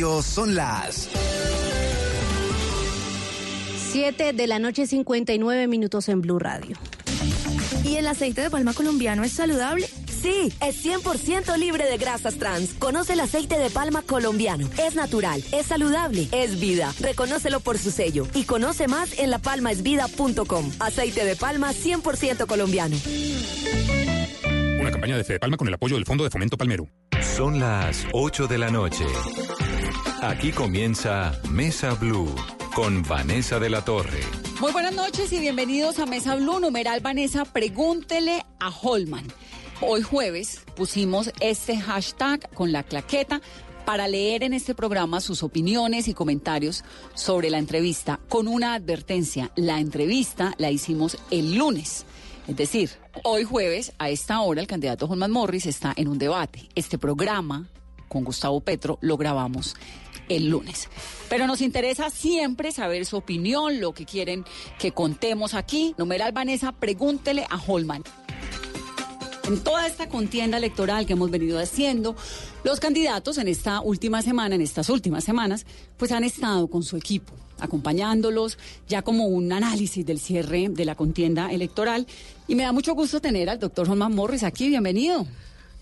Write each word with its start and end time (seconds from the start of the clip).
Son 0.00 0.54
las 0.54 1.10
7 3.90 4.32
de 4.32 4.46
la 4.46 4.58
noche, 4.58 4.86
59 4.86 5.66
minutos 5.68 6.08
en 6.08 6.22
Blue 6.22 6.38
Radio. 6.38 6.78
¿Y 7.84 7.96
el 7.96 8.06
aceite 8.06 8.40
de 8.40 8.48
palma 8.48 8.72
colombiano 8.72 9.22
es 9.22 9.32
saludable? 9.32 9.86
Sí, 9.86 10.50
es 10.62 10.84
100% 10.84 11.58
libre 11.58 11.84
de 11.84 11.98
grasas 11.98 12.36
trans. 12.36 12.72
Conoce 12.78 13.12
el 13.12 13.20
aceite 13.20 13.58
de 13.58 13.68
palma 13.68 14.00
colombiano. 14.00 14.66
Es 14.78 14.94
natural, 14.94 15.44
es 15.52 15.66
saludable, 15.66 16.26
es 16.32 16.58
vida. 16.58 16.90
Reconócelo 16.98 17.60
por 17.60 17.76
su 17.76 17.90
sello 17.90 18.26
y 18.34 18.44
conoce 18.44 18.88
más 18.88 19.18
en 19.18 19.30
lapalmaesvida.com. 19.30 20.70
Aceite 20.80 21.26
de 21.26 21.36
palma 21.36 21.72
100% 21.72 22.46
colombiano. 22.46 22.96
Una 24.80 24.90
campaña 24.90 25.18
de 25.18 25.24
Fede 25.24 25.38
Palma 25.38 25.58
con 25.58 25.68
el 25.68 25.74
apoyo 25.74 25.96
del 25.96 26.06
Fondo 26.06 26.24
de 26.24 26.30
Fomento 26.30 26.56
Palmero. 26.56 26.88
Son 27.36 27.60
las 27.60 28.06
8 28.12 28.46
de 28.46 28.58
la 28.58 28.70
noche. 28.70 29.04
Aquí 30.22 30.52
comienza 30.52 31.36
Mesa 31.50 31.94
Blue 31.94 32.32
con 32.76 33.02
Vanessa 33.02 33.58
de 33.58 33.68
la 33.68 33.84
Torre. 33.84 34.20
Muy 34.60 34.70
buenas 34.70 34.94
noches 34.94 35.32
y 35.32 35.40
bienvenidos 35.40 35.98
a 35.98 36.06
Mesa 36.06 36.36
Blue. 36.36 36.60
Numeral 36.60 37.00
Vanessa, 37.00 37.44
pregúntele 37.44 38.46
a 38.60 38.70
Holman. 38.70 39.26
Hoy 39.80 40.02
jueves 40.02 40.60
pusimos 40.76 41.32
este 41.40 41.76
hashtag 41.76 42.48
con 42.54 42.70
la 42.70 42.84
claqueta 42.84 43.42
para 43.84 44.06
leer 44.06 44.44
en 44.44 44.52
este 44.52 44.76
programa 44.76 45.20
sus 45.20 45.42
opiniones 45.42 46.06
y 46.06 46.14
comentarios 46.14 46.84
sobre 47.14 47.50
la 47.50 47.58
entrevista, 47.58 48.20
con 48.28 48.46
una 48.46 48.74
advertencia. 48.74 49.50
La 49.56 49.80
entrevista 49.80 50.54
la 50.56 50.70
hicimos 50.70 51.18
el 51.32 51.56
lunes. 51.56 52.06
Es 52.46 52.54
decir, 52.54 52.90
hoy 53.24 53.42
jueves, 53.42 53.92
a 53.98 54.08
esta 54.08 54.40
hora, 54.40 54.60
el 54.60 54.68
candidato 54.68 55.06
Holman 55.06 55.32
Morris 55.32 55.66
está 55.66 55.92
en 55.96 56.06
un 56.06 56.18
debate. 56.18 56.68
Este 56.76 56.96
programa 56.96 57.66
con 58.06 58.22
Gustavo 58.22 58.60
Petro 58.60 58.98
lo 59.00 59.16
grabamos 59.16 59.74
el 60.36 60.48
lunes. 60.48 60.88
Pero 61.28 61.46
nos 61.46 61.60
interesa 61.60 62.10
siempre 62.10 62.72
saber 62.72 63.06
su 63.06 63.16
opinión, 63.16 63.80
lo 63.80 63.92
que 63.92 64.04
quieren 64.04 64.44
que 64.78 64.92
contemos 64.92 65.54
aquí. 65.54 65.94
Numeral 65.98 66.32
Vanessa, 66.32 66.72
pregúntele 66.72 67.46
a 67.48 67.58
Holman. 67.58 68.04
En 69.44 69.58
toda 69.60 69.86
esta 69.86 70.08
contienda 70.08 70.58
electoral 70.58 71.04
que 71.04 71.14
hemos 71.14 71.30
venido 71.30 71.58
haciendo, 71.58 72.14
los 72.62 72.78
candidatos 72.78 73.38
en 73.38 73.48
esta 73.48 73.80
última 73.80 74.22
semana, 74.22 74.54
en 74.54 74.60
estas 74.60 74.88
últimas 74.88 75.24
semanas, 75.24 75.66
pues 75.96 76.12
han 76.12 76.22
estado 76.22 76.68
con 76.68 76.84
su 76.84 76.96
equipo, 76.96 77.32
acompañándolos 77.58 78.56
ya 78.88 79.02
como 79.02 79.26
un 79.26 79.52
análisis 79.52 80.06
del 80.06 80.20
cierre 80.20 80.68
de 80.70 80.84
la 80.84 80.94
contienda 80.94 81.50
electoral. 81.50 82.06
Y 82.46 82.54
me 82.54 82.62
da 82.62 82.72
mucho 82.72 82.94
gusto 82.94 83.20
tener 83.20 83.50
al 83.50 83.58
doctor 83.58 83.90
Holman 83.90 84.14
Morris 84.14 84.44
aquí. 84.44 84.68
Bienvenido. 84.68 85.26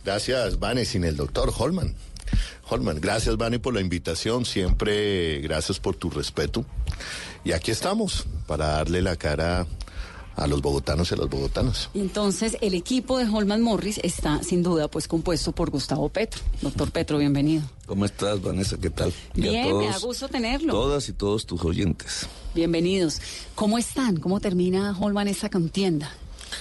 Gracias, 0.04 0.58
Vane, 0.58 0.86
sin 0.86 1.04
el 1.04 1.16
doctor 1.16 1.52
Holman. 1.56 1.94
Holman, 2.70 3.00
gracias, 3.00 3.36
Vane, 3.36 3.58
por 3.58 3.74
la 3.74 3.80
invitación. 3.80 4.44
Siempre 4.44 5.40
gracias 5.40 5.80
por 5.80 5.96
tu 5.96 6.08
respeto. 6.08 6.64
Y 7.44 7.50
aquí 7.52 7.72
estamos 7.72 8.26
para 8.46 8.66
darle 8.66 9.02
la 9.02 9.16
cara 9.16 9.66
a 10.36 10.46
los 10.46 10.62
bogotanos 10.62 11.10
y 11.10 11.14
a 11.14 11.16
las 11.16 11.28
bogotanas. 11.28 11.90
Entonces, 11.94 12.56
el 12.60 12.74
equipo 12.74 13.18
de 13.18 13.26
Holman 13.26 13.60
Morris 13.60 13.98
está 14.04 14.42
sin 14.44 14.62
duda 14.62 14.88
pues 14.88 15.08
compuesto 15.08 15.50
por 15.52 15.70
Gustavo 15.70 16.08
Petro. 16.10 16.40
Doctor 16.62 16.92
Petro, 16.92 17.18
bienvenido. 17.18 17.64
¿Cómo 17.86 18.04
estás, 18.04 18.40
Vanessa? 18.40 18.78
¿Qué 18.78 18.90
tal? 18.90 19.12
Y 19.34 19.48
a 19.48 19.50
Bien, 19.50 19.68
todos, 19.68 19.82
me 19.82 19.90
da 19.90 19.98
gusto 19.98 20.28
tenerlo. 20.28 20.72
Todas 20.72 21.08
y 21.08 21.12
todos 21.12 21.46
tus 21.46 21.64
oyentes. 21.64 22.28
Bienvenidos. 22.54 23.20
¿Cómo 23.56 23.78
están? 23.78 24.16
¿Cómo 24.18 24.38
termina 24.38 24.96
Holman 24.98 25.26
esta 25.26 25.50
contienda? 25.50 26.10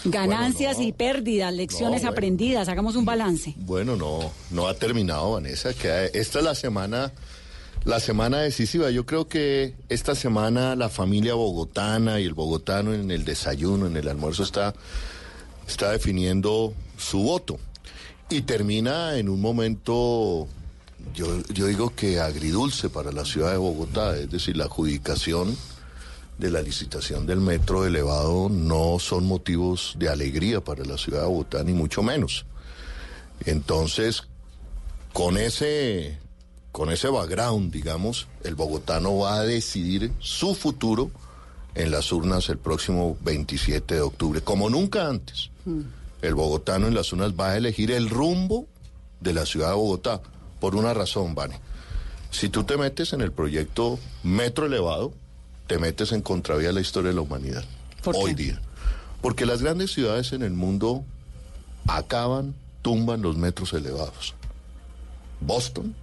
Ganancias 0.06 0.76
Bueno, 0.78 0.82
no. 0.84 0.88
y 0.88 0.92
pérdidas, 0.94 1.54
lecciones 1.54 2.02
bueno. 2.02 2.12
aprendidas, 2.12 2.68
hagamos 2.70 2.96
un 2.96 3.06
balance. 3.06 3.54
Bueno, 3.58 3.96
no, 3.96 4.32
no 4.52 4.68
ha 4.68 4.74
terminado, 4.74 5.32
Vanessa. 5.32 5.74
Que 5.74 6.12
esta 6.14 6.40
es 6.40 6.46
la 6.46 6.56
semana, 6.56 7.12
la 7.86 8.00
semana 8.00 8.40
decisiva. 8.40 8.90
Yo 8.92 9.06
creo 9.06 9.28
que 9.28 9.76
esta 9.90 10.16
semana 10.16 10.76
la 10.76 10.90
familia 10.90 11.34
bogotana 11.34 12.20
y 12.20 12.26
el 12.26 12.34
bogotano 12.34 12.94
en 12.94 13.12
el 13.12 13.26
desayuno, 13.26 13.88
en 13.88 13.98
el 13.98 14.08
almuerzo 14.08 14.44
está, 14.44 14.74
está 15.68 15.92
definiendo 15.92 16.74
su 16.98 17.20
voto 17.20 17.60
y 18.30 18.42
termina 18.42 19.18
en 19.18 19.30
un 19.30 19.42
momento. 19.42 20.48
Yo, 21.16 21.42
yo 21.54 21.66
digo 21.66 21.94
que 21.96 22.20
agridulce 22.20 22.90
para 22.90 23.12
la 23.12 23.26
ciudad 23.26 23.52
de 23.52 23.58
Bogotá, 23.58 24.16
es 24.18 24.30
decir, 24.30 24.56
la 24.58 24.66
adjudicación 24.66 25.56
de 26.40 26.50
la 26.50 26.62
licitación 26.62 27.28
del 27.28 27.42
metro 27.42 27.86
elevado 27.86 28.48
no 28.50 28.98
son 28.98 29.26
motivos 29.26 29.94
de 30.00 30.08
alegría 30.08 30.62
para 30.62 30.86
la 30.86 30.98
ciudad 30.98 31.22
de 31.22 31.28
Bogotá, 31.28 31.64
ni 31.64 31.74
mucho 31.74 32.02
menos. 32.02 32.46
Entonces, 33.46 34.24
con 35.12 35.38
ese, 35.38 36.18
con 36.72 36.92
ese 36.92 37.10
background, 37.10 37.74
digamos, 37.74 38.28
el 38.44 38.56
bogotano 38.56 39.18
va 39.18 39.36
a 39.36 39.44
decidir 39.44 40.14
su 40.20 40.56
futuro 40.56 41.12
en 41.76 41.92
las 41.92 42.12
urnas 42.14 42.48
el 42.50 42.58
próximo 42.58 43.18
27 43.22 43.96
de 43.96 44.02
octubre, 44.02 44.42
como 44.42 44.70
nunca 44.70 45.08
antes. 45.08 45.52
El 46.22 46.36
bogotano 46.36 46.88
en 46.88 46.96
las 46.96 47.12
urnas 47.12 47.34
va 47.34 47.52
a 47.52 47.58
elegir 47.58 47.92
el 47.92 48.10
rumbo 48.10 48.66
de 49.20 49.34
la 49.34 49.46
ciudad 49.46 49.70
de 49.70 49.76
Bogotá, 49.76 50.22
por 50.62 50.76
una 50.76 50.94
razón, 50.94 51.36
Vane. 51.36 51.60
Si 52.32 52.48
tú 52.48 52.64
te 52.64 52.78
metes 52.78 53.12
en 53.12 53.22
el 53.22 53.34
proyecto 53.34 54.00
Metro 54.24 54.66
Elevado, 54.66 55.14
te 55.70 55.78
metes 55.78 56.12
en 56.14 56.24
contravía 56.24 56.70
de 56.70 56.74
la 56.74 56.82
historia 56.82 57.10
de 57.10 57.16
la 57.16 57.22
humanidad. 57.22 57.64
¿Por 58.04 58.16
qué? 58.16 58.22
Hoy 58.24 58.34
día. 58.34 58.60
Porque 59.22 59.46
las 59.46 59.62
grandes 59.62 59.94
ciudades 59.94 60.34
en 60.34 60.42
el 60.42 60.52
mundo 60.52 61.06
acaban, 61.88 62.56
tumban 62.82 63.22
los 63.22 63.38
metros 63.38 63.74
elevados. 63.74 64.34
Boston, 65.40 65.94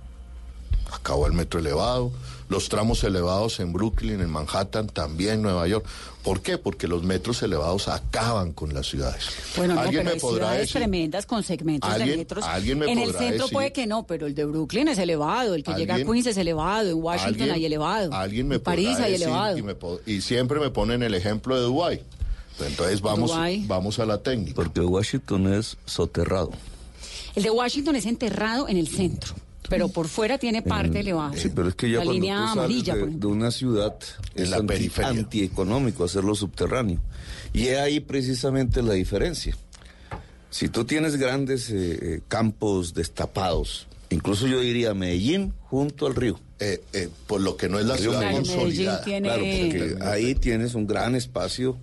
acabó 0.92 1.26
el 1.26 1.32
metro 1.32 1.58
elevado, 1.58 2.12
los 2.48 2.68
tramos 2.68 3.02
elevados 3.04 3.58
en 3.60 3.72
Brooklyn, 3.72 4.20
en 4.20 4.30
Manhattan, 4.30 4.86
también 4.88 5.42
Nueva 5.42 5.66
York. 5.66 5.84
¿Por 6.22 6.40
qué? 6.42 6.58
Porque 6.58 6.88
los 6.88 7.02
metros 7.04 7.42
elevados 7.42 7.88
acaban 7.88 8.52
con 8.52 8.74
las 8.74 8.86
ciudades. 8.88 9.24
Bueno, 9.56 9.74
no, 9.74 9.80
¿Alguien 9.80 10.00
pero 10.02 10.04
me 10.10 10.14
hay 10.14 10.20
podrá 10.20 10.36
ciudades 10.46 10.60
decir? 10.60 10.76
tremendas 10.80 11.26
con 11.26 11.42
segmentos 11.44 11.88
de 11.90 11.96
¿Alguien- 12.02 12.18
metros. 12.18 12.44
alguien 12.44 12.78
me 12.80 12.90
en 12.92 12.98
el 12.98 13.12
centro 13.14 13.44
decir? 13.44 13.52
puede 13.52 13.72
que 13.72 13.86
no, 13.86 14.06
pero 14.06 14.26
el 14.26 14.34
de 14.34 14.44
Brooklyn 14.44 14.88
es 14.88 14.98
elevado, 14.98 15.54
el 15.54 15.62
que 15.62 15.72
llega 15.74 15.94
a 15.94 15.96
¿Alguien- 15.96 16.12
Queens 16.12 16.26
es 16.26 16.36
elevado, 16.36 16.90
en 16.90 17.02
Washington 17.02 17.28
alguien- 17.42 17.50
hay 17.52 17.64
elevado, 17.66 18.12
Alguien 18.12 18.48
me 18.48 18.56
en 18.56 18.60
París 18.60 18.88
podrá 18.90 19.04
hay 19.04 19.12
decir 19.12 19.26
elevado. 19.26 19.58
Y, 19.58 19.62
me 19.62 19.74
y 20.06 20.20
siempre 20.20 20.58
me 20.60 20.70
ponen 20.70 21.02
el 21.04 21.14
ejemplo 21.14 21.54
de 21.56 21.62
Dubái. 21.62 22.00
Entonces 22.60 23.00
vamos, 23.02 23.32
vamos 23.66 23.98
a 23.98 24.06
la 24.06 24.18
técnica. 24.18 24.54
Porque 24.56 24.80
Washington 24.80 25.52
es 25.52 25.76
soterrado. 25.84 26.50
El 27.34 27.42
de 27.42 27.50
Washington 27.50 27.96
es 27.96 28.06
enterrado 28.06 28.66
en 28.68 28.78
el 28.78 28.88
centro, 28.88 29.34
pero 29.68 29.88
por 29.88 30.08
fuera 30.08 30.38
tiene 30.38 30.62
parte 30.62 31.00
elevada. 31.00 31.36
Sí, 31.36 31.50
pero 31.54 31.68
es 31.68 31.74
que 31.74 31.90
ya 31.90 31.98
la 31.98 32.04
cuando 32.04 32.12
línea 32.14 32.36
tú 32.36 32.42
sales 32.46 32.58
amarilla, 32.58 32.94
de, 32.96 33.26
una 33.26 33.50
ciudad 33.50 33.96
es 34.34 34.50
la 34.50 34.56
anti- 34.58 34.90
antieconómico 35.02 36.04
hacerlo 36.04 36.34
subterráneo. 36.34 37.00
Y 37.52 37.68
es 37.68 37.78
ahí 37.78 38.00
precisamente 38.00 38.82
la 38.82 38.94
diferencia. 38.94 39.56
Si 40.50 40.68
tú 40.68 40.84
tienes 40.84 41.16
grandes 41.16 41.70
eh, 41.70 41.98
eh, 42.00 42.20
campos 42.28 42.94
destapados, 42.94 43.86
incluso 44.10 44.46
yo 44.46 44.60
diría 44.60 44.94
Medellín 44.94 45.52
junto 45.68 46.06
al 46.06 46.14
río. 46.14 46.38
Eh, 46.58 46.82
eh, 46.94 47.10
por 47.26 47.42
lo 47.42 47.56
que 47.58 47.68
no 47.68 47.78
es 47.78 47.84
la 47.84 47.96
Río 47.96 48.04
ciudad 48.12 48.20
Claro, 48.20 48.36
Medellín 48.38 48.56
consolidada. 48.56 49.04
tiene- 49.04 49.28
Claro, 49.28 49.42
porque 49.42 50.04
ahí 50.08 50.34
tienes 50.34 50.74
un 50.74 50.86
gran 50.86 51.14
espacio, 51.14 51.76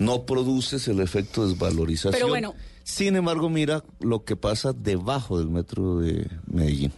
no 0.00 0.24
produces 0.26 0.88
el 0.88 0.98
efecto 1.00 1.42
de 1.44 1.50
desvalorización. 1.52 2.12
Pero 2.12 2.28
bueno. 2.28 2.54
Sin 2.82 3.16
embargo, 3.16 3.50
mira 3.50 3.82
lo 4.00 4.24
que 4.24 4.36
pasa 4.36 4.72
debajo 4.72 5.38
del 5.38 5.48
metro 5.50 5.98
de 5.98 6.28
Medellín. 6.46 6.92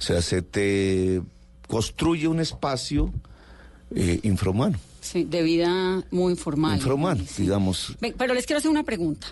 O 0.00 0.02
sea, 0.02 0.20
se 0.22 0.42
te 0.42 1.20
construye 1.68 2.26
un 2.26 2.40
espacio 2.40 3.12
eh, 3.94 4.18
infrahumano. 4.22 4.78
Sí, 5.00 5.24
de 5.24 5.42
vida 5.42 6.02
muy 6.10 6.32
informal. 6.32 6.76
Infrahumano, 6.78 7.24
Sí. 7.28 7.42
digamos. 7.42 7.94
Ven, 8.00 8.14
pero 8.18 8.34
les 8.34 8.46
quiero 8.46 8.58
hacer 8.58 8.70
una 8.70 8.82
pregunta. 8.82 9.26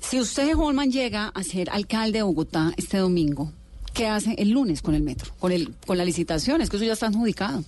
Si 0.00 0.20
usted, 0.20 0.54
Holman, 0.56 0.90
llega 0.92 1.28
a 1.28 1.42
ser 1.42 1.70
alcalde 1.70 2.18
de 2.18 2.22
Bogotá 2.22 2.72
este 2.76 2.98
domingo, 2.98 3.50
¿qué 3.94 4.06
hace 4.06 4.34
el 4.38 4.50
lunes 4.50 4.82
con 4.82 4.94
el 4.94 5.02
metro? 5.02 5.32
Con, 5.38 5.50
el, 5.52 5.74
con 5.86 5.96
la 5.98 6.04
licitación, 6.04 6.60
es 6.60 6.70
que 6.70 6.76
eso 6.76 6.84
ya 6.84 6.92
está 6.92 7.06
adjudicado. 7.06 7.64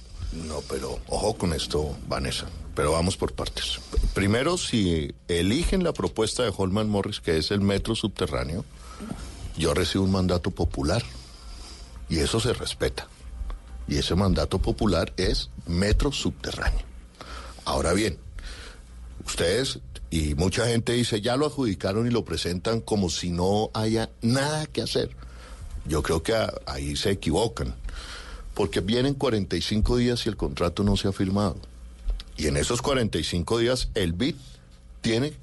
No, 0.47 0.61
pero 0.69 0.99
ojo 1.09 1.35
con 1.35 1.53
esto, 1.53 1.97
Vanessa. 2.09 2.47
Pero 2.75 2.93
vamos 2.93 3.17
por 3.17 3.32
partes. 3.32 3.81
Primero, 4.14 4.56
si 4.59 5.11
eligen 5.26 5.82
la 5.82 5.93
propuesta 5.93 6.44
de 6.44 6.53
Holman 6.56 6.88
Morris, 6.88 7.21
que 7.21 7.38
es 7.38 7.50
el 7.50 7.61
metro 7.61 7.94
subterráneo, 7.97 8.64
yo 9.56 9.75
recibo 9.75 10.05
un 10.05 10.12
mandato 10.12 10.50
popular. 10.53 11.03
Y 12.08 12.19
eso 12.19 12.40
se 12.40 12.52
respeta. 12.52 13.06
Y 13.87 13.96
ese 13.96 14.14
mandato 14.14 14.58
popular 14.58 15.12
es 15.16 15.50
metro 15.66 16.12
subterráneo. 16.12 16.84
Ahora 17.64 17.93
bien, 17.93 18.19
ustedes 19.25 19.81
y 20.10 20.34
mucha 20.34 20.66
gente 20.66 20.93
dice, 20.93 21.20
ya 21.20 21.37
lo 21.37 21.46
adjudicaron 21.46 22.06
y 22.06 22.10
lo 22.10 22.25
presentan 22.25 22.81
como 22.81 23.10
si 23.10 23.31
no 23.31 23.70
haya 23.75 24.10
nada 24.22 24.66
que 24.66 24.82
hacer. 24.82 25.10
Yo 25.87 26.02
creo 26.02 26.22
que 26.22 26.34
ahí 26.66 26.96
se 26.96 27.10
equivocan, 27.10 27.75
porque 28.54 28.81
vienen 28.81 29.14
45 29.14 29.96
días 29.99 30.25
y 30.25 30.31
el 30.31 30.37
contrato 30.37 30.82
no 30.82 30.96
se 30.96 31.08
ha 31.08 31.12
firmado. 31.12 31.56
Y 32.37 32.46
en 32.46 32.56
esos 32.56 32.81
45 32.81 33.58
días 33.58 33.88
el 33.94 34.12
BID 34.12 34.37
tiene 35.00 35.34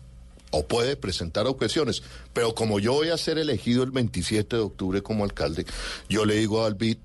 o 0.51 0.65
puede 0.67 0.95
presentar 0.95 1.47
objeciones. 1.47 2.03
Pero 2.33 2.55
como 2.55 2.79
yo 2.79 2.93
voy 2.93 3.09
a 3.09 3.17
ser 3.17 3.37
elegido 3.37 3.83
el 3.83 3.91
27 3.91 4.55
de 4.55 4.61
octubre 4.61 5.01
como 5.01 5.23
alcalde, 5.23 5.65
yo 6.09 6.25
le 6.25 6.35
digo 6.35 6.65
al 6.65 6.75
BID, 6.75 6.97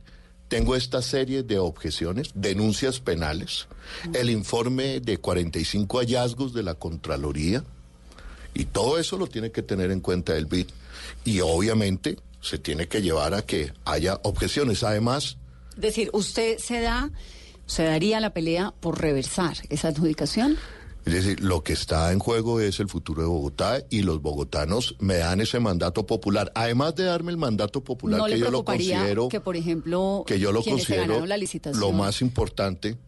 tengo 0.48 0.74
esta 0.74 1.00
serie 1.00 1.44
de 1.44 1.58
objeciones, 1.58 2.30
denuncias 2.34 2.98
penales, 2.98 3.68
el 4.12 4.30
informe 4.30 5.00
de 5.00 5.18
45 5.18 5.98
hallazgos 5.98 6.52
de 6.52 6.64
la 6.64 6.74
Contraloría, 6.74 7.64
y 8.52 8.64
todo 8.64 8.98
eso 8.98 9.16
lo 9.16 9.28
tiene 9.28 9.52
que 9.52 9.62
tener 9.62 9.90
en 9.90 10.00
cuenta 10.00 10.36
el 10.36 10.46
BID. 10.46 10.66
Y 11.24 11.40
obviamente 11.40 12.16
se 12.40 12.58
tiene 12.58 12.88
que 12.88 13.02
llevar 13.02 13.34
a 13.34 13.42
que 13.42 13.72
haya 13.84 14.18
objeciones. 14.22 14.82
Además... 14.82 15.36
Es 15.76 15.80
decir, 15.80 16.10
usted 16.12 16.58
se 16.58 16.80
da, 16.80 17.10
se 17.66 17.84
daría 17.84 18.20
la 18.20 18.32
pelea 18.32 18.74
por 18.80 19.00
reversar 19.00 19.56
esa 19.68 19.88
adjudicación. 19.88 20.56
Es 21.06 21.14
decir, 21.14 21.40
lo 21.40 21.62
que 21.62 21.72
está 21.72 22.12
en 22.12 22.18
juego 22.18 22.60
es 22.60 22.78
el 22.78 22.88
futuro 22.88 23.22
de 23.22 23.28
Bogotá 23.28 23.82
y 23.88 24.02
los 24.02 24.20
bogotanos 24.20 24.96
me 24.98 25.16
dan 25.16 25.40
ese 25.40 25.58
mandato 25.58 26.06
popular. 26.06 26.52
Además 26.54 26.94
de 26.94 27.04
darme 27.04 27.30
el 27.30 27.38
mandato 27.38 27.82
popular 27.82 28.30
que 28.30 28.38
yo 28.38 28.50
lo 28.50 28.64
considero 28.64 29.28
que 29.28 29.40
por 29.40 29.56
ejemplo 29.56 30.24
que 30.26 30.38
yo 30.38 30.52
lo 30.52 30.62
considero 30.62 31.24
la 31.26 31.38
lo 31.74 31.92
más 31.92 32.20
importante. 32.20 32.98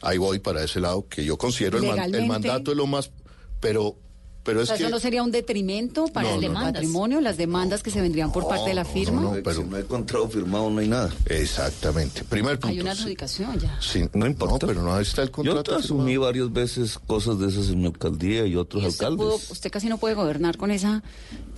Ahí 0.00 0.18
voy 0.18 0.40
para 0.40 0.64
ese 0.64 0.80
lado 0.80 1.06
que 1.08 1.24
yo 1.24 1.38
considero 1.38 1.78
el, 1.78 1.86
man, 1.86 2.12
el 2.12 2.26
mandato 2.26 2.72
es 2.72 2.76
lo 2.76 2.88
más 2.88 3.12
pero 3.60 3.96
pero 4.42 4.60
es 4.60 4.64
o 4.64 4.66
sea, 4.68 4.76
que... 4.76 4.82
¿Eso 4.84 4.90
no 4.90 4.98
sería 5.00 5.22
un 5.22 5.30
detrimento 5.30 6.06
para 6.08 6.30
No, 6.30 6.34
el 6.40 6.52
no, 6.52 6.60
no. 6.60 6.72
patrimonio, 6.72 7.20
las 7.20 7.36
demandas 7.36 7.82
que 7.82 7.90
se 7.90 8.00
vendrían 8.00 8.32
por 8.32 8.48
parte 8.48 8.68
de 8.70 8.74
la 8.74 8.84
firma? 8.84 9.20
no, 9.22 9.30
pero 9.30 9.42
pero- 9.42 9.62
si 9.62 9.68
no 9.68 9.76
hay 9.76 9.82
contrato 9.84 10.28
firmado 10.28 10.70
no 10.70 10.80
hay 10.80 10.88
nada. 10.88 11.10
Exactamente. 11.26 12.24
Primer 12.24 12.54
punto. 12.58 12.68
Hay 12.68 12.80
una 12.80 12.94
sí. 12.94 13.00
adjudicación 13.02 13.58
ya. 13.58 13.78
Sí, 13.80 14.04
No 14.14 14.26
importa. 14.26 14.66
pero 14.66 14.82
no 14.82 14.98
está 14.98 15.22
el 15.22 15.28
Yo 15.28 15.32
contrato. 15.32 15.62
te 15.62 15.74
asumí 15.76 16.12
firmado. 16.12 16.26
varias 16.26 16.52
veces 16.52 16.98
cosas 17.06 17.38
de 17.38 17.48
esas 17.48 17.68
en 17.68 17.80
mi 17.80 17.86
alcaldía 17.86 18.46
y 18.46 18.56
otros 18.56 18.82
Y 18.82 18.86
usted, 18.86 19.06
alcaldes. 19.06 19.26
pudo- 19.46 19.52
usted 19.52 19.70
casi 19.70 19.88
no 19.88 19.98
puede 19.98 20.14
gobernar 20.14 20.56
con 20.56 20.70
esa, 20.70 21.02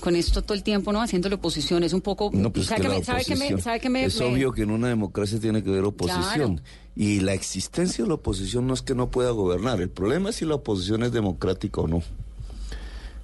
con 0.01 0.17
esto 0.17 0.43
todo 0.43 0.55
el 0.55 0.63
tiempo, 0.63 0.93
¿no? 0.93 1.01
Haciéndole 1.01 1.37
oposición. 1.37 1.85
Es 1.85 1.93
un 1.93 2.01
poco. 2.01 2.31
No, 2.33 2.53
pues 2.53 2.67
¿sabe 2.67 2.83
que 2.83 2.83
que 2.83 2.89
la 2.93 2.99
me- 2.99 3.05
sabe 3.05 3.25
que 3.25 3.37
me- 3.37 3.61
sabe 3.63 3.81
que 3.81 3.91
me- 3.91 4.05
es 4.05 4.19
me- 4.19 4.27
obvio 4.27 4.53
que 4.53 4.63
en 4.63 4.71
una 4.71 4.89
democracia 4.89 5.39
tiene 5.41 5.63
que 5.63 5.71
haber 5.71 5.85
oposición. 5.85 6.61
Y 6.97 7.21
la 7.21 7.33
existencia 7.35 8.05
de 8.05 8.09
la 8.09 8.15
oposición 8.15 8.67
no 8.67 8.75
es 8.75 8.83
que 8.83 8.95
no 8.95 9.11
pueda 9.11 9.31
gobernar. 9.31 9.81
El 9.81 9.91
problema 9.91 10.31
es 10.31 10.37
si 10.37 10.45
la 10.45 10.55
oposición 10.57 11.03
es 11.03 11.13
democrática 11.13 11.81
o 11.81 11.89
no. 11.89 12.03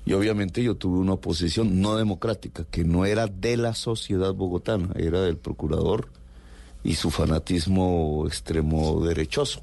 Y 0.06 0.12
obviamente 0.14 0.62
yo 0.62 0.76
tuve 0.76 0.98
una 0.98 1.14
oposición 1.14 1.80
no 1.80 1.96
democrática, 1.96 2.64
que 2.70 2.84
no 2.84 3.04
era 3.04 3.26
de 3.26 3.56
la 3.56 3.74
sociedad 3.74 4.32
bogotana, 4.32 4.90
era 4.96 5.20
del 5.20 5.36
procurador 5.36 6.08
y 6.82 6.94
su 6.94 7.10
fanatismo 7.10 8.24
extremo 8.26 9.04
derechoso. 9.04 9.60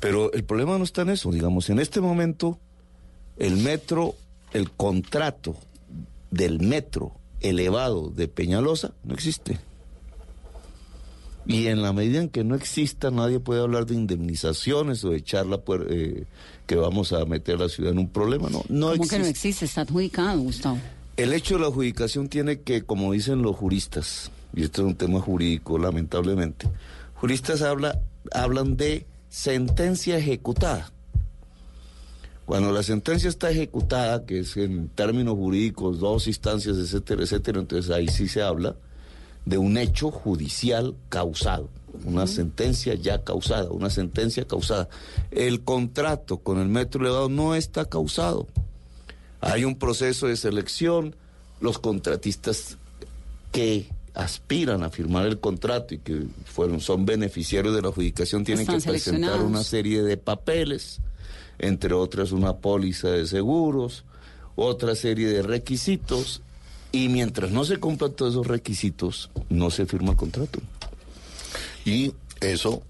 Pero 0.00 0.32
el 0.32 0.44
problema 0.44 0.78
no 0.78 0.84
está 0.84 1.02
en 1.02 1.10
eso, 1.10 1.30
digamos, 1.30 1.70
en 1.70 1.78
este 1.78 2.00
momento 2.00 2.58
el 3.36 3.56
metro, 3.56 4.14
el 4.52 4.70
contrato 4.70 5.56
del 6.30 6.60
metro 6.60 7.12
elevado 7.40 8.08
de 8.08 8.28
Peñalosa 8.28 8.92
no 9.04 9.14
existe. 9.14 9.58
Y 11.44 11.66
en 11.66 11.82
la 11.82 11.92
medida 11.92 12.20
en 12.20 12.28
que 12.28 12.44
no 12.44 12.54
exista, 12.54 13.10
nadie 13.10 13.40
puede 13.40 13.62
hablar 13.62 13.86
de 13.86 13.94
indemnizaciones 13.94 15.04
o 15.04 15.10
de 15.10 15.16
echar 15.16 15.46
la 15.46 15.60
eh, 15.88 16.24
que 16.66 16.76
vamos 16.76 17.12
a 17.12 17.24
meter 17.24 17.56
a 17.56 17.64
la 17.64 17.68
ciudad 17.68 17.92
en 17.92 17.98
un 17.98 18.08
problema. 18.08 18.48
No, 18.48 18.62
no 18.68 18.90
¿Cómo 18.90 18.94
existe. 18.94 19.16
que 19.16 19.22
no 19.22 19.28
existe? 19.28 19.64
Está 19.64 19.80
adjudicado, 19.82 20.40
Gustavo. 20.40 20.78
El 21.16 21.32
hecho 21.32 21.54
de 21.54 21.60
la 21.60 21.66
adjudicación 21.66 22.28
tiene 22.28 22.60
que, 22.60 22.82
como 22.82 23.12
dicen 23.12 23.42
los 23.42 23.56
juristas, 23.56 24.30
y 24.54 24.62
esto 24.62 24.82
es 24.82 24.88
un 24.88 24.94
tema 24.94 25.20
jurídico, 25.20 25.78
lamentablemente, 25.78 26.68
juristas 27.14 27.62
habla, 27.62 28.00
hablan 28.32 28.76
de 28.76 29.06
sentencia 29.28 30.16
ejecutada. 30.16 30.90
Cuando 32.44 32.72
la 32.72 32.82
sentencia 32.82 33.28
está 33.28 33.50
ejecutada, 33.50 34.26
que 34.26 34.40
es 34.40 34.56
en 34.56 34.88
términos 34.88 35.34
jurídicos, 35.34 36.00
dos 36.00 36.26
instancias, 36.26 36.76
etcétera, 36.76 37.22
etcétera, 37.22 37.60
entonces 37.60 37.90
ahí 37.90 38.08
sí 38.08 38.28
se 38.28 38.42
habla 38.42 38.76
de 39.44 39.58
un 39.58 39.76
hecho 39.76 40.10
judicial 40.10 40.94
causado, 41.08 41.68
una 42.04 42.26
sentencia 42.26 42.94
ya 42.94 43.22
causada, 43.22 43.70
una 43.70 43.90
sentencia 43.90 44.46
causada. 44.46 44.88
El 45.30 45.62
contrato 45.62 46.38
con 46.38 46.60
el 46.60 46.68
metro 46.68 47.02
elevado 47.02 47.28
no 47.28 47.54
está 47.54 47.84
causado. 47.84 48.46
Hay 49.40 49.64
un 49.64 49.76
proceso 49.76 50.26
de 50.26 50.36
selección, 50.36 51.16
los 51.60 51.78
contratistas 51.78 52.78
que 53.50 53.88
aspiran 54.14 54.82
a 54.82 54.90
firmar 54.90 55.26
el 55.26 55.40
contrato 55.40 55.94
y 55.94 55.98
que 55.98 56.24
fueron 56.44 56.80
son 56.80 57.06
beneficiarios 57.06 57.74
de 57.74 57.82
la 57.82 57.88
adjudicación 57.88 58.44
tienen 58.44 58.66
que 58.66 58.78
presentar 58.78 59.40
una 59.40 59.62
serie 59.62 60.02
de 60.02 60.16
papeles, 60.16 61.00
entre 61.58 61.94
otras 61.94 62.32
una 62.32 62.56
póliza 62.56 63.08
de 63.08 63.26
seguros, 63.26 64.04
otra 64.54 64.94
serie 64.94 65.28
de 65.28 65.42
requisitos 65.42 66.42
y 66.92 67.08
mientras 67.08 67.50
no 67.50 67.64
se 67.64 67.78
cumplan 67.78 68.12
todos 68.12 68.34
esos 68.34 68.46
requisitos 68.46 69.30
no 69.48 69.70
se 69.70 69.86
firma 69.86 70.10
el 70.10 70.16
contrato. 70.16 70.60
Y 71.84 72.12
eso, 72.40 72.82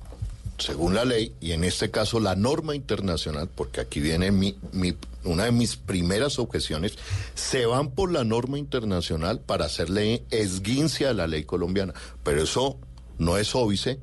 según 0.59 0.95
la 0.95 1.05
ley, 1.05 1.33
y 1.41 1.53
en 1.53 1.65
este 1.65 1.91
caso 1.91 2.21
la 2.21 2.37
norma 2.37 2.75
internacional, 2.75 3.49
porque 3.55 3.81
aquí 3.81 4.01
viene 4.01 4.31
mi, 4.31 4.57
mi- 4.73 4.95
una 5.25 5.45
de 5.45 5.53
mis 5.53 5.77
primeras 5.77 6.39
objeciones, 6.39 6.95
se 7.35 7.65
van 7.67 7.91
por 7.91 8.11
la 8.11 8.25
norma 8.25 8.59
internacional 8.59 9.41
para 9.41 9.67
hacerle 9.67 10.25
esguince 10.31 11.07
a 11.07 11.15
la 11.15 11.27
ley 11.27 11.45
colombiana. 11.45 11.95
Pero 12.25 12.43
eso 12.43 12.77
no 13.19 13.37
es 13.39 13.55
óbice 13.55 13.99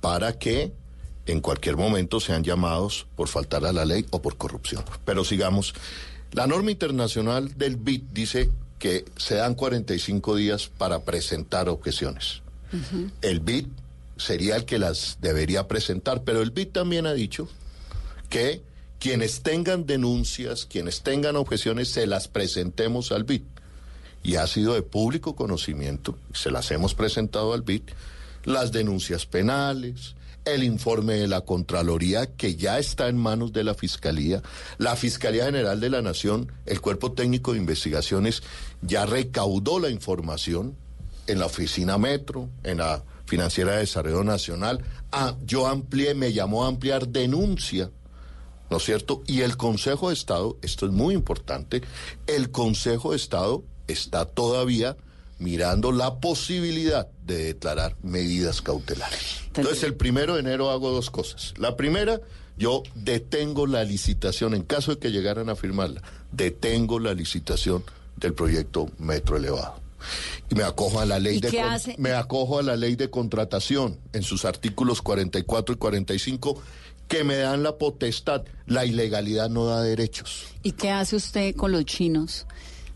para 0.00 0.38
que 0.38 0.72
en 1.26 1.40
cualquier 1.40 1.76
momento 1.76 2.20
sean 2.20 2.42
llamados 2.44 3.06
por 3.16 3.28
faltar 3.28 3.64
a 3.66 3.72
la 3.72 3.84
ley 3.84 4.06
o 4.10 4.22
por 4.22 4.36
corrupción. 4.36 4.84
Pero 5.04 5.24
sigamos. 5.24 5.74
La 6.32 6.46
norma 6.46 6.70
internacional 6.70 7.56
del 7.58 7.76
BID 7.76 8.02
dice 8.12 8.50
que 8.78 9.04
se 9.16 9.34
dan 9.36 9.54
45 9.54 10.34
días 10.36 10.70
para 10.78 11.00
presentar 11.04 11.68
objeciones. 11.68 12.40
El 13.20 13.40
BID 13.40 13.66
sería 14.16 14.56
el 14.56 14.64
que 14.64 14.78
las 14.78 15.18
debería 15.20 15.68
presentar, 15.68 16.24
pero 16.24 16.42
el 16.42 16.50
BID 16.50 16.68
también 16.68 17.06
ha 17.06 17.12
dicho 17.12 17.48
que 18.28 18.62
quienes 18.98 19.42
tengan 19.42 19.84
denuncias, 19.84 20.66
quienes 20.66 21.02
tengan 21.02 21.36
objeciones, 21.36 21.88
se 21.88 22.06
las 22.06 22.28
presentemos 22.28 23.12
al 23.12 23.24
BID. 23.24 23.42
Y 24.22 24.36
ha 24.36 24.46
sido 24.46 24.74
de 24.74 24.82
público 24.82 25.34
conocimiento, 25.34 26.16
se 26.32 26.52
las 26.52 26.70
hemos 26.70 26.94
presentado 26.94 27.52
al 27.52 27.62
BID, 27.62 27.82
las 28.44 28.70
denuncias 28.70 29.26
penales, 29.26 30.14
el 30.44 30.64
informe 30.64 31.14
de 31.14 31.28
la 31.28 31.42
Contraloría 31.42 32.26
que 32.26 32.56
ya 32.56 32.78
está 32.78 33.08
en 33.08 33.16
manos 33.16 33.52
de 33.52 33.64
la 33.64 33.74
Fiscalía, 33.74 34.42
la 34.78 34.96
Fiscalía 34.96 35.46
General 35.46 35.78
de 35.80 35.90
la 35.90 36.02
Nación, 36.02 36.50
el 36.66 36.80
Cuerpo 36.80 37.12
Técnico 37.12 37.52
de 37.52 37.58
Investigaciones 37.58 38.42
ya 38.82 39.06
recaudó 39.06 39.78
la 39.78 39.90
información 39.90 40.76
en 41.26 41.38
la 41.38 41.46
oficina 41.46 41.98
Metro, 41.98 42.48
en 42.64 42.78
la 42.78 43.04
Financiera 43.32 43.72
de 43.72 43.78
Desarrollo 43.78 44.24
Nacional. 44.24 44.84
Ah, 45.10 45.34
yo 45.46 45.66
amplié, 45.66 46.12
me 46.12 46.34
llamó 46.34 46.66
a 46.66 46.68
ampliar 46.68 47.08
denuncia, 47.08 47.90
¿no 48.68 48.76
es 48.76 48.82
cierto? 48.82 49.22
Y 49.26 49.40
el 49.40 49.56
Consejo 49.56 50.08
de 50.08 50.14
Estado, 50.14 50.58
esto 50.60 50.84
es 50.84 50.92
muy 50.92 51.14
importante, 51.14 51.80
el 52.26 52.50
Consejo 52.50 53.12
de 53.12 53.16
Estado 53.16 53.64
está 53.88 54.26
todavía 54.26 54.98
mirando 55.38 55.92
la 55.92 56.20
posibilidad 56.20 57.08
de 57.24 57.44
declarar 57.44 57.96
medidas 58.02 58.60
cautelares. 58.60 59.40
Entonces, 59.46 59.82
el 59.84 59.94
primero 59.94 60.34
de 60.34 60.40
enero 60.40 60.70
hago 60.70 60.90
dos 60.90 61.10
cosas. 61.10 61.54
La 61.56 61.74
primera, 61.74 62.20
yo 62.58 62.82
detengo 62.94 63.66
la 63.66 63.82
licitación, 63.84 64.52
en 64.52 64.62
caso 64.62 64.90
de 64.90 64.98
que 64.98 65.10
llegaran 65.10 65.48
a 65.48 65.56
firmarla, 65.56 66.02
detengo 66.32 66.98
la 66.98 67.14
licitación 67.14 67.82
del 68.14 68.34
proyecto 68.34 68.90
Metro 68.98 69.38
Elevado. 69.38 69.80
Y 70.50 70.54
me 70.54 70.62
acojo 70.64 71.00
a 71.00 71.06
la 71.06 71.18
ley 71.18 71.36
¿Y 71.36 71.40
de 71.40 71.50
con- 71.50 71.94
me 71.98 72.12
acojo 72.12 72.58
a 72.58 72.62
la 72.62 72.76
ley 72.76 72.96
de 72.96 73.10
contratación 73.10 73.98
en 74.12 74.22
sus 74.22 74.44
artículos 74.44 75.02
44 75.02 75.74
y 75.74 75.78
45 75.78 76.62
que 77.08 77.24
me 77.24 77.36
dan 77.36 77.62
la 77.62 77.76
potestad. 77.76 78.42
La 78.66 78.84
ilegalidad 78.86 79.50
no 79.50 79.66
da 79.66 79.82
derechos. 79.82 80.44
¿Y 80.62 80.72
qué 80.72 80.90
hace 80.90 81.16
usted 81.16 81.54
con 81.56 81.72
los 81.72 81.84
chinos 81.84 82.46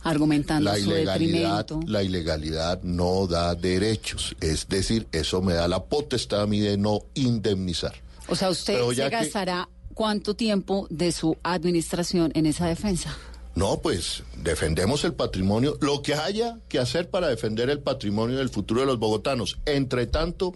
argumentando 0.02 0.70
La 0.70 0.76
su 0.78 0.84
ilegalidad, 0.90 1.66
la 1.86 2.02
ilegalidad 2.02 2.80
no 2.82 3.26
da 3.26 3.54
derechos. 3.56 4.36
Es 4.40 4.68
decir, 4.68 5.08
eso 5.12 5.42
me 5.42 5.54
da 5.54 5.66
la 5.68 5.82
potestad 5.84 6.42
a 6.42 6.46
mí 6.46 6.60
de 6.60 6.76
no 6.78 7.00
indemnizar. 7.14 7.92
O 8.28 8.36
sea, 8.36 8.50
usted 8.50 8.78
se 8.90 8.94
que- 9.02 9.08
gastará 9.10 9.68
cuánto 9.94 10.34
tiempo 10.34 10.86
de 10.90 11.10
su 11.12 11.36
administración 11.42 12.30
en 12.34 12.46
esa 12.46 12.66
defensa. 12.66 13.16
No, 13.56 13.80
pues 13.80 14.22
defendemos 14.36 15.02
el 15.04 15.14
patrimonio, 15.14 15.78
lo 15.80 16.02
que 16.02 16.12
haya 16.12 16.58
que 16.68 16.78
hacer 16.78 17.08
para 17.08 17.28
defender 17.28 17.70
el 17.70 17.80
patrimonio 17.80 18.36
del 18.36 18.50
futuro 18.50 18.80
de 18.80 18.86
los 18.86 18.98
bogotanos. 18.98 19.58
Entre 19.64 20.06
tanto, 20.06 20.54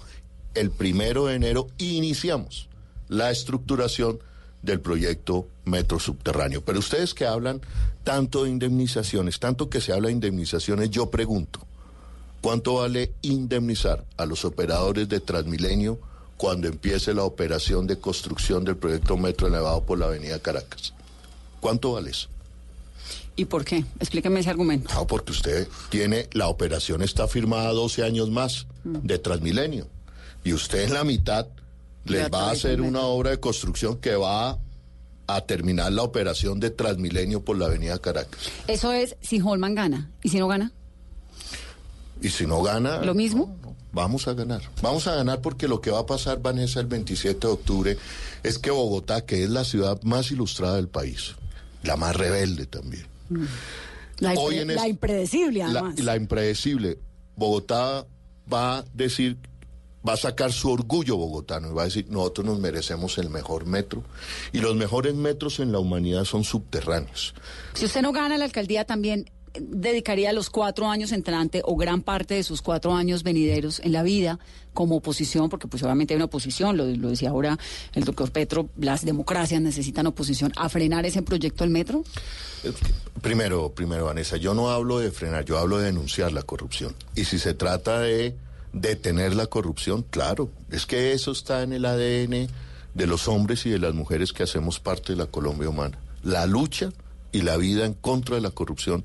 el 0.55 0.71
primero 0.71 1.25
de 1.25 1.37
enero 1.37 1.69
iniciamos 1.79 2.69
la 3.09 3.31
estructuración 3.31 4.19
del 4.61 4.81
proyecto 4.81 5.49
Metro 5.65 5.99
Subterráneo. 5.99 6.63
Pero 6.63 6.79
ustedes 6.79 7.15
que 7.15 7.25
hablan 7.25 7.63
tanto 8.05 8.45
de 8.45 8.51
indemnizaciones, 8.51 9.41
tanto 9.41 9.71
que 9.71 9.81
se 9.81 9.95
habla 9.95 10.09
de 10.09 10.15
indemnizaciones, 10.15 10.91
yo 10.91 11.09
pregunto, 11.09 11.61
¿cuánto 12.43 12.75
vale 12.75 13.15
indemnizar 13.23 14.05
a 14.19 14.27
los 14.27 14.45
operadores 14.45 15.09
de 15.09 15.21
Transmilenio 15.21 15.99
cuando 16.37 16.69
empiece 16.69 17.15
la 17.15 17.25
operación 17.25 17.87
de 17.87 17.99
construcción 17.99 18.63
del 18.63 18.77
proyecto 18.77 19.17
Metro 19.17 19.47
elevado 19.47 19.85
por 19.85 19.99
la 19.99 20.05
Avenida 20.05 20.39
Caracas? 20.39 20.93
¿Cuánto 21.61 21.93
vale 21.95 22.11
eso? 22.11 22.29
¿Y 23.37 23.47
por 23.47 23.65
qué? 23.65 23.85
Explíqueme 23.99 24.41
ese 24.41 24.51
argumento. 24.51 24.93
No, 24.95 25.07
porque 25.07 25.33
usted 25.33 25.69
tiene, 25.89 26.29
la 26.33 26.49
operación 26.49 27.03
está 27.03 27.27
firmada 27.27 27.71
12 27.73 28.05
años 28.05 28.31
más 28.31 28.67
de 28.85 29.19
Transmilenio. 29.19 29.89
Y 30.45 30.53
usted 30.53 30.85
en 30.85 30.95
la 30.95 31.05
mitad 31.05 31.47
les 32.05 32.31
va 32.31 32.49
a 32.49 32.51
hacer 32.53 32.81
una 32.81 33.01
obra 33.01 33.31
de 33.31 33.41
construcción 33.41 33.99
que 33.99 34.17
va 34.17 34.59
a 35.27 35.41
terminar 35.43 35.93
la 35.93 36.03
operación 36.03 36.61
de 36.61 36.71
Transmilenio 36.71 37.45
por 37.45 37.57
la 37.57 37.67
Avenida 37.67 37.99
Caracas. 37.99 38.51
Eso 38.67 38.93
es 38.93 39.17
si 39.21 39.41
Holman 39.41 39.75
gana. 39.75 40.11
¿Y 40.23 40.31
si 40.31 40.39
no 40.39 40.49
gana? 40.49 40.73
Y 42.21 42.31
si 42.31 42.47
no 42.47 42.63
gana... 42.63 42.99
¿Lo 42.99 43.15
mismo? 43.15 43.57
no, 43.63 43.71
no, 43.71 43.77
vamos 43.93 44.29
a 44.29 44.35
ganar. 44.35 44.63
Vamos 44.83 45.07
a 45.07 45.15
ganar 45.15 45.41
porque 45.41 45.69
lo 45.69 45.81
que 45.81 45.91
va 45.91 46.01
a 46.01 46.07
pasar, 46.07 46.43
Vanessa, 46.43 46.81
el 46.81 46.87
27 46.87 47.47
de 47.47 47.53
octubre 47.53 47.99
es 48.43 48.59
que 48.59 48.71
Bogotá, 48.71 49.25
que 49.25 49.45
es 49.45 49.51
la 49.51 49.65
ciudad 49.65 50.03
más 50.03 50.31
ilustrada 50.31 50.77
del 50.77 50.89
país, 50.89 51.37
la 51.83 51.97
más 51.97 52.17
rebelde 52.17 52.67
también. 52.67 53.07
La, 54.19 54.33
Hoy 54.35 54.57
impre- 54.57 54.61
en 54.63 54.71
es- 54.71 54.77
la 54.77 54.89
impredecible, 54.89 55.59
La, 55.61 55.67
además. 55.67 55.99
la 56.01 56.17
impredecible. 56.17 56.99
Bogotá 57.37 58.07
va 58.53 58.79
a 58.79 58.85
decir, 58.93 59.39
va 60.07 60.13
a 60.15 60.17
sacar 60.17 60.53
su 60.53 60.71
orgullo 60.71 61.17
bogotano 61.17 61.71
y 61.71 61.75
va 61.75 61.83
a 61.83 61.85
decir, 61.87 62.07
nosotros 62.11 62.47
nos 62.47 62.59
merecemos 62.59 63.17
el 63.19 63.31
mejor 63.31 63.65
metro. 63.67 64.03
Y 64.53 64.59
los 64.59 64.75
mejores 64.77 65.15
metros 65.15 65.59
en 65.61 65.73
la 65.73 65.79
humanidad 65.79 66.25
son 66.25 66.45
subterráneos. 66.45 67.35
Si 67.75 67.85
usted 67.87 68.03
no 68.03 68.13
gana 68.13 68.37
la 68.37 68.45
alcaldía, 68.45 68.85
también 68.85 69.31
dedicaría 69.59 70.33
los 70.33 70.51
cuatro 70.51 70.89
años 70.89 71.13
entrante 71.13 71.63
o 71.65 71.77
gran 71.77 72.03
parte 72.03 72.35
de 72.35 72.43
sus 72.43 72.63
cuatro 72.63 72.95
años 72.95 73.23
venideros 73.23 73.81
en 73.81 73.93
la 73.93 74.03
vida 74.03 74.39
como 74.73 74.97
oposición, 74.97 75.49
porque 75.49 75.67
pues 75.67 75.83
obviamente 75.83 76.15
hay 76.15 76.17
una 76.17 76.27
oposición, 76.27 76.77
lo, 76.77 76.87
lo 76.87 77.11
decía 77.11 77.31
ahora 77.31 77.59
el 77.95 78.05
doctor 78.05 78.31
Petro, 78.31 78.69
las 78.79 79.05
democracias 79.05 79.61
necesitan 79.61 80.07
oposición, 80.07 80.53
a 80.57 80.69
frenar 80.69 81.07
ese 81.07 81.23
proyecto 81.23 81.65
del 81.65 81.73
metro. 81.73 82.05
Primero, 83.23 83.73
primero, 83.73 84.07
Vanessa, 84.07 84.37
yo 84.37 84.55
no 84.55 84.71
hablo 84.71 84.99
de 84.99 85.11
frenar, 85.11 85.45
yo 85.45 85.59
hablo 85.59 85.79
de 85.79 85.87
denunciar 85.87 86.33
la 86.33 86.43
corrupción. 86.43 86.95
Y 87.17 87.25
si 87.25 87.39
se 87.39 87.55
trata 87.55 88.01
de 88.01 88.37
detener 88.73 89.35
la 89.35 89.47
corrupción, 89.47 90.05
claro, 90.09 90.51
es 90.71 90.87
que 90.87 91.13
eso 91.13 91.33
está 91.33 91.63
en 91.63 91.73
el 91.73 91.85
ADN 91.85 92.49
de 92.95 93.07
los 93.07 93.29
hombres 93.29 93.67
y 93.67 93.71
de 93.71 93.79
las 93.79 93.95
mujeres 93.95 94.33
que 94.33 94.43
hacemos 94.43 94.79
parte 94.79 95.13
de 95.13 95.19
la 95.19 95.27
Colombia 95.27 95.69
humana. 95.69 95.99
La 96.23 96.47
lucha 96.47 96.91
y 97.33 97.43
la 97.43 97.57
vida 97.57 97.87
en 97.87 97.95
contra 97.95 98.37
de 98.37 98.43
la 98.43 98.51
corrupción 98.51 99.05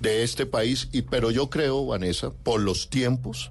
de 0.00 0.22
este 0.22 0.46
país. 0.46 0.88
Y 0.92 1.02
pero 1.02 1.30
yo 1.30 1.50
creo, 1.50 1.86
Vanessa, 1.86 2.30
por 2.30 2.60
los 2.60 2.88
tiempos, 2.90 3.50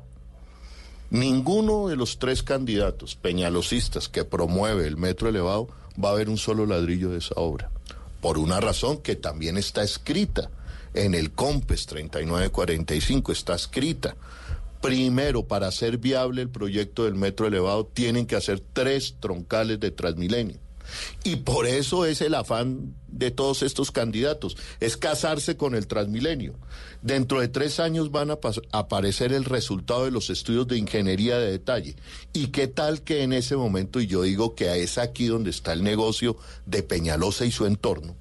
ninguno 1.10 1.88
de 1.88 1.96
los 1.96 2.20
tres 2.20 2.44
candidatos 2.44 3.16
peñalosistas 3.16 4.10
que 4.10 4.24
promueve 4.24 4.88
el 4.88 4.98
metro 4.98 5.30
elevado 5.30 5.68
va 6.04 6.12
a 6.12 6.16
ver 6.16 6.30
un 6.30 6.38
solo 6.38 6.66
ladrillo 6.66 7.10
de 7.10 7.20
esa 7.20 7.36
obra. 7.36 7.72
Por 8.22 8.38
una 8.38 8.60
razón 8.60 8.98
que 8.98 9.16
también 9.16 9.58
está 9.58 9.84
escrita 9.84 10.50
en 10.94 11.14
el 11.14 11.32
COMPES 11.32 11.86
3945, 11.88 13.32
está 13.32 13.56
escrita. 13.56 14.16
Primero, 14.82 15.44
para 15.48 15.68
hacer 15.68 15.98
viable 15.98 16.42
el 16.42 16.50
proyecto 16.50 17.06
del 17.06 17.16
metro 17.16 17.48
elevado, 17.48 17.86
tienen 17.86 18.26
que 18.26 18.36
hacer 18.36 18.62
tres 18.74 19.16
troncales 19.20 19.80
de 19.80 19.92
Transmilenio. 19.92 20.65
Y 21.24 21.38
por 21.38 21.66
eso 21.68 22.06
es 22.06 22.22
el 22.22 22.36
afán 22.36 22.96
de 23.08 23.32
todos 23.32 23.64
estos 23.64 23.92
candidatos, 23.92 24.58
es 24.80 24.98
casarse 24.98 25.56
con 25.58 25.76
el 25.76 25.88
Transmilenio. 25.88 26.56
Dentro 27.02 27.40
de 27.40 27.48
tres 27.48 27.80
años 27.80 28.12
van 28.12 28.32
a 28.32 28.40
aparecer 28.72 29.32
el 29.32 29.46
resultado 29.46 30.06
de 30.06 30.12
los 30.12 30.30
estudios 30.30 30.68
de 30.68 30.78
ingeniería 30.78 31.38
de 31.38 31.52
detalle. 31.52 31.96
¿Y 32.34 32.48
qué 32.48 32.68
tal 32.68 33.02
que 33.04 33.24
en 33.24 33.34
ese 33.34 33.56
momento, 33.56 34.00
y 34.00 34.08
yo 34.08 34.24
digo 34.24 34.56
que 34.56 34.84
es 34.84 34.98
aquí 34.98 35.28
donde 35.28 35.50
está 35.50 35.74
el 35.74 35.84
negocio 35.84 36.38
de 36.66 36.84
Peñalosa 36.84 37.46
y 37.46 37.52
su 37.52 37.66
entorno? 37.66 38.16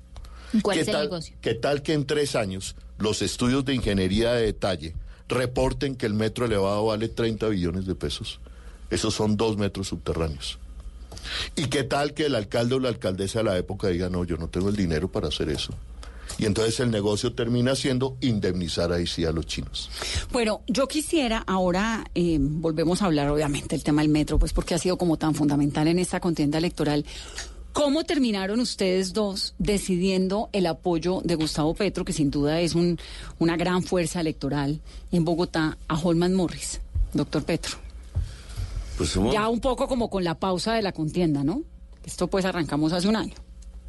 ¿Cuál 0.63 0.77
¿Qué 0.77 0.83
es 0.83 0.89
el 0.89 0.95
tal, 0.95 1.05
negocio? 1.05 1.37
¿Qué 1.41 1.55
tal 1.55 1.83
que 1.83 1.93
en 1.95 2.07
tres 2.07 2.37
años 2.37 2.77
los 2.99 3.23
estudios 3.23 3.65
de 3.65 3.75
ingeniería 3.75 4.33
de 4.33 4.47
detalle 4.47 4.95
reporten 5.29 5.97
que 5.97 6.07
el 6.07 6.15
metro 6.15 6.47
elevado 6.47 6.87
vale 6.87 7.09
30 7.09 7.49
billones 7.49 7.87
de 7.87 7.95
pesos? 7.95 8.41
Esos 8.91 9.15
son 9.15 9.37
dos 9.37 9.57
metros 9.57 9.89
subterráneos. 9.89 10.59
¿Y 11.57 11.67
qué 11.67 11.85
tal 11.85 12.15
que 12.15 12.27
el 12.27 12.35
alcalde 12.35 12.75
o 12.75 12.81
la 12.81 12.89
alcaldesa 12.89 13.41
de 13.41 13.45
la 13.45 13.59
época 13.59 13.89
diga, 13.89 14.09
no, 14.09 14.25
yo 14.25 14.37
no 14.37 14.49
tengo 14.49 14.69
el 14.69 14.77
dinero 14.77 15.11
para 15.11 15.29
hacer 15.29 15.49
eso? 15.49 15.73
Y 16.39 16.47
entonces 16.47 16.81
el 16.81 16.91
negocio 16.91 17.33
termina 17.33 17.75
siendo 17.75 18.17
indemnizar 18.21 18.93
ahí 18.93 19.07
sí 19.07 19.25
a 19.25 19.33
los 19.33 19.47
chinos. 19.47 19.91
Bueno, 20.33 20.63
yo 20.67 20.89
quisiera 20.89 21.45
ahora, 21.47 22.05
eh, 22.15 22.39
volvemos 22.41 23.03
a 23.03 23.07
hablar 23.07 23.29
obviamente 23.29 23.77
del 23.77 23.85
tema 23.85 24.03
del 24.03 24.11
metro, 24.11 24.39
pues 24.39 24.53
porque 24.53 24.75
ha 24.75 24.79
sido 24.79 24.99
como 24.99 25.17
tan 25.17 25.35
fundamental 25.35 25.87
en 25.89 25.99
esta 25.99 26.21
contienda 26.21 26.59
electoral. 26.59 27.05
¿Cómo 27.73 28.05
terminaron 28.05 28.61
ustedes 28.61 29.13
dos 29.13 29.55
decidiendo 29.59 30.49
el 30.53 30.67
apoyo 30.67 31.21
de 31.25 31.35
Gustavo 31.35 31.75
Petro, 31.75 32.05
que 32.05 32.13
sin 32.13 32.31
duda 32.31 32.61
es 32.61 32.75
un, 32.75 32.99
una 33.39 33.57
gran 33.57 33.83
fuerza 33.83 34.21
electoral 34.21 34.81
en 35.11 35.25
Bogotá, 35.25 35.77
a 35.89 35.99
Holman 35.99 36.35
Morris, 36.35 36.81
doctor 37.13 37.43
Petro? 37.43 37.84
Pues 38.97 39.11
somos- 39.11 39.33
Ya 39.35 39.49
un 39.49 39.61
poco 39.61 39.87
como 39.89 40.09
con 40.11 40.25
la 40.25 40.35
pausa 40.39 40.75
de 40.75 40.83
la 40.83 40.93
contienda, 40.93 41.43
¿no? 41.45 41.63
Esto 42.05 42.27
pues 42.29 42.45
arrancamos 42.45 42.93
hace 42.93 43.09
un 43.09 43.17
año, 43.17 43.35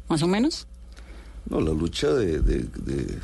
más 0.08 0.22
o 0.22 0.26
menos. 0.26 0.66
No, 1.48 1.60
la 1.60 1.72
lucha 1.72 2.08
de, 2.12 2.40
de- 2.40 2.64
de- 2.76 3.18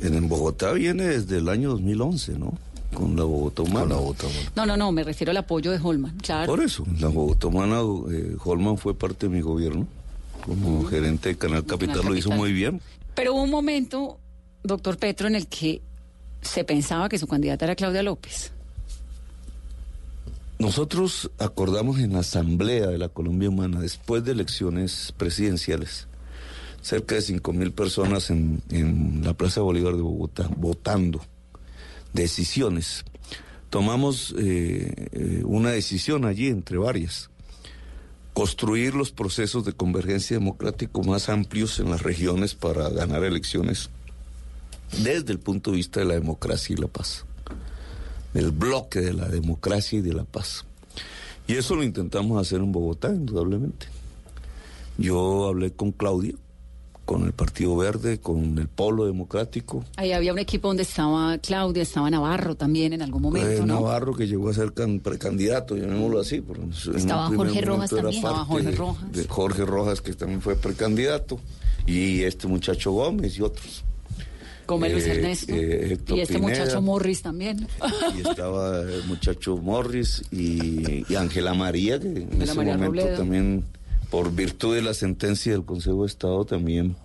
en, 0.00 0.14
en 0.14 0.28
Bogotá 0.28 0.72
viene 0.72 1.04
desde 1.04 1.38
el 1.38 1.48
año 1.48 1.70
2011, 1.70 2.38
¿no? 2.38 2.52
Con 2.94 3.16
la 3.16 3.24
Bogotá 3.24 3.62
humana. 3.62 3.80
Con 3.80 3.88
la 3.90 3.96
Bogotá 3.96 4.26
humana. 4.26 4.52
No, 4.54 4.66
no, 4.66 4.76
no, 4.76 4.92
me 4.92 5.02
refiero 5.02 5.30
al 5.32 5.36
apoyo 5.38 5.70
de 5.72 5.78
Holman, 5.82 6.16
claro. 6.18 6.46
Por 6.54 6.62
eso, 6.64 6.84
la 7.00 7.08
Bogotá 7.08 7.48
humana, 7.48 7.80
eh, 8.12 8.36
Holman 8.44 8.78
fue 8.78 8.94
parte 8.94 9.28
de 9.28 9.34
mi 9.34 9.40
gobierno. 9.40 9.86
Como 10.46 10.84
gerente 10.84 11.30
de 11.30 11.36
Canal 11.36 11.64
Capital 11.66 11.96
Canal 11.96 12.12
lo 12.12 12.16
hizo 12.18 12.30
muy 12.30 12.52
bien. 12.52 12.80
Pero 13.14 13.34
hubo 13.34 13.42
un 13.42 13.50
momento, 13.50 14.18
doctor 14.62 14.96
Petro, 14.96 15.26
en 15.26 15.34
el 15.34 15.48
que 15.48 15.82
se 16.40 16.62
pensaba 16.64 17.08
que 17.08 17.18
su 17.18 17.26
candidata 17.26 17.64
era 17.64 17.74
Claudia 17.74 18.02
López. 18.04 18.52
Nosotros 20.58 21.30
acordamos 21.38 22.00
en 22.00 22.14
la 22.14 22.20
Asamblea 22.20 22.88
de 22.88 22.98
la 22.98 23.08
Colombia 23.08 23.48
Humana, 23.48 23.80
después 23.80 24.24
de 24.24 24.32
elecciones 24.32 25.14
presidenciales, 25.16 26.08
cerca 26.82 27.14
de 27.14 27.22
5 27.22 27.52
mil 27.52 27.70
personas 27.70 28.30
en, 28.30 28.60
en 28.70 29.22
la 29.22 29.34
Plaza 29.34 29.60
Bolívar 29.60 29.94
de 29.94 30.02
Bogotá, 30.02 30.50
votando 30.56 31.24
decisiones. 32.12 33.04
Tomamos 33.70 34.34
eh, 34.36 35.08
eh, 35.12 35.42
una 35.44 35.70
decisión 35.70 36.24
allí, 36.24 36.48
entre 36.48 36.76
varias, 36.76 37.30
construir 38.34 38.96
los 38.96 39.12
procesos 39.12 39.64
de 39.64 39.74
convergencia 39.74 40.38
democrático 40.38 41.04
más 41.04 41.28
amplios 41.28 41.78
en 41.78 41.90
las 41.90 42.02
regiones 42.02 42.56
para 42.56 42.88
ganar 42.88 43.22
elecciones 43.22 43.90
desde 45.04 45.32
el 45.32 45.38
punto 45.38 45.70
de 45.70 45.76
vista 45.76 46.00
de 46.00 46.06
la 46.06 46.14
democracia 46.14 46.74
y 46.74 46.80
la 46.80 46.88
paz 46.88 47.27
del 48.38 48.52
bloque 48.52 49.00
de 49.00 49.12
la 49.14 49.26
democracia 49.28 49.98
y 49.98 50.02
de 50.02 50.12
la 50.14 50.22
paz. 50.24 50.64
Y 51.48 51.54
eso 51.54 51.74
lo 51.74 51.82
intentamos 51.82 52.40
hacer 52.40 52.60
en 52.60 52.70
Bogotá, 52.70 53.08
indudablemente. 53.08 53.86
Yo 54.96 55.46
hablé 55.48 55.72
con 55.72 55.92
Claudia, 55.92 56.34
con 57.04 57.24
el 57.24 57.32
Partido 57.32 57.76
Verde, 57.76 58.20
con 58.20 58.58
el 58.58 58.68
Polo 58.68 59.06
Democrático. 59.06 59.84
Ahí 59.96 60.12
había 60.12 60.32
un 60.32 60.38
equipo 60.38 60.68
donde 60.68 60.82
estaba 60.84 61.38
Claudia, 61.38 61.82
estaba 61.82 62.10
Navarro 62.10 62.54
también 62.54 62.92
en 62.92 63.02
algún 63.02 63.22
momento, 63.22 63.48
Eh, 63.50 63.58
¿no? 63.60 63.74
Navarro 63.74 64.14
que 64.14 64.26
llegó 64.28 64.50
a 64.50 64.54
ser 64.54 64.72
can- 64.72 65.00
precandidato, 65.00 65.76
llamémoslo 65.76 66.20
así. 66.20 66.42
Estaba 66.94 67.26
Jorge 67.28 67.60
Rojas 67.62 67.90
también. 67.90 68.16
Estaba 68.16 68.44
Jorge 68.44 68.70
Rojas. 68.72 69.12
de 69.12 69.24
Jorge 69.26 69.64
Rojas, 69.64 70.00
que 70.00 70.12
también 70.14 70.40
fue 70.42 70.54
precandidato, 70.54 71.40
y 71.86 72.22
este 72.22 72.46
muchacho 72.46 72.92
Gómez 72.92 73.36
y 73.38 73.42
otros. 73.42 73.84
Como 74.68 74.86
Luis 74.86 75.06
Eh, 75.06 75.12
Ernesto. 75.12 75.54
eh, 75.54 75.98
y 76.08 76.20
este 76.20 76.34
Pineda. 76.34 76.38
muchacho 76.60 76.82
Morris 76.82 77.22
también. 77.22 77.66
y 78.14 78.28
estaba 78.28 78.82
el 78.82 79.02
muchacho 79.06 79.56
Morris 79.56 80.22
y 80.30 81.04
y 81.10 81.14
Ángela 81.16 81.54
María, 81.54 81.98
que 81.98 82.08
en 82.08 82.42
ese 82.42 82.52
María 82.52 82.74
momento 82.74 83.00
Robledo. 83.00 83.16
también, 83.16 83.64
por 84.10 84.30
virtud 84.34 84.74
de 84.74 84.82
la 84.82 84.92
sentencia 84.92 85.52
del 85.52 85.64
Consejo 85.64 86.02
de 86.02 86.08
Estado, 86.08 86.44
también 86.44 86.96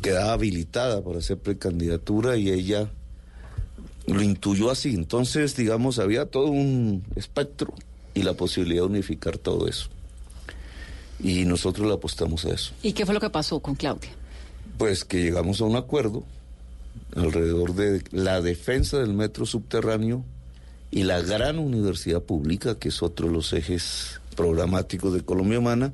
quedaba 0.00 0.34
habilitada 0.34 1.02
para 1.02 1.18
hacer 1.18 1.38
precandidatura 1.38 2.36
y 2.36 2.50
ella 2.50 2.88
lo 4.06 4.22
intuyó 4.22 4.70
así. 4.70 4.94
Entonces, 4.94 5.56
digamos, 5.56 5.98
había 5.98 6.26
todo 6.26 6.46
un 6.46 7.02
espectro 7.16 7.74
y 8.14 8.22
la 8.22 8.34
posibilidad 8.34 8.82
de 8.82 8.86
unificar 8.86 9.38
todo 9.38 9.66
eso. 9.66 9.88
Y 11.18 11.46
nosotros 11.46 11.88
le 11.88 11.94
apostamos 11.94 12.44
a 12.44 12.50
eso. 12.54 12.72
¿Y 12.84 12.92
qué 12.92 13.04
fue 13.04 13.12
lo 13.14 13.20
que 13.20 13.30
pasó 13.30 13.58
con 13.58 13.74
Claudia? 13.74 14.10
Pues 14.78 15.04
que 15.04 15.20
llegamos 15.20 15.60
a 15.60 15.64
un 15.64 15.74
acuerdo 15.74 16.22
alrededor 17.16 17.74
de 17.74 18.02
la 18.10 18.40
defensa 18.40 18.98
del 18.98 19.14
metro 19.14 19.46
subterráneo 19.46 20.24
y 20.90 21.04
la 21.04 21.20
gran 21.20 21.58
universidad 21.58 22.22
pública, 22.22 22.78
que 22.78 22.88
es 22.88 23.02
otro 23.02 23.28
de 23.28 23.34
los 23.34 23.52
ejes 23.52 24.20
programáticos 24.36 25.12
de 25.12 25.22
Colombia 25.22 25.58
Humana, 25.58 25.92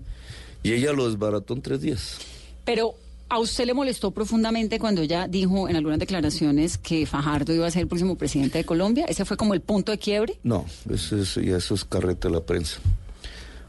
y 0.62 0.72
ella 0.72 0.92
lo 0.92 1.08
desbarató 1.08 1.54
en 1.54 1.62
tres 1.62 1.80
días. 1.80 2.18
Pero 2.64 2.96
¿A 3.28 3.40
usted 3.40 3.66
le 3.66 3.74
molestó 3.74 4.12
profundamente 4.12 4.78
cuando 4.78 5.02
ella 5.02 5.26
dijo 5.26 5.68
en 5.68 5.74
algunas 5.74 5.98
declaraciones 5.98 6.78
que 6.78 7.06
Fajardo 7.06 7.52
iba 7.52 7.66
a 7.66 7.70
ser 7.72 7.82
el 7.82 7.88
próximo 7.88 8.14
presidente 8.14 8.58
de 8.58 8.64
Colombia? 8.64 9.04
¿Ese 9.08 9.24
fue 9.24 9.36
como 9.36 9.52
el 9.52 9.60
punto 9.60 9.90
de 9.90 9.98
quiebre? 9.98 10.38
No, 10.44 10.64
eso 10.88 11.18
es, 11.18 11.34
ya 11.34 11.56
eso 11.56 11.74
es 11.74 11.84
carreta 11.84 12.28
de 12.28 12.34
la 12.34 12.40
prensa. 12.42 12.78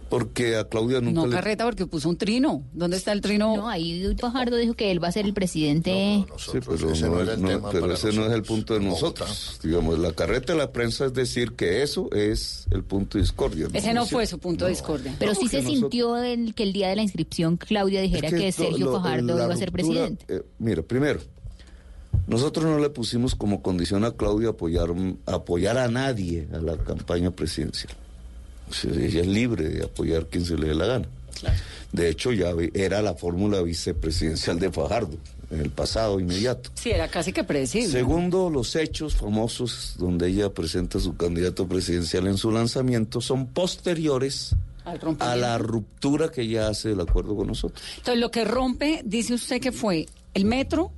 Porque 0.09 0.55
a 0.55 0.63
Claudia 0.69 1.01
nunca 1.01 1.19
No 1.21 1.27
le... 1.27 1.33
carreta 1.35 1.65
porque 1.65 1.85
puso 1.85 2.07
un 2.07 2.17
trino. 2.17 2.63
¿Dónde 2.73 2.95
está 2.95 3.11
el 3.11 3.19
trino? 3.21 3.55
No, 3.57 3.67
ahí 3.67 4.15
Fajardo 4.17 4.55
dijo 4.55 4.73
que 4.73 4.89
él 4.91 5.03
va 5.03 5.09
a 5.09 5.11
ser 5.11 5.25
el 5.25 5.33
presidente. 5.33 6.25
Sí, 6.37 6.59
pero, 6.65 6.91
ese 6.91 7.07
no 7.09 7.15
no 7.15 7.21
es- 7.23 7.29
el 7.29 7.41
no- 7.41 7.47
tema 7.49 7.69
pero 7.71 7.91
ese 7.93 8.13
no 8.13 8.25
es 8.25 8.31
el 8.31 8.43
punto 8.43 8.73
de 8.75 8.79
nosotros. 8.79 9.59
Digamos, 9.61 9.99
la 9.99 10.13
carreta 10.13 10.53
de 10.53 10.59
la 10.59 10.71
prensa 10.71 11.05
es 11.05 11.13
decir 11.13 11.53
que 11.53 11.83
eso 11.83 12.09
es 12.13 12.67
el 12.71 12.83
punto 12.83 13.17
de 13.17 13.23
discordia. 13.23 13.67
Ese 13.73 13.93
no 13.93 14.05
fue 14.05 14.25
su 14.27 14.39
punto 14.39 14.63
de 14.65 14.71
discordia. 14.71 15.13
Pero 15.19 15.33
No, 15.33 15.39
sí 15.39 15.47
se 15.49 15.57
nosotros- 15.57 15.79
sintió 15.81 16.15
el, 16.17 16.55
que 16.55 16.63
el 16.63 16.71
día 16.73 16.87
de 16.89 16.95
la 16.95 17.01
inscripción 17.03 17.57
Claudia 17.57 18.01
dijera 18.01 18.29
Es 18.29 18.33
que, 18.33 18.51
Sergio 18.53 18.85
lo- 18.85 18.93
Fajardo 18.93 19.35
iba 19.35 19.53
a 19.53 19.57
ser 19.57 19.69
ruptura, 19.71 19.71
presidente. 20.07 20.25
eh, 20.29 20.41
mira, 20.59 20.83
primero, 20.83 21.19
nosotros 22.27 22.65
no 22.65 22.79
le 22.79 22.89
pusimos 22.89 23.35
como 23.35 23.61
condición 23.61 24.03
a 24.05 24.11
Claudia 24.11 24.49
apoyar, 24.49 24.87
apoyar 25.25 25.77
a 25.77 25.87
nadie 25.89 26.47
a 26.53 26.57
la 26.59 26.77
campaña 26.77 27.31
presidencial. 27.31 27.93
Ella 28.83 29.21
es 29.21 29.27
libre 29.27 29.69
de 29.69 29.83
apoyar 29.86 30.27
quien 30.27 30.45
se 30.45 30.55
le 30.57 30.67
dé 30.67 30.75
la 30.75 30.86
gana. 30.86 31.07
De 31.91 32.09
hecho, 32.09 32.31
ya 32.31 32.51
era 32.74 33.01
la 33.01 33.13
fórmula 33.13 33.62
vicepresidencial 33.62 34.59
de 34.59 34.71
Fajardo 34.71 35.17
en 35.50 35.62
el 35.62 35.69
pasado 35.69 36.19
inmediato. 36.19 36.69
Sí, 36.74 36.91
era 36.91 37.07
casi 37.07 37.31
que 37.31 37.43
predecible. 37.43 37.88
Segundo, 37.88 38.50
los 38.50 38.75
hechos 38.75 39.15
famosos 39.15 39.95
donde 39.97 40.27
ella 40.27 40.50
presenta 40.53 40.97
a 40.97 41.01
su 41.01 41.15
candidato 41.15 41.67
presidencial 41.67 42.27
en 42.27 42.38
su 42.38 42.51
lanzamiento 42.51 43.21
son 43.21 43.47
posteriores 43.47 44.55
Al 44.83 45.00
a 45.19 45.36
la 45.38 45.57
ruptura 45.57 46.29
que 46.29 46.41
ella 46.41 46.67
hace 46.67 46.89
del 46.89 47.00
acuerdo 47.00 47.36
con 47.36 47.47
nosotros. 47.47 47.81
Entonces, 47.97 48.19
lo 48.19 48.31
que 48.31 48.43
rompe, 48.43 49.01
dice 49.05 49.33
usted 49.33 49.62
que 49.62 49.71
fue 49.71 50.07
el 50.33 50.43
metro, 50.43 50.91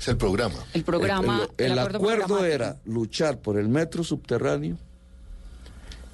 Es 0.00 0.08
el 0.08 0.16
programa. 0.16 0.56
el 0.72 0.82
programa. 0.82 1.48
El, 1.56 1.72
el 1.72 1.78
acuerdo, 1.78 2.44
era 2.44 2.80
luchar 2.86 3.38
por 3.38 3.58
el 3.58 3.68
metro 3.68 4.02
subterráneo 4.02 4.76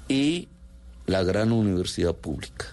y 0.07 0.47
la 1.07 1.23
gran 1.23 1.51
universidad 1.51 2.15
pública. 2.15 2.65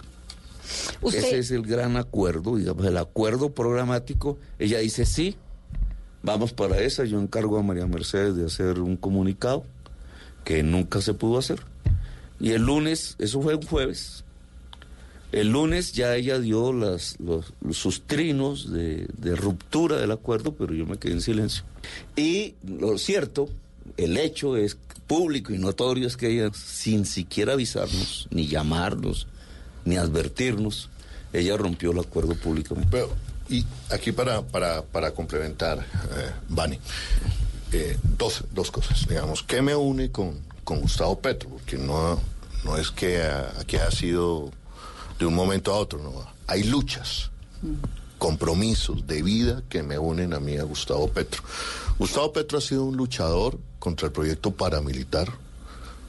Usted- 1.00 1.18
Ese 1.25 1.38
es 1.38 1.50
el 1.50 1.62
gran 1.62 1.97
acuerdo, 1.97 2.56
digamos, 2.56 2.85
el 2.87 2.97
acuerdo 2.99 3.50
programático. 3.54 4.38
Ella 4.58 4.78
dice 4.78 5.06
sí, 5.06 5.37
vamos 6.23 6.52
para 6.52 6.78
esa. 6.80 7.04
Yo 7.04 7.20
encargo 7.20 7.58
a 7.58 7.62
María 7.62 7.87
Mercedes 7.87 8.37
de 8.37 8.44
hacer 8.47 8.80
un 8.80 8.97
comunicado 8.97 9.64
que 10.44 10.62
nunca 10.62 11.00
se 11.00 11.14
pudo 11.14 11.38
hacer. 11.38 11.61
Y 12.40 12.50
el 12.50 12.62
lunes, 12.62 13.16
eso 13.18 13.40
fue 13.42 13.54
un 13.56 13.62
jueves, 13.62 14.25
el 15.32 15.49
lunes 15.50 15.92
ya 15.92 16.14
ella 16.16 16.38
dio 16.38 16.73
las, 16.73 17.16
los, 17.20 17.52
sus 17.73 18.02
trinos 18.06 18.73
de, 18.73 19.08
de 19.18 19.35
ruptura 19.37 19.97
del 19.97 20.11
acuerdo, 20.12 20.54
pero 20.54 20.73
yo 20.73 20.87
me 20.87 20.99
quedé 20.99 21.12
en 21.14 21.20
silencio. 21.20 21.64
Y 22.16 22.54
lo 22.66 22.97
cierto, 22.97 23.49
el 23.97 24.16
hecho 24.16 24.56
es 24.56 24.78
público 25.08 25.52
y 25.52 25.58
notorio 25.58 26.06
es 26.06 26.16
que 26.16 26.30
ella, 26.30 26.52
sin 26.54 27.04
siquiera 27.04 27.54
avisarnos, 27.54 28.28
ni 28.30 28.46
llamarnos, 28.46 29.26
ni 29.84 29.96
advertirnos, 29.96 30.90
ella 31.32 31.56
rompió 31.56 31.90
el 31.90 31.98
acuerdo 31.98 32.34
públicamente. 32.36 32.88
Pero, 32.92 33.10
y 33.48 33.64
aquí 33.90 34.12
para, 34.12 34.42
para, 34.42 34.82
para 34.82 35.10
complementar, 35.12 35.78
eh, 35.80 36.30
Vani, 36.50 36.78
eh, 37.72 37.98
dos, 38.16 38.44
dos 38.52 38.70
cosas, 38.70 39.08
digamos, 39.08 39.42
¿qué 39.42 39.62
me 39.62 39.74
une 39.74 40.12
con, 40.12 40.38
con 40.62 40.80
Gustavo 40.80 41.18
Petro? 41.18 41.48
Porque 41.48 41.78
no, 41.78 42.20
no 42.64 42.76
es 42.76 42.90
que 42.90 43.22
aquí 43.58 43.76
ha 43.76 43.90
sido 43.90 44.50
de 45.18 45.26
un 45.26 45.34
momento 45.34 45.72
a 45.72 45.78
otro, 45.78 45.98
no, 46.00 46.26
hay 46.46 46.64
luchas, 46.64 47.30
compromisos 48.19 49.07
de 49.07 49.23
vida 49.23 49.63
que 49.69 49.83
me 49.83 49.99
unen 49.99 50.35
a 50.35 50.41
mí 50.41 50.57
a 50.57 50.65
Gustavo 50.65 51.09
Petro. 51.09 51.43
Gustavo 51.99 52.33
Petro 52.33 52.59
ha 52.59 52.61
sido 52.61 52.85
un 52.85 52.97
luchador 52.97 53.59
contra 53.78 54.07
el 54.07 54.13
proyecto 54.13 54.50
paramilitar, 54.50 55.33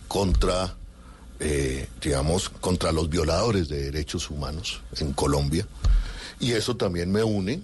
contra, 0.08 0.76
eh, 1.40 1.88
digamos, 2.02 2.50
contra 2.50 2.92
los 2.92 3.10
violadores 3.10 3.70
de 3.70 3.84
derechos 3.84 4.30
humanos 4.30 4.82
en 4.98 5.14
Colombia. 5.14 5.68
Y 6.40 6.52
eso 6.52 6.76
también 6.76 7.12
me 7.12 7.24
une 7.24 7.62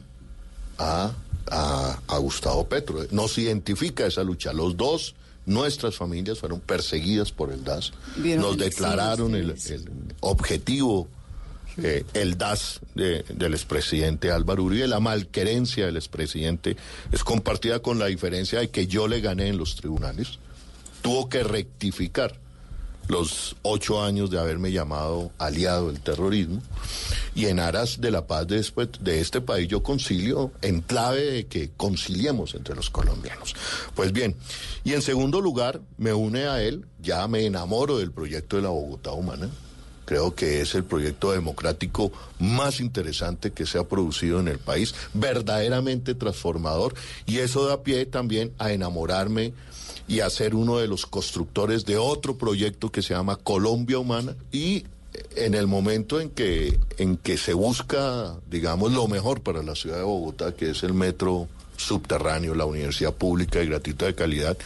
a, 0.77 1.11
a, 1.49 1.99
a 2.07 2.17
Gustavo 2.17 2.67
Petro. 2.67 3.05
Nos 3.11 3.37
identifica 3.37 4.05
esa 4.05 4.23
lucha. 4.23 4.53
Los 4.53 4.75
dos, 4.77 5.15
nuestras 5.45 5.95
familias 5.95 6.39
fueron 6.39 6.59
perseguidas 6.59 7.31
por 7.31 7.51
el 7.51 7.63
DAS. 7.63 7.93
Nos 8.17 8.57
declararon 8.57 9.35
el, 9.35 9.51
el 9.51 10.13
objetivo, 10.19 11.07
eh, 11.83 12.03
el 12.13 12.37
DAS 12.37 12.79
de- 12.95 13.23
del 13.23 13.53
expresidente 13.53 14.31
Álvaro 14.31 14.63
Uribe. 14.63 14.87
La 14.87 14.99
malquerencia 14.99 15.85
del 15.85 15.97
expresidente 15.97 16.77
es 17.11 17.23
compartida 17.23 17.79
con 17.79 17.99
la 17.99 18.05
diferencia 18.07 18.59
de 18.59 18.69
que 18.69 18.87
yo 18.87 19.07
le 19.07 19.21
gané 19.21 19.47
en 19.49 19.57
los 19.57 19.75
tribunales. 19.75 20.39
Tuvo 21.01 21.29
que 21.29 21.43
rectificar 21.43 22.39
los 23.07 23.55
ocho 23.61 24.01
años 24.03 24.31
de 24.31 24.39
haberme 24.39 24.71
llamado 24.71 25.31
aliado 25.37 25.91
del 25.91 26.01
terrorismo 26.01 26.59
y 27.35 27.45
en 27.45 27.59
aras 27.59 28.01
de 28.01 28.09
la 28.09 28.25
paz 28.25 28.47
de, 28.47 28.65
de 29.01 29.21
este 29.21 29.41
país 29.41 29.67
yo 29.67 29.83
concilio 29.83 30.51
en 30.63 30.81
clave 30.81 31.21
de 31.21 31.45
que 31.45 31.69
conciliemos 31.77 32.55
entre 32.55 32.73
los 32.73 32.89
colombianos. 32.89 33.53
Pues 33.93 34.11
bien, 34.11 34.35
y 34.83 34.93
en 34.93 35.03
segundo 35.03 35.39
lugar 35.39 35.81
me 35.99 36.13
une 36.13 36.45
a 36.47 36.63
él, 36.63 36.85
ya 36.99 37.27
me 37.27 37.45
enamoro 37.45 37.99
del 37.99 38.11
proyecto 38.11 38.55
de 38.55 38.63
la 38.63 38.69
Bogotá 38.69 39.11
Humana. 39.11 39.49
Creo 40.05 40.35
que 40.35 40.61
es 40.61 40.75
el 40.75 40.83
proyecto 40.83 41.31
democrático 41.31 42.11
más 42.39 42.79
interesante 42.79 43.51
que 43.51 43.65
se 43.65 43.79
ha 43.79 43.83
producido 43.83 44.39
en 44.39 44.47
el 44.47 44.59
país, 44.59 44.93
verdaderamente 45.13 46.15
transformador, 46.15 46.93
y 47.25 47.39
eso 47.39 47.65
da 47.65 47.83
pie 47.83 48.05
también 48.05 48.53
a 48.57 48.71
enamorarme 48.71 49.53
y 50.07 50.19
a 50.19 50.29
ser 50.29 50.55
uno 50.55 50.77
de 50.77 50.87
los 50.87 51.05
constructores 51.05 51.85
de 51.85 51.97
otro 51.97 52.37
proyecto 52.37 52.91
que 52.91 53.01
se 53.01 53.13
llama 53.13 53.37
Colombia 53.37 53.97
Humana 53.97 54.35
y 54.51 54.85
en 55.35 55.53
el 55.53 55.67
momento 55.67 56.19
en 56.19 56.29
que 56.29 56.77
en 56.97 57.17
que 57.17 57.37
se 57.37 57.53
busca, 57.53 58.35
digamos, 58.49 58.91
lo 58.91 59.07
mejor 59.07 59.41
para 59.41 59.63
la 59.63 59.75
ciudad 59.75 59.97
de 59.97 60.03
Bogotá, 60.03 60.53
que 60.53 60.71
es 60.71 60.83
el 60.83 60.93
metro 60.93 61.47
subterráneo, 61.77 62.55
la 62.55 62.65
universidad 62.65 63.13
pública 63.13 63.61
y 63.61 63.67
gratuita 63.67 64.05
de 64.05 64.15
calidad, 64.15 64.57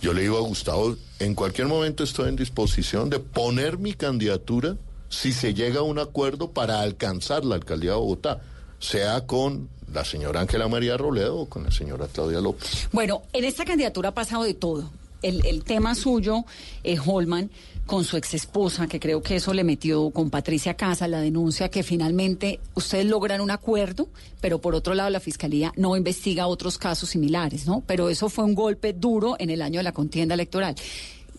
yo 0.00 0.12
le 0.12 0.22
digo 0.22 0.36
a 0.36 0.40
Gustavo, 0.40 0.96
en 1.18 1.34
cualquier 1.34 1.68
momento 1.68 2.02
estoy 2.02 2.28
en 2.28 2.36
disposición 2.36 3.08
de 3.08 3.20
poner 3.20 3.78
mi 3.78 3.94
candidatura 3.94 4.76
si 5.08 5.32
se 5.32 5.54
llega 5.54 5.80
a 5.80 5.82
un 5.82 5.98
acuerdo 5.98 6.50
para 6.50 6.80
alcanzar 6.80 7.44
la 7.44 7.54
alcaldía 7.54 7.90
de 7.90 7.96
Bogotá, 7.98 8.40
sea 8.78 9.26
con 9.26 9.68
la 9.92 10.04
señora 10.04 10.40
Ángela 10.40 10.68
María 10.68 10.96
Robledo 10.96 11.36
o 11.36 11.48
con 11.48 11.64
la 11.64 11.70
señora 11.70 12.08
Claudia 12.12 12.40
López. 12.40 12.88
Bueno, 12.92 13.22
en 13.32 13.44
esta 13.44 13.64
candidatura 13.64 14.08
ha 14.08 14.14
pasado 14.14 14.44
de 14.44 14.54
todo. 14.54 14.90
El, 15.20 15.46
el 15.46 15.62
tema 15.62 15.94
suyo, 15.94 16.44
eh, 16.82 16.96
Holman, 17.04 17.50
con 17.92 18.04
su 18.04 18.16
ex 18.16 18.32
esposa, 18.32 18.86
que 18.86 18.98
creo 18.98 19.22
que 19.22 19.36
eso 19.36 19.52
le 19.52 19.64
metió 19.64 20.08
con 20.12 20.30
Patricia 20.30 20.72
Casa, 20.78 21.06
la 21.08 21.20
denuncia 21.20 21.68
que 21.68 21.82
finalmente 21.82 22.58
ustedes 22.72 23.04
logran 23.04 23.42
un 23.42 23.50
acuerdo, 23.50 24.08
pero 24.40 24.62
por 24.62 24.74
otro 24.74 24.94
lado 24.94 25.10
la 25.10 25.20
fiscalía 25.20 25.74
no 25.76 25.94
investiga 25.94 26.46
otros 26.46 26.78
casos 26.78 27.10
similares, 27.10 27.66
¿no? 27.66 27.82
Pero 27.86 28.08
eso 28.08 28.30
fue 28.30 28.44
un 28.44 28.54
golpe 28.54 28.94
duro 28.94 29.36
en 29.38 29.50
el 29.50 29.60
año 29.60 29.78
de 29.80 29.82
la 29.82 29.92
contienda 29.92 30.32
electoral. 30.32 30.74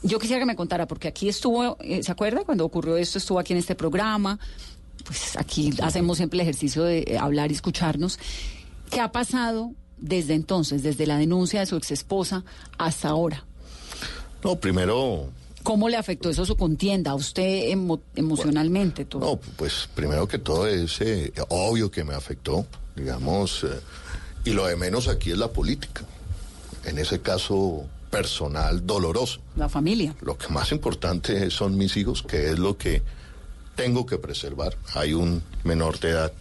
Yo 0.03 0.19
quisiera 0.19 0.41
que 0.41 0.45
me 0.45 0.55
contara, 0.55 0.85
porque 0.85 1.07
aquí 1.07 1.27
estuvo, 1.27 1.75
eh, 1.79 2.03
¿se 2.03 2.11
acuerda? 2.11 2.43
Cuando 2.43 2.65
ocurrió 2.65 2.97
esto, 2.97 3.17
estuvo 3.17 3.39
aquí 3.39 3.53
en 3.53 3.57
este 3.57 3.73
programa. 3.73 4.37
Pues 5.05 5.35
aquí 5.37 5.73
hacemos 5.81 6.17
siempre 6.17 6.37
el 6.37 6.41
ejercicio 6.41 6.83
de 6.83 6.99
eh, 6.99 7.17
hablar 7.17 7.49
y 7.49 7.55
escucharnos. 7.55 8.19
¿Qué 8.91 8.99
ha 8.99 9.11
pasado 9.11 9.71
desde 9.97 10.35
entonces, 10.35 10.83
desde 10.83 11.07
la 11.07 11.17
denuncia 11.17 11.61
de 11.61 11.65
su 11.65 11.77
ex 11.77 11.89
esposa 11.89 12.45
hasta 12.77 13.09
ahora? 13.09 13.43
No, 14.43 14.55
primero 14.59 15.31
¿Cómo 15.63 15.89
le 15.89 15.97
afectó 15.97 16.29
eso 16.29 16.45
su 16.45 16.55
contienda 16.57 17.11
a 17.11 17.15
usted 17.15 17.69
emo- 17.71 18.01
emocionalmente? 18.15 19.07
No, 19.19 19.39
pues 19.55 19.87
primero 19.95 20.27
que 20.27 20.37
todo 20.39 20.67
es 20.67 20.99
eh, 21.01 21.31
obvio 21.49 21.89
que 21.89 22.03
me 22.03 22.13
afectó, 22.13 22.65
digamos, 22.95 23.63
eh, 23.63 23.67
y 24.45 24.51
lo 24.51 24.65
de 24.67 24.75
menos 24.75 25.07
aquí 25.07 25.31
es 25.31 25.37
la 25.37 25.51
política. 25.51 26.03
En 26.85 26.97
ese 26.99 27.21
caso 27.21 27.85
personal 28.11 28.85
doloroso. 28.85 29.39
La 29.55 29.69
familia. 29.69 30.13
Lo 30.21 30.37
que 30.37 30.49
más 30.49 30.71
importante 30.71 31.49
son 31.49 31.77
mis 31.77 31.95
hijos, 31.97 32.21
que 32.23 32.51
es 32.51 32.59
lo 32.59 32.77
que 32.77 33.01
tengo 33.75 34.05
que 34.05 34.17
preservar. 34.17 34.77
Hay 34.93 35.13
un 35.13 35.41
menor 35.63 35.99
de 35.99 36.09
edad 36.09 36.33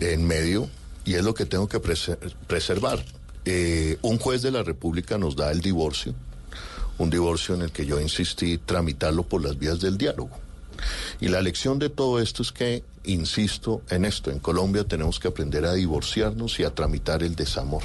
en 0.00 0.26
medio 0.26 0.68
y 1.04 1.14
es 1.14 1.24
lo 1.24 1.34
que 1.34 1.46
tengo 1.46 1.68
que 1.68 1.80
preser- 1.80 2.18
preservar. 2.46 3.04
Eh, 3.44 3.98
un 4.02 4.18
juez 4.18 4.42
de 4.42 4.50
la 4.50 4.62
República 4.62 5.18
nos 5.18 5.36
da 5.36 5.50
el 5.50 5.60
divorcio, 5.60 6.14
un 6.98 7.10
divorcio 7.10 7.54
en 7.54 7.62
el 7.62 7.70
que 7.72 7.86
yo 7.86 8.00
insistí 8.00 8.58
tramitarlo 8.58 9.22
por 9.24 9.42
las 9.44 9.58
vías 9.58 9.80
del 9.80 9.98
diálogo. 9.98 10.30
Y 11.20 11.28
la 11.28 11.40
lección 11.40 11.78
de 11.78 11.88
todo 11.88 12.20
esto 12.20 12.42
es 12.42 12.52
que, 12.52 12.82
insisto 13.04 13.82
en 13.90 14.04
esto, 14.04 14.30
en 14.30 14.38
Colombia 14.38 14.84
tenemos 14.84 15.18
que 15.20 15.28
aprender 15.28 15.64
a 15.64 15.74
divorciarnos 15.74 16.58
y 16.60 16.64
a 16.64 16.74
tramitar 16.74 17.22
el 17.22 17.34
desamor. 17.36 17.82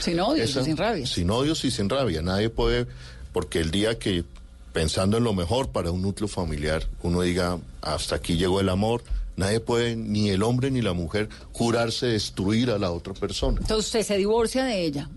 Sin 0.00 0.18
odio, 0.20 0.42
Esa- 0.42 0.64
sin 0.64 0.76
rabia. 0.76 1.06
Sin 1.06 1.30
odios 1.30 1.64
y 1.64 1.70
sin 1.70 1.88
rabia. 1.88 2.22
Nadie 2.22 2.50
puede 2.50 2.86
porque 3.32 3.60
el 3.60 3.70
día 3.70 3.98
que 3.98 4.24
pensando 4.72 5.16
en 5.18 5.24
lo 5.24 5.34
mejor 5.34 5.68
para 5.70 5.90
un 5.90 6.02
núcleo 6.02 6.28
familiar, 6.28 6.86
uno 7.02 7.22
diga, 7.22 7.58
hasta 7.82 8.16
aquí 8.16 8.36
llegó 8.36 8.60
el 8.60 8.68
amor, 8.68 9.02
nadie 9.36 9.60
puede, 9.60 9.96
ni 9.96 10.30
el 10.30 10.42
hombre 10.42 10.70
ni 10.70 10.80
la 10.80 10.92
mujer, 10.92 11.28
jurarse 11.52 12.06
destruir 12.06 12.70
a 12.70 12.78
la 12.78 12.90
otra 12.90 13.12
persona. 13.14 13.58
Entonces 13.60 13.86
usted 13.86 14.02
se 14.02 14.16
divorcia 14.16 14.64
de 14.64 14.84
ella. 14.84 15.08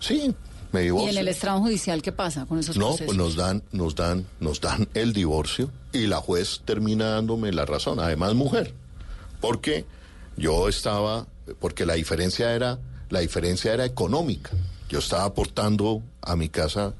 Sí, 0.00 0.34
me 0.72 0.80
divorcio. 0.80 1.08
¿Y 1.08 1.12
en 1.12 1.18
el 1.18 1.28
estrado 1.28 1.60
judicial 1.60 2.02
qué 2.02 2.12
pasa 2.12 2.46
con 2.46 2.58
esos 2.58 2.76
No, 2.76 2.88
procesos? 2.88 3.06
pues 3.06 3.18
nos 3.18 3.36
dan, 3.36 3.62
nos 3.72 3.94
dan, 3.94 4.26
nos 4.40 4.60
dan 4.60 4.88
el 4.94 5.12
divorcio 5.12 5.70
y 5.92 6.06
la 6.06 6.16
juez 6.18 6.62
termina 6.64 7.10
dándome 7.10 7.52
la 7.52 7.64
razón, 7.66 8.00
además 8.00 8.34
mujer, 8.34 8.74
porque 9.40 9.84
yo 10.36 10.68
estaba, 10.68 11.26
porque 11.60 11.84
la 11.86 11.94
diferencia 11.94 12.54
era, 12.54 12.78
la 13.10 13.20
diferencia 13.20 13.72
era 13.74 13.84
económica. 13.84 14.50
Yo 14.88 14.98
estaba 14.98 15.24
aportando 15.24 16.02
a 16.22 16.36
mi 16.36 16.48
casa 16.48 16.94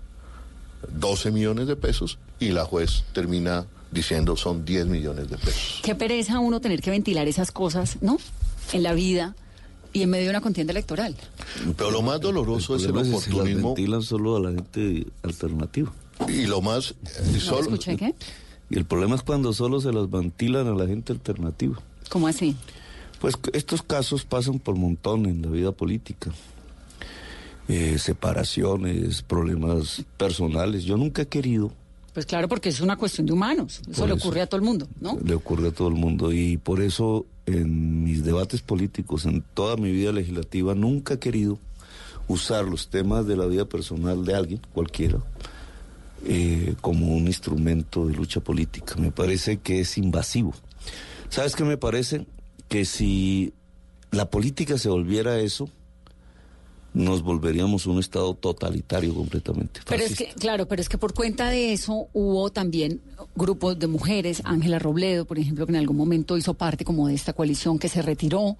12 0.89 1.31
millones 1.31 1.67
de 1.67 1.77
pesos 1.77 2.19
y 2.41 2.51
la 2.51 2.65
juez 2.65 3.05
termina 3.13 3.67
diciendo 3.91 4.37
son 4.37 4.65
10 4.65 4.87
millones 4.87 5.29
de 5.31 5.37
pesos. 5.39 5.81
Qué 5.83 5.95
pereza 5.95 6.39
uno 6.39 6.61
tener 6.61 6.81
que 6.81 6.91
ventilar 6.91 7.29
esas 7.29 7.53
cosas, 7.53 7.99
¿no? 8.01 8.19
En 8.73 8.83
la 8.83 8.95
vida 8.95 9.35
y 9.93 10.03
en 10.03 10.11
medio 10.11 10.25
de 10.25 10.31
una 10.31 10.41
contienda 10.41 10.71
electoral. 10.73 11.15
Pero 11.77 11.91
lo 11.91 12.03
más 12.03 12.21
doloroso 12.21 12.77
es 12.77 12.85
el 12.85 12.93
problema 12.93 13.17
es 13.17 13.25
que 13.25 13.31
las 13.31 13.39
oportunismo 13.41 14.03
solo 14.03 14.37
a 14.37 14.41
la 14.41 14.51
gente 14.53 15.07
alternativa. 15.23 15.93
y 16.29 16.47
lo 16.47 16.61
más 16.61 16.91
eh, 16.91 16.95
y 17.31 17.33
¿No 17.35 17.41
solo- 17.41 17.61
escuché 17.63 17.97
qué? 17.97 18.15
Y 18.71 18.79
el 18.79 18.85
problema 18.87 19.15
es 19.17 19.23
cuando 19.23 19.53
solo 19.53 19.81
se 19.81 19.93
las 19.93 20.09
ventilan 20.11 20.67
a 20.67 20.75
la 20.75 20.87
gente 20.87 21.13
alternativa. 21.13 21.79
¿Cómo 22.09 22.27
así? 22.27 22.57
Pues 23.21 23.35
estos 23.53 23.83
casos 23.83 24.25
pasan 24.25 24.59
por 24.59 24.77
montón 24.77 25.27
en 25.27 25.43
la 25.43 25.49
vida 25.49 25.73
política. 25.73 26.31
Eh, 27.69 27.99
separaciones, 27.99 29.23
problemas 29.23 30.03
personales. 30.17 30.85
Yo 30.85 30.97
nunca 30.97 31.23
he 31.23 31.27
querido, 31.29 31.73
Pues 32.13 32.27
claro, 32.27 32.49
porque 32.49 32.69
es 32.71 32.81
una 32.81 32.97
cuestión 32.97 33.27
de 33.27 33.33
humanos. 33.33 33.81
Eso 33.89 34.01
Por 34.01 34.09
le 34.09 34.15
eso. 34.17 34.25
ocurre 34.27 34.41
a 34.43 34.47
todo 34.47 34.57
el 34.59 34.65
mundo, 34.67 34.89
¿no? 35.01 35.19
le 35.25 35.35
ocurre 35.35 35.69
a 35.69 35.71
todo 35.71 35.89
el 35.89 35.95
mundo 35.95 36.33
y 36.33 36.57
por 36.57 36.83
eso 36.83 37.25
en 37.47 38.05
mis 38.05 38.25
debates 38.25 38.63
políticos, 38.63 39.25
en 39.25 39.43
toda 39.55 39.77
mi 39.77 39.91
vida 39.91 40.13
legislativa, 40.13 40.75
nunca 40.75 41.15
he 41.15 41.19
querido 41.19 41.59
usar 42.29 42.65
los 42.65 42.89
temas 42.89 43.27
de 43.27 43.37
la 43.37 43.47
vida 43.47 43.65
personal 43.65 44.25
de 44.25 44.35
alguien, 44.35 44.61
cualquiera, 44.73 45.19
eh, 46.25 46.75
como 46.81 47.15
un 47.15 47.27
instrumento 47.27 48.07
de 48.07 48.15
lucha 48.15 48.41
política. 48.41 48.95
Me 48.97 49.11
parece 49.11 49.59
que 49.59 49.81
es 49.81 49.99
invasivo. 49.99 50.55
¿Sabes 51.29 51.57
qué 51.57 51.65
me 51.65 51.77
parece? 51.77 52.27
Que 52.69 52.85
si 52.85 53.53
la 54.11 54.31
política 54.31 54.79
se 54.79 54.89
volviera 54.89 55.39
eso, 55.41 55.69
nos 56.95 57.23
volveríamos 57.23 57.87
un 57.87 57.99
Estado 57.99 58.35
totalitario 58.35 59.15
completamente. 59.15 59.81
Pero 59.89 60.05
es 60.05 60.15
que, 60.17 60.27
claro, 60.39 60.67
pero 60.69 60.83
es 60.83 60.89
que 60.89 60.99
por 60.99 61.15
cuenta 61.15 61.49
de 61.49 61.73
eso 61.73 62.09
hubo 62.13 62.51
también 62.51 63.01
grupos 63.35 63.79
de 63.79 63.87
mujeres, 63.87 64.43
Ángela 64.45 64.79
Robledo, 64.79 65.25
por 65.25 65.39
ejemplo, 65.39 65.65
que 65.67 65.73
en 65.73 65.77
algún 65.79 65.97
momento 65.97 66.37
hizo 66.37 66.55
parte 66.55 66.85
como 66.85 67.09
de 67.09 67.15
esta 67.15 67.33
coalición 67.33 67.79
que 67.79 67.89
se 67.89 68.03
retiró 68.03 68.57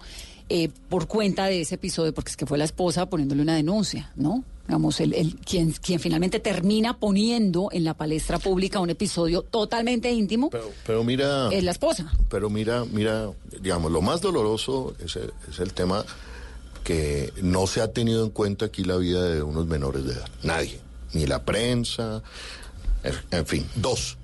eh, 0.49 0.69
por 0.89 1.07
cuenta 1.07 1.45
de 1.45 1.61
ese 1.61 1.75
episodio, 1.75 2.13
porque 2.13 2.31
es 2.31 2.37
que 2.37 2.45
fue 2.45 2.57
la 2.57 2.65
esposa 2.65 3.05
poniéndole 3.07 3.41
una 3.43 3.55
denuncia, 3.55 4.11
¿no? 4.15 4.43
Digamos, 4.67 4.99
el, 5.01 5.13
el- 5.13 5.35
quien, 5.35 5.71
quien 5.71 5.99
finalmente 5.99 6.39
termina 6.39 6.97
poniendo 6.97 7.69
en 7.71 7.83
la 7.83 7.93
palestra 7.93 8.39
pública 8.39 8.79
un 8.79 8.89
episodio 8.89 9.41
totalmente 9.41 10.09
íntimo 10.11 10.49
Pero, 10.49 10.71
pero 10.87 11.03
mira, 11.03 11.49
es 11.51 11.63
la 11.63 11.71
esposa. 11.71 12.11
pero 12.29 12.49
mira, 12.49 12.83
mira, 12.91 13.29
digamos, 13.61 13.91
lo 13.91 14.01
más 14.01 14.21
doloroso 14.21 14.95
es 15.03 15.17
el, 15.17 15.31
es 15.51 15.59
el 15.59 15.73
tema 15.73 16.05
que 16.83 17.31
no 17.41 17.67
se 17.67 17.81
ha 17.81 17.91
tenido 17.91 18.23
en 18.23 18.29
cuenta 18.31 18.65
aquí 18.65 18.83
la 18.83 18.97
vida 18.97 19.23
de 19.29 19.41
unos 19.41 19.65
menores 19.67 20.05
de 20.05 20.13
edad. 20.13 20.27
Nadie, 20.43 20.79
ni 21.13 21.25
la 21.25 21.43
prensa, 21.43 22.21
en, 23.03 23.13
en 23.31 23.45
fin, 23.45 23.65
dos. 23.75 24.17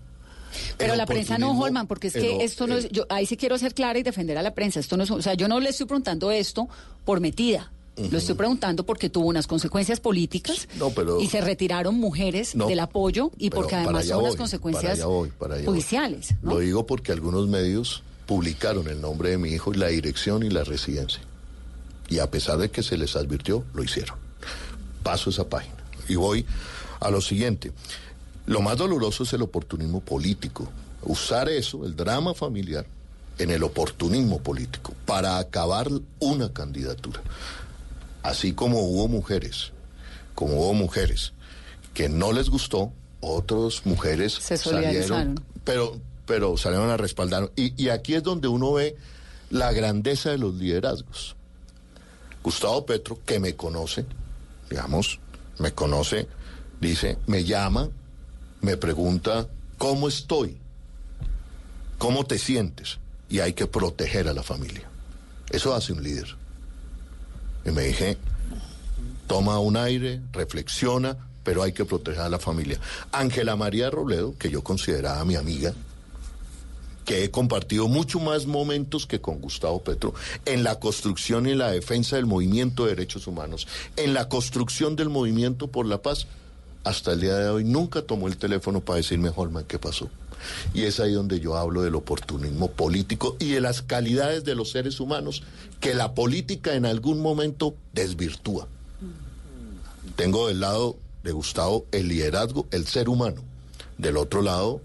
Pero 0.78 0.96
la 0.96 1.06
prensa 1.06 1.38
no, 1.38 1.58
Holman, 1.60 1.88
porque 1.88 2.08
es 2.08 2.14
que 2.14 2.44
esto 2.44 2.68
no 2.68 2.76
es, 2.76 2.90
yo 2.90 3.06
ahí 3.10 3.26
sí 3.26 3.38
quiero 3.38 3.58
ser 3.58 3.74
clara 3.74 4.00
y 4.00 4.04
defender 4.04 4.38
a 4.38 4.42
la 4.42 4.54
prensa. 4.56 4.80
Esto 4.80 4.98
no 4.98 5.04
es, 5.04 5.12
o 5.12 5.22
sea, 5.22 5.36
yo 5.36 5.48
no 5.48 5.60
le 5.60 5.70
estoy 5.70 5.86
preguntando 5.86 6.32
esto 6.32 6.68
por 7.06 7.20
metida. 7.20 7.72
Lo 8.12 8.18
estoy 8.18 8.36
preguntando 8.36 8.86
porque 8.86 9.10
tuvo 9.10 9.28
unas 9.28 9.46
consecuencias 9.46 10.00
políticas 10.00 10.70
No, 10.78 10.90
pero- 10.90 11.20
y 11.20 11.28
se 11.28 11.42
retiraron 11.42 11.96
mujeres 11.96 12.56
No, 12.56 12.68
del 12.68 12.80
apoyo 12.80 13.30
y 13.38 13.50
porque 13.50 13.76
además 13.76 14.06
son 14.06 14.22
unas 14.24 14.38
consecuencias 14.38 14.84
para 14.84 14.94
allá 14.94 15.06
voy, 15.06 15.30
para 15.38 15.56
allá 15.56 15.66
judiciales. 15.66 16.34
¿no? 16.42 16.52
Lo 16.54 16.60
digo 16.60 16.86
porque 16.86 17.12
algunos 17.12 17.50
medios 17.50 18.02
publicaron 18.26 18.88
el 18.88 19.02
nombre 19.02 19.32
de 19.32 19.38
mi 19.38 19.50
hijo 19.50 19.74
y 19.74 19.78
la 19.78 19.88
dirección 19.88 20.44
y 20.44 20.50
la 20.50 20.64
residencia. 20.64 21.22
Y 22.10 22.20
a 22.20 22.30
pesar 22.30 22.58
de 22.58 22.70
que 22.70 22.84
se 22.84 22.98
les 22.98 23.16
advirtió, 23.16 23.64
lo 23.74 23.84
hicieron. 23.84 24.18
Paso 25.04 25.30
esa 25.30 25.48
página. 25.48 25.76
Y 26.08 26.16
voy 26.16 26.46
a 27.00 27.10
lo 27.12 27.22
siguiente. 27.22 27.72
Lo 28.46 28.62
más 28.62 28.78
doloroso 28.78 29.24
es 29.24 29.34
el 29.34 29.44
oportunismo 29.44 30.02
político. 30.02 30.68
Usar 31.04 31.50
eso, 31.50 31.86
el 31.86 31.96
drama 31.96 32.34
familiar, 32.34 32.86
en 33.38 33.52
el 33.52 33.64
oportunismo 33.64 34.42
político, 34.42 34.94
para 35.06 35.38
acabar 35.38 35.88
una 36.20 36.52
candidatura. 36.52 37.22
Así 38.24 38.54
como 38.54 38.82
hubo 38.82 39.08
mujeres, 39.08 39.72
como 40.36 40.56
hubo 40.56 40.74
mujeres 40.74 41.34
que 41.94 42.10
no 42.10 42.32
les 42.32 42.50
gustó, 42.50 42.92
otras 43.22 43.86
mujeres 43.86 44.34
Se 44.34 44.58
salieron, 44.58 45.44
pero, 45.64 46.00
pero 46.26 46.58
salieron 46.58 46.90
a 46.90 46.98
respaldar. 46.98 47.52
Y, 47.56 47.82
y 47.82 47.90
aquí 47.90 48.16
es 48.16 48.24
donde 48.24 48.48
uno 48.48 48.74
ve 48.74 48.96
la 49.50 49.72
grandeza 49.72 50.32
de 50.32 50.38
los 50.38 50.56
liderazgos. 50.56 51.36
Gustavo 52.44 52.86
Petro, 52.86 53.20
que 53.26 53.40
me 53.40 53.56
conoce, 53.56 54.06
digamos, 54.70 55.20
me 55.60 55.74
conoce, 55.74 56.28
dice, 56.80 57.18
me 57.28 57.44
llama, 57.44 57.90
me 58.62 58.78
pregunta, 58.78 59.48
¿cómo 59.78 60.08
estoy? 60.08 60.58
¿Cómo 61.98 62.26
te 62.26 62.38
sientes? 62.38 63.00
Y 63.30 63.40
hay 63.40 63.54
que 63.54 63.68
proteger 63.68 64.28
a 64.28 64.34
la 64.34 64.44
familia. 64.44 64.90
Eso 65.50 65.74
hace 65.74 65.94
un 65.94 66.02
líder. 66.02 66.36
Y 67.66 67.72
me 67.72 67.84
dije, 67.84 68.18
toma 69.28 69.60
un 69.60 69.76
aire, 69.78 70.22
reflexiona, 70.32 71.18
pero 71.44 71.62
hay 71.62 71.74
que 71.74 71.86
proteger 71.86 72.22
a 72.22 72.30
la 72.30 72.40
familia. 72.40 72.80
Ángela 73.12 73.56
María 73.56 73.90
Robledo, 73.90 74.36
que 74.38 74.50
yo 74.50 74.64
consideraba 74.64 75.24
mi 75.26 75.36
amiga, 75.36 75.74
que 77.10 77.24
he 77.24 77.32
compartido 77.32 77.88
mucho 77.88 78.20
más 78.20 78.46
momentos 78.46 79.08
que 79.08 79.20
con 79.20 79.42
Gustavo 79.42 79.82
Petro 79.82 80.14
en 80.46 80.64
la 80.64 80.80
construcción 80.80 81.48
y 81.48 81.56
la 81.56 81.72
defensa 81.72 82.18
del 82.18 82.28
movimiento 82.28 82.84
de 82.84 82.92
derechos 82.92 83.26
humanos, 83.26 83.68
en 83.96 84.14
la 84.14 84.30
construcción 84.30 84.96
del 84.96 85.10
movimiento 85.10 85.66
por 85.66 85.88
la 85.88 86.04
paz, 86.04 86.28
hasta 86.84 87.14
el 87.14 87.22
día 87.22 87.36
de 87.36 87.50
hoy 87.50 87.64
nunca 87.64 88.04
tomó 88.04 88.28
el 88.28 88.38
teléfono 88.38 88.82
para 88.82 88.98
decirme, 88.98 89.32
Holman, 89.36 89.64
¿qué 89.64 89.80
pasó? 89.80 90.08
Y 90.76 90.84
es 90.84 91.00
ahí 91.00 91.14
donde 91.14 91.40
yo 91.40 91.58
hablo 91.58 91.82
del 91.82 91.96
oportunismo 91.96 92.70
político 92.70 93.36
y 93.40 93.54
de 93.54 93.62
las 93.62 93.82
calidades 93.82 94.44
de 94.44 94.54
los 94.54 94.70
seres 94.70 95.00
humanos 95.00 95.42
que 95.80 95.96
la 95.96 96.14
política 96.14 96.76
en 96.76 96.86
algún 96.86 97.22
momento 97.22 97.74
desvirtúa. 97.92 98.68
Tengo 100.16 100.48
del 100.48 100.60
lado 100.60 100.96
de 101.24 101.32
Gustavo 101.32 101.88
el 101.92 102.08
liderazgo, 102.08 102.68
el 102.70 102.86
ser 102.86 103.10
humano. 103.10 103.42
Del 103.98 104.16
otro 104.16 104.44
lado, 104.44 104.80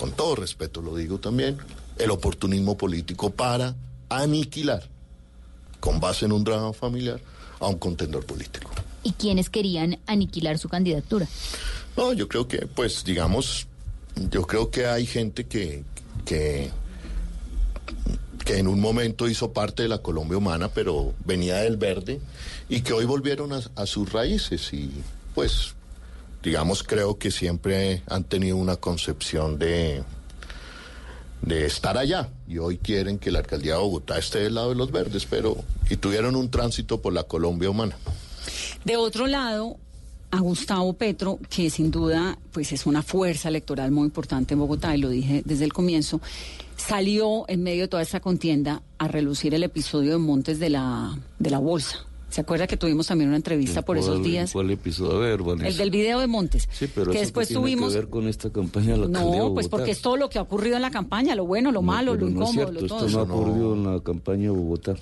con 0.00 0.12
todo 0.12 0.34
respeto 0.34 0.80
lo 0.80 0.96
digo 0.96 1.18
también, 1.18 1.58
el 1.98 2.10
oportunismo 2.10 2.74
político 2.74 3.28
para 3.28 3.76
aniquilar, 4.08 4.82
con 5.78 6.00
base 6.00 6.24
en 6.24 6.32
un 6.32 6.42
drama 6.42 6.72
familiar, 6.72 7.20
a 7.58 7.66
un 7.66 7.76
contendor 7.76 8.24
político. 8.24 8.70
¿Y 9.02 9.12
quiénes 9.12 9.50
querían 9.50 9.98
aniquilar 10.06 10.56
su 10.56 10.70
candidatura? 10.70 11.28
No, 11.98 12.14
yo 12.14 12.28
creo 12.28 12.48
que, 12.48 12.66
pues, 12.66 13.04
digamos, 13.04 13.66
yo 14.30 14.46
creo 14.46 14.70
que 14.70 14.86
hay 14.86 15.04
gente 15.04 15.44
que, 15.44 15.84
que, 16.24 16.70
que 18.46 18.56
en 18.56 18.68
un 18.68 18.80
momento 18.80 19.28
hizo 19.28 19.52
parte 19.52 19.82
de 19.82 19.90
la 19.90 19.98
Colombia 19.98 20.38
humana, 20.38 20.70
pero 20.72 21.12
venía 21.26 21.56
del 21.56 21.76
verde, 21.76 22.22
y 22.70 22.80
que 22.80 22.94
hoy 22.94 23.04
volvieron 23.04 23.52
a, 23.52 23.60
a 23.74 23.84
sus 23.84 24.10
raíces 24.10 24.72
y, 24.72 24.90
pues, 25.34 25.74
digamos, 26.42 26.82
creo 26.82 27.18
que 27.18 27.30
siempre 27.30 28.02
han 28.06 28.24
tenido 28.24 28.56
una 28.56 28.76
concepción 28.76 29.58
de, 29.58 30.02
de 31.42 31.66
estar 31.66 31.98
allá, 31.98 32.28
y 32.48 32.58
hoy 32.58 32.78
quieren 32.78 33.18
que 33.18 33.30
la 33.30 33.40
alcaldía 33.40 33.74
de 33.74 33.80
Bogotá 33.80 34.18
esté 34.18 34.40
del 34.40 34.54
lado 34.54 34.70
de 34.70 34.76
los 34.76 34.90
verdes, 34.90 35.26
pero, 35.28 35.56
y 35.88 35.96
tuvieron 35.96 36.36
un 36.36 36.50
tránsito 36.50 37.00
por 37.00 37.12
la 37.12 37.24
Colombia 37.24 37.70
humana. 37.70 37.96
De 38.84 38.96
otro 38.96 39.26
lado, 39.26 39.76
a 40.30 40.38
Gustavo 40.40 40.92
Petro, 40.94 41.38
que 41.48 41.70
sin 41.70 41.90
duda 41.90 42.38
pues 42.52 42.72
es 42.72 42.86
una 42.86 43.02
fuerza 43.02 43.48
electoral 43.48 43.90
muy 43.90 44.04
importante 44.04 44.54
en 44.54 44.60
Bogotá, 44.60 44.96
y 44.96 45.00
lo 45.00 45.08
dije 45.08 45.42
desde 45.44 45.64
el 45.64 45.72
comienzo, 45.72 46.20
salió 46.76 47.44
en 47.48 47.62
medio 47.62 47.82
de 47.82 47.88
toda 47.88 48.02
esta 48.02 48.20
contienda 48.20 48.82
a 48.98 49.08
relucir 49.08 49.54
el 49.54 49.62
episodio 49.64 50.12
de 50.12 50.18
Montes 50.18 50.58
de 50.58 50.70
la, 50.70 51.18
de 51.38 51.50
la 51.50 51.58
Bolsa. 51.58 52.06
¿Se 52.30 52.40
acuerda 52.42 52.66
que 52.66 52.76
tuvimos 52.76 53.06
también 53.08 53.28
una 53.28 53.36
entrevista 53.36 53.82
por 53.82 53.98
esos 53.98 54.10
¿Cuál- 54.18 54.22
días? 54.22 54.52
¿Cuál 54.52 54.70
episodio? 54.70 55.16
A 55.16 55.18
ver, 55.20 55.42
Vanessa. 55.42 55.68
El 55.68 55.76
del 55.76 55.90
video 55.90 56.20
de 56.20 56.26
Montes. 56.28 56.68
Sí, 56.72 56.88
pero 56.94 57.10
que 57.10 57.18
eso 57.18 57.24
después 57.26 57.48
tiene 57.48 57.60
tuvimos... 57.62 57.92
que 57.92 57.98
ver 57.98 58.08
con 58.08 58.28
esta 58.28 58.50
campaña 58.50 58.92
de 58.92 58.98
la 58.98 59.06
de 59.06 59.12
No, 59.12 59.52
pues 59.52 59.68
porque 59.68 59.90
es 59.90 60.00
todo 60.00 60.16
lo 60.16 60.30
que 60.30 60.38
ha 60.38 60.42
ocurrido 60.42 60.76
en 60.76 60.82
la 60.82 60.90
campaña, 60.90 61.34
lo 61.34 61.44
bueno, 61.44 61.72
lo 61.72 61.80
No, 61.80 61.86
malo, 61.86 62.14
lo 62.14 62.20
no 62.22 62.26
es 62.28 62.32
incómodo, 62.32 62.52
cierto, 62.52 62.72
lo 62.80 62.86
todo. 62.86 63.06
esto 63.06 63.26
no 63.26 63.34
ha 63.34 63.36
ocurrido 63.36 63.74
en 63.74 63.84
la 63.94 64.00
campaña 64.00 64.42
de 64.44 64.50
Bogotá. 64.50 64.94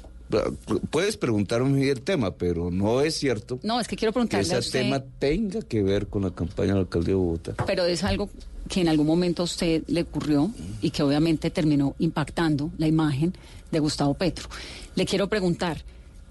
Puedes 0.91 1.17
preguntarme 1.17 1.89
el 1.89 2.03
tema, 2.03 2.33
pero 2.35 2.71
no 2.71 3.01
es 3.01 3.15
cierto 3.17 3.59
No, 3.63 3.81
es 3.81 3.89
que 3.89 3.97
quiero 3.97 4.13
que 4.13 4.17
preguntarle 4.17 4.43
ese 4.47 4.57
a 4.57 4.59
usted, 4.59 4.81
tema 4.83 5.03
tenga 5.19 5.63
que 5.63 5.83
ver 5.83 6.07
con 6.09 6.23
la 6.23 6.31
campaña 6.33 6.69
de 6.69 6.75
la 6.75 6.81
alcaldía 6.81 7.13
de 7.15 7.21
Bogotá. 7.21 7.55
pero 7.67 7.85
es 7.87 8.05
algo 8.05 8.29
que 8.69 8.83
en 8.83 8.89
algún 8.89 9.07
momento 9.07 9.43
a 9.43 9.45
usted 9.47 9.83
le 9.87 10.03
ocurrió 10.03 10.51
y 10.83 10.91
que 10.91 11.03
obviamente 11.03 11.49
terminó 11.51 11.95
impactando 11.99 12.71
la 12.77 12.87
imagen 12.87 13.33
de 13.71 13.79
Gustavo 13.81 14.13
Petro. 14.15 14.49
Le 14.97 15.07
quiero 15.07 15.29
preguntar, 15.29 15.83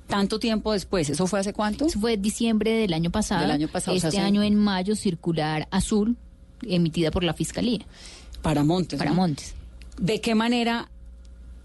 tanto 0.08 0.40
tiempo 0.40 0.72
después, 0.74 1.10
¿eso 1.10 1.28
fue 1.28 1.40
hace 1.40 1.54
cuánto? 1.54 1.86
Eso 1.88 2.00
fue 2.00 2.18
diciembre 2.18 2.72
del 2.72 2.94
año 2.94 3.12
pasado. 3.12 3.42
Del 3.42 3.52
año 3.52 3.68
pasado, 3.68 3.96
o 3.96 4.00
sea, 4.00 4.10
Este 4.10 4.20
hace- 4.20 4.26
año 4.28 4.42
en 4.44 4.56
mayo, 4.56 4.96
circular 4.96 5.68
azul, 5.72 6.16
emitida 6.64 7.12
por 7.12 7.24
la 7.24 7.34
Fiscalía. 7.34 7.86
Para 8.42 8.64
Montes. 8.64 8.98
Para 8.98 9.12
¿no? 9.12 9.18
Montes. 9.18 9.54
¿De 10.00 10.22
qué 10.22 10.34
manera 10.36 10.90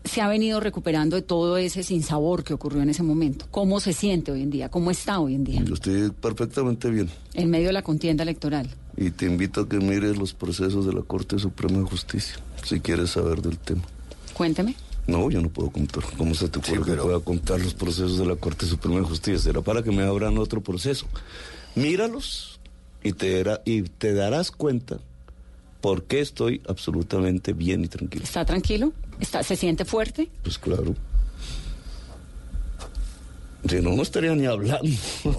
se 0.05 0.21
ha 0.21 0.27
venido 0.27 0.59
recuperando 0.59 1.15
de 1.17 1.23
todo 1.23 1.57
ese 1.59 1.83
sinsabor 1.85 2.43
que 2.43 2.55
ocurrió 2.55 2.83
en 2.83 2.91
ese 2.91 3.03
momento? 3.05 3.47
¿Cómo 3.51 3.79
se 3.79 3.93
siente 3.93 4.33
hoy 4.33 4.43
en 4.43 4.51
día? 4.51 4.69
¿Cómo 4.69 4.91
está 4.91 5.21
hoy 5.21 5.35
en 5.37 5.45
día? 5.45 5.63
Yo 5.65 5.75
estoy 5.75 6.11
perfectamente 6.11 6.91
bien 6.91 7.09
En 7.35 7.49
medio 7.51 7.69
de 7.69 7.73
la 7.75 7.83
contienda 7.83 8.23
electoral. 8.25 8.69
y 8.97 9.11
te 9.13 9.27
invito 9.27 9.61
a 9.63 9.69
que 9.69 9.79
mires 9.79 10.17
los 10.19 10.35
procesos 10.35 10.85
de 10.87 10.93
la 10.93 11.03
Corte 11.03 11.39
Suprema 11.39 11.79
de 11.79 11.85
Justicia, 11.85 12.35
si 12.65 12.81
quieres 12.81 13.11
saber 13.11 13.41
del 13.43 13.59
tema. 13.59 13.83
Cuénteme. 14.35 14.75
No, 15.07 15.31
yo 15.31 15.41
no 15.43 15.49
puedo 15.49 15.71
contar. 15.71 16.05
¿Cómo 16.17 16.35
se 16.35 16.49
te 16.49 16.59
ocurre 16.61 16.93
que 16.95 17.01
pueda 17.03 17.21
contar 17.21 17.61
los 17.61 17.75
procesos 17.75 18.19
de 18.19 18.27
la 18.27 18.37
Corte 18.37 18.67
Suprema 18.67 19.01
de 19.01 19.07
Justicia? 19.07 19.39
Será 19.39 19.61
para 19.61 19.83
que 19.83 19.91
me 19.91 20.05
abran 20.05 20.39
otro 20.39 20.61
proceso. 20.61 21.07
Míralos 21.75 22.61
y 23.03 23.13
te, 23.13 23.43
dará- 23.45 23.63
y 23.65 23.83
te 23.83 24.15
darás 24.15 24.51
cuenta 24.53 24.99
por 25.81 26.05
qué 26.05 26.21
estoy 26.21 26.63
absolutamente 26.69 27.53
bien 27.53 27.85
y 27.85 27.89
tranquilo. 27.89 28.25
¿Está 28.25 28.45
tranquilo? 28.45 28.93
¿Está, 29.19 29.43
¿Se 29.43 29.57
siente 29.57 29.85
fuerte? 29.85 30.31
Pues 30.45 30.59
claro. 30.59 30.95
Si 33.69 33.81
no, 33.81 33.95
no 33.97 34.03
estaría 34.03 34.35
ni 34.35 34.47
hablando. 34.47 34.89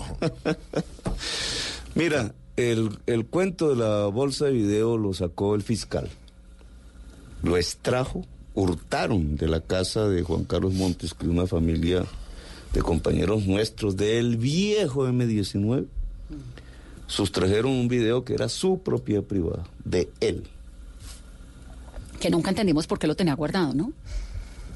Mira, 1.95 2.33
el, 2.57 2.97
el 3.05 3.25
cuento 3.25 3.69
de 3.69 3.75
la 3.77 4.05
bolsa 4.07 4.45
de 4.45 4.51
video 4.51 4.97
lo 4.97 5.13
sacó 5.13 5.55
el 5.55 5.63
fiscal. 5.63 6.09
Lo 7.43 7.57
extrajo, 7.57 8.25
hurtaron 8.55 9.35
de 9.35 9.47
la 9.47 9.61
casa 9.61 10.07
de 10.07 10.21
Juan 10.23 10.43
Carlos 10.45 10.73
Montes, 10.73 11.13
que 11.13 11.25
es 11.25 11.31
una 11.31 11.47
familia 11.47 12.05
de 12.73 12.81
compañeros 12.81 13.45
nuestros 13.47 13.95
del 13.97 14.37
viejo 14.37 15.07
M19. 15.07 15.85
Sustrajeron 17.07 17.71
un 17.71 17.87
video 17.87 18.23
que 18.23 18.33
era 18.33 18.49
su 18.49 18.79
propiedad 18.79 19.23
privada, 19.23 19.63
de 19.83 20.09
él. 20.19 20.43
Que 22.19 22.29
nunca 22.29 22.49
entendimos 22.49 22.87
por 22.87 22.97
qué 22.99 23.07
lo 23.07 23.15
tenía 23.15 23.35
guardado, 23.35 23.73
¿no? 23.73 23.91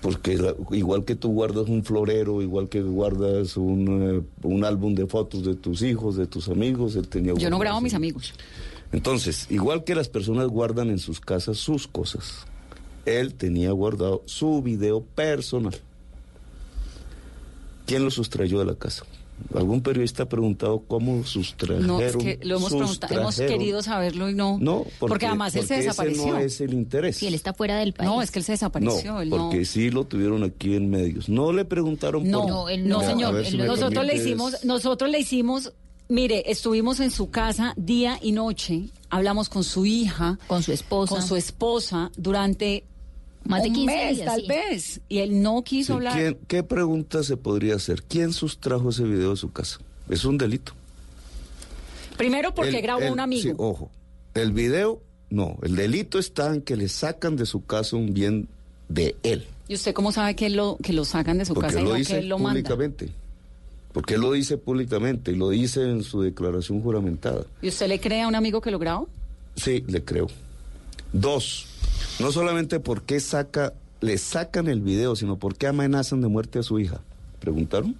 Porque 0.02 0.38
la- 0.38 0.54
igual 0.72 1.06
que 1.06 1.16
tú 1.16 1.30
guardas 1.30 1.68
un 1.70 1.84
florero, 1.84 2.42
igual 2.42 2.70
que 2.70 2.82
guardas 2.82 3.58
un, 3.58 4.22
eh, 4.22 4.46
un 4.46 4.64
álbum 4.64 4.94
de 4.94 5.08
fotos 5.08 5.44
de 5.44 5.56
tus 5.56 5.82
hijos, 5.82 6.18
de 6.18 6.28
tus 6.28 6.50
amigos, 6.50 6.96
él 6.96 7.08
tenía 7.08 7.34
Yo 7.34 7.50
no 7.50 7.58
grabo 7.58 7.78
a 7.78 7.82
mis 7.82 7.94
amigos. 7.96 8.34
Entonces, 8.92 9.48
igual 9.50 9.84
que 9.84 9.96
las 9.96 10.08
personas 10.08 10.48
guardan 10.48 10.90
en 10.92 11.00
sus 11.00 11.20
casas 11.20 11.58
sus 11.58 11.88
cosas, 11.88 12.46
él 13.08 13.34
tenía 13.36 13.72
guardado 13.72 14.24
su 14.26 14.62
video 14.62 15.02
personal. 15.02 15.76
¿Quién 17.86 18.04
lo 18.04 18.12
sustrayó 18.12 18.60
de 18.60 18.66
la 18.66 18.76
casa? 18.76 19.06
¿Algún 19.56 19.82
periodista 19.82 20.24
ha 20.24 20.30
preguntado 20.30 20.80
cómo 20.88 21.24
sustrajeron? 21.24 21.86
No, 21.88 22.02
es 22.02 22.18
que 22.18 22.40
lo 22.42 22.58
hemos 22.58 22.70
preguntado, 22.74 23.20
hemos 23.20 23.38
querido 23.38 23.84
saberlo 23.84 24.30
y 24.30 24.34
no. 24.34 24.58
No, 24.60 24.84
porque, 25.00 25.28
además 25.28 25.56
él 25.56 25.62
se 25.62 25.68
porque 25.68 25.80
ese 25.80 25.88
desapareció. 25.90 26.28
no 26.34 26.38
es 26.40 26.60
el 26.62 26.74
interés. 26.74 27.18
Si 27.18 27.28
él 27.28 27.36
está 27.36 27.54
fuera 27.54 27.78
del 27.78 27.94
país. 27.94 28.10
No, 28.10 28.22
es 28.22 28.32
que 28.32 28.40
él 28.40 28.46
se 28.46 28.54
desapareció. 28.54 29.14
No, 29.14 29.22
él 29.22 29.30
no- 29.30 29.38
porque 29.38 29.64
sí 29.64 29.92
lo 29.92 30.06
tuvieron 30.06 30.44
aquí 30.44 30.76
en 30.76 30.90
medios. 30.90 31.30
No 31.30 31.54
le 31.54 31.66
preguntaron 31.66 32.28
No, 32.30 32.42
por... 32.42 32.50
no, 32.50 32.70
él 32.70 32.88
no, 32.90 33.02
señor. 33.02 33.46
si 33.46 33.58
nosotros 33.58 34.06
le 34.06 34.16
hicimos, 34.16 34.66
nosotros 34.66 35.10
le 35.12 35.20
hicimos, 35.20 35.72
mire, 36.10 36.52
estuvimos 36.52 37.00
en 37.00 37.12
su 37.12 37.30
casa 37.30 37.74
día 37.78 38.18
y 38.22 38.32
noche, 38.32 38.90
hablamos 39.12 39.50
con 39.50 39.64
su 39.64 39.86
hija, 39.86 40.40
con 40.48 40.64
su 40.64 40.74
esposa, 40.74 41.14
con 41.14 41.22
su 41.26 41.36
esposa 41.36 42.12
durante 42.18 42.86
Más 43.48 43.64
de 43.64 43.70
un 43.70 43.76
15 43.76 43.96
mes, 43.96 44.16
días, 44.18 44.26
tal 44.28 44.42
sí. 44.42 44.48
vez, 44.48 45.02
y 45.10 45.18
él 45.20 45.42
no 45.42 45.64
quiso 45.64 45.94
Sí, 45.94 45.98
hablar. 45.98 46.14
¿quién- 46.14 46.38
¿Qué 46.48 46.64
pregunta 46.64 47.24
se 47.24 47.38
podría 47.38 47.76
hacer? 47.76 48.04
¿Quién 48.04 48.34
sustrajo 48.34 48.90
ese 48.90 49.04
video 49.04 49.32
de 49.32 49.38
su 49.38 49.52
casa? 49.52 49.80
Es 50.10 50.26
un 50.26 50.38
delito. 50.38 50.74
Primero 52.18 52.54
porque 52.54 52.76
El- 52.78 52.82
grabó 52.82 53.02
el- 53.02 53.12
un 53.12 53.20
amigo. 53.20 53.42
sí, 53.42 53.54
ojo, 53.58 53.92
el 54.34 54.52
video, 54.52 55.02
no, 55.30 55.58
el 55.62 55.76
delito 55.76 56.20
está 56.20 56.54
en 56.54 56.62
que 56.62 56.76
le 56.76 56.88
sacan 56.90 57.36
de 57.36 57.46
su 57.46 57.66
casa 57.66 57.96
un 57.96 58.14
bien 58.14 58.48
de 58.90 59.16
él. 59.24 59.46
¿Y 59.68 59.76
usted 59.76 59.94
cómo 59.94 60.12
sabe 60.12 60.36
que 60.36 60.50
lo 60.50 60.78
que 60.82 60.94
lo 60.94 61.06
sacan 61.06 61.38
de 61.38 61.46
su 61.46 61.54
Porque 61.54 61.68
casa 61.68 61.82
y 61.82 61.84
lo 61.84 61.90
no 61.92 61.96
dice 61.96 62.14
que 62.14 62.20
él 62.20 62.30
lo 62.30 62.38
manda? 62.40 62.52
públicamente. 62.62 63.10
Porque 63.94 64.14
él 64.16 64.22
lo 64.22 64.32
dice 64.32 64.58
públicamente 64.58 65.32
y 65.32 65.36
lo 65.36 65.50
dice 65.50 65.82
en 65.90 66.04
su 66.04 66.22
declaración 66.22 66.82
juramentada. 66.82 67.46
¿Y 67.62 67.68
usted 67.70 67.88
le 67.88 68.00
cree 68.00 68.22
a 68.22 68.28
un 68.28 68.36
amigo 68.36 68.62
que 68.62 68.72
lo 68.72 68.80
grabó? 68.80 69.10
Sí, 69.56 69.84
le 69.88 70.04
creo. 70.04 70.28
Dos, 71.14 71.66
no 72.20 72.32
solamente 72.32 72.80
por 72.80 73.04
qué 73.04 73.20
saca, 73.20 73.74
le 74.02 74.18
sacan 74.18 74.68
el 74.68 74.82
video, 74.82 75.16
sino 75.16 75.38
por 75.38 75.56
qué 75.56 75.68
amenazan 75.68 76.22
de 76.22 76.28
muerte 76.28 76.60
a 76.60 76.64
su 76.64 76.80
hija. 76.80 77.02
¿Preguntaron? 77.40 77.96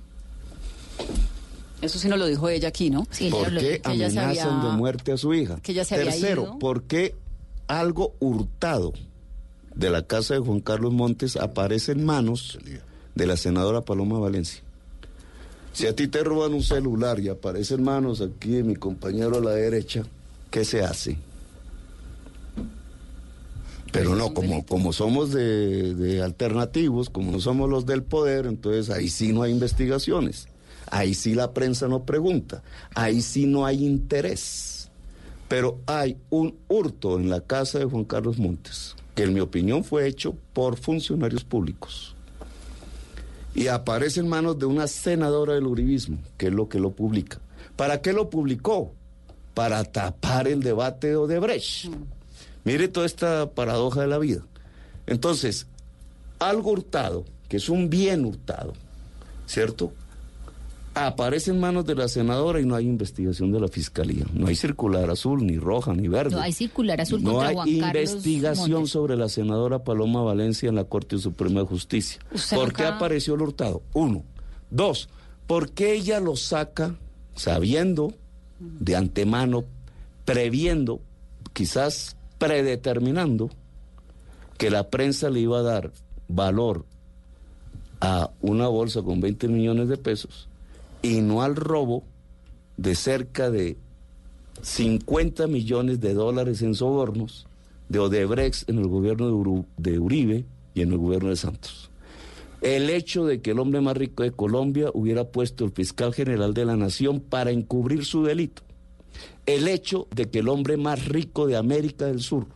Eso 1.82 2.00
sí 2.00 2.08
nos 2.08 2.18
lo 2.18 2.26
dijo 2.26 2.50
ella 2.50 2.70
aquí, 2.70 2.90
¿no? 2.90 3.08
Sí, 3.12 3.30
¿Por 3.30 3.56
qué 3.58 3.82
ella 3.88 4.08
amenazan 4.08 4.60
había- 4.60 4.70
de 4.72 4.78
muerte 4.78 5.12
a 5.12 5.18
su 5.18 5.34
hija? 5.34 5.60
que 5.62 5.74
ella 5.74 5.86
se 5.86 5.96
había 5.96 6.12
Tercero, 6.12 6.42
ido. 6.44 6.60
¿por 6.60 6.84
qué 6.84 7.16
algo 7.68 8.16
hurtado 8.20 8.94
de 9.76 9.90
la 9.92 10.02
casa 10.04 10.34
de 10.34 10.40
Juan 10.40 10.60
Carlos 10.60 10.92
Montes 10.94 11.36
aparece 11.36 11.92
en 11.92 12.04
manos 12.04 12.58
de 13.14 13.26
la 13.28 13.38
senadora 13.38 13.82
Paloma 13.82 14.18
Valencia? 14.18 14.62
Si 15.74 15.86
a 15.86 15.96
ti 15.96 16.08
te 16.08 16.24
roban 16.24 16.56
un 16.56 16.64
celular 16.64 17.20
y 17.20 17.30
aparece 17.30 17.76
en 17.76 17.84
manos 17.84 18.22
aquí 18.22 18.50
de 18.50 18.64
mi 18.64 18.76
compañero 18.76 19.38
a 19.38 19.42
la 19.42 19.52
derecha, 19.52 20.02
¿qué 20.50 20.66
se 20.66 20.82
hace? 20.84 21.20
Pero 23.92 24.16
no, 24.16 24.34
como, 24.34 24.66
como 24.66 24.94
somos 24.94 25.32
de, 25.32 26.22
alternativos, 26.24 27.10
como 27.10 27.32
no 27.32 27.40
somos 27.40 27.70
los 27.70 27.86
del 27.86 28.04
poder, 28.04 28.46
entonces 28.46 28.90
ahí 28.90 29.10
sí 29.10 29.34
no 29.34 29.44
hay 29.44 29.52
investigaciones. 29.52 30.48
Ahí 30.90 31.14
sí 31.14 31.36
la 31.36 31.54
prensa 31.54 31.88
no 31.88 32.04
pregunta. 32.04 32.64
Ahí 32.96 33.22
sí 33.22 33.46
no 33.46 33.66
hay 33.66 33.86
interés. 33.86 34.90
Pero 35.48 35.80
hay 35.86 36.18
un 36.30 36.56
hurto 36.68 37.20
en 37.20 37.30
la 37.30 37.42
casa 37.42 37.80
de 37.80 37.86
Juan 37.86 38.04
Carlos 38.04 38.38
Montes, 38.38 38.96
que 39.16 39.24
en 39.24 39.34
mi 39.34 39.40
opinión 39.40 39.84
fue 39.84 40.08
hecho 40.08 40.36
por 40.54 40.78
funcionarios 40.78 41.44
públicos. 41.44 42.16
Y 43.56 43.68
aparece 43.68 44.20
en 44.20 44.28
manos 44.28 44.60
de 44.60 44.66
una 44.66 44.88
senadora 44.88 45.54
del 45.54 45.66
uribismo, 45.66 46.20
que 46.38 46.48
es 46.48 46.54
lo 46.54 46.70
que 46.70 46.80
lo 46.80 46.92
publica. 46.92 47.40
¿Para 47.76 48.02
qué 48.02 48.14
lo 48.14 48.30
publicó? 48.30 48.94
Para 49.54 49.84
tapar 49.84 50.48
el 50.48 50.62
debate 50.62 51.08
de 51.08 51.16
Odebrecht. 51.16 51.90
Mire 52.68 52.90
toda 52.90 53.06
esta 53.06 53.50
paradoja 53.52 54.02
de 54.02 54.08
la 54.08 54.18
vida. 54.18 54.42
Entonces, 55.06 55.68
algo 56.38 56.72
hurtado, 56.72 57.24
que 57.48 57.56
es 57.56 57.70
un 57.70 57.90
bien 57.90 58.26
hurtado, 58.26 58.74
¿cierto? 59.46 59.94
Aparece 60.94 61.52
en 61.52 61.62
manos 61.62 61.86
de 61.86 61.96
la 61.96 62.10
senadora 62.10 62.60
y 62.60 62.66
no 62.66 62.76
hay 62.76 62.86
investigación 62.86 63.54
de 63.54 63.62
la 63.62 63.70
fiscalía. 63.70 64.26
No 64.34 64.48
hay 64.48 64.56
circular 64.58 65.10
azul, 65.10 65.46
ni 65.46 65.58
roja, 65.58 65.94
ni 65.94 66.10
verde. 66.10 66.36
No 66.36 66.42
hay 66.42 66.52
circular 66.52 67.00
azul 67.00 67.24
No 67.24 67.36
contra 67.36 67.48
hay 67.48 67.56
Juan 67.56 67.70
investigación 67.70 68.72
Montes. 68.72 68.92
sobre 68.92 69.16
la 69.16 69.30
senadora 69.30 69.86
Paloma 69.86 70.22
Valencia 70.24 70.68
en 70.68 70.76
la 70.76 70.84
Corte 70.84 71.18
Suprema 71.20 71.62
de 71.62 71.68
Justicia. 71.68 72.20
Usted 72.34 72.58
¿Por 72.58 72.74
qué 72.74 72.84
apareció 72.84 73.36
el 73.36 73.44
hurtado? 73.44 73.82
Uno. 73.94 74.26
Dos, 74.72 75.08
¿por 75.46 75.72
qué 75.72 75.94
ella 75.94 76.20
lo 76.20 76.36
saca 76.36 76.96
sabiendo 77.34 78.14
de 78.60 78.98
antemano, 78.98 79.64
previendo, 80.26 81.00
quizás 81.54 82.17
predeterminando 82.38 83.50
que 84.58 84.70
la 84.70 84.90
prensa 84.90 85.30
le 85.30 85.42
iba 85.42 85.60
a 85.60 85.64
dar 85.64 85.92
valor 86.28 86.86
a 88.00 88.32
una 88.42 88.68
bolsa 88.68 89.02
con 89.02 89.22
20 89.22 89.48
millones 89.48 89.88
de 89.90 89.98
pesos 89.98 90.50
y 91.02 91.22
no 91.22 91.42
al 91.42 91.56
robo 91.56 92.04
de 92.76 92.96
cerca 92.96 93.50
de 93.50 93.78
50 94.62 95.48
millones 95.48 96.00
de 96.00 96.14
dólares 96.14 96.62
en 96.62 96.76
sobornos 96.76 97.48
de 97.90 98.00
Odebrecht 98.00 98.70
en 98.70 98.80
el 98.80 98.88
gobierno 98.88 99.66
de, 99.78 100.00
Uribe 100.00 100.46
y 100.74 100.82
en 100.82 100.92
el 100.92 100.98
gobierno 100.98 101.30
de 101.30 101.36
Santos. 101.36 101.90
El 102.62 102.90
hecho 102.90 103.26
de 103.26 103.42
que 103.42 103.52
el 103.52 103.60
hombre 103.60 103.82
más 103.82 103.96
rico 103.96 104.24
de 104.24 104.32
Colombia 104.32 104.90
hubiera 104.94 105.26
puesto 105.26 105.64
el 105.64 105.72
fiscal 105.72 106.14
general 106.14 106.54
de 106.54 106.66
la 106.66 106.76
nación 106.76 107.20
para 107.20 107.52
encubrir 107.52 108.04
su 108.04 108.24
delito. 108.24 108.64
El 109.48 109.70
hecho 109.70 110.08
de 110.14 110.30
que 110.30 110.40
el 110.40 110.50
hombre 110.50 110.76
más 110.76 111.06
rico 111.08 111.48
de 111.48 111.56
América 111.56 112.06
del 112.06 112.20
Sur 112.20 112.48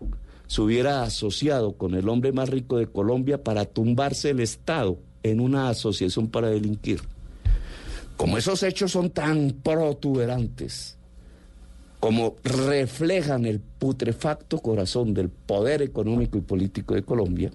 se 0.46 0.62
hubiera 0.62 1.04
asociado 1.04 1.72
con 1.78 1.96
el 1.96 2.10
hombre 2.10 2.34
más 2.34 2.50
rico 2.50 2.78
de 2.78 2.88
Colombia 2.88 3.42
para 3.42 3.64
tumbarse 3.64 4.32
el 4.32 4.42
Estado 4.42 4.98
en 5.24 5.40
una 5.40 5.70
asociación 5.70 6.28
para 6.28 6.50
delinquir. 6.50 7.02
Como 8.18 8.38
esos 8.38 8.62
hechos 8.64 8.92
son 8.92 9.10
tan 9.10 9.52
protuberantes, 9.64 10.98
como 12.02 12.36
reflejan 12.44 13.46
el 13.46 13.62
putrefacto 13.62 14.60
corazón 14.60 15.14
del 15.14 15.30
poder 15.30 15.82
económico 15.82 16.38
y 16.38 16.42
político 16.42 16.94
de 16.94 17.04
Colombia, 17.04 17.52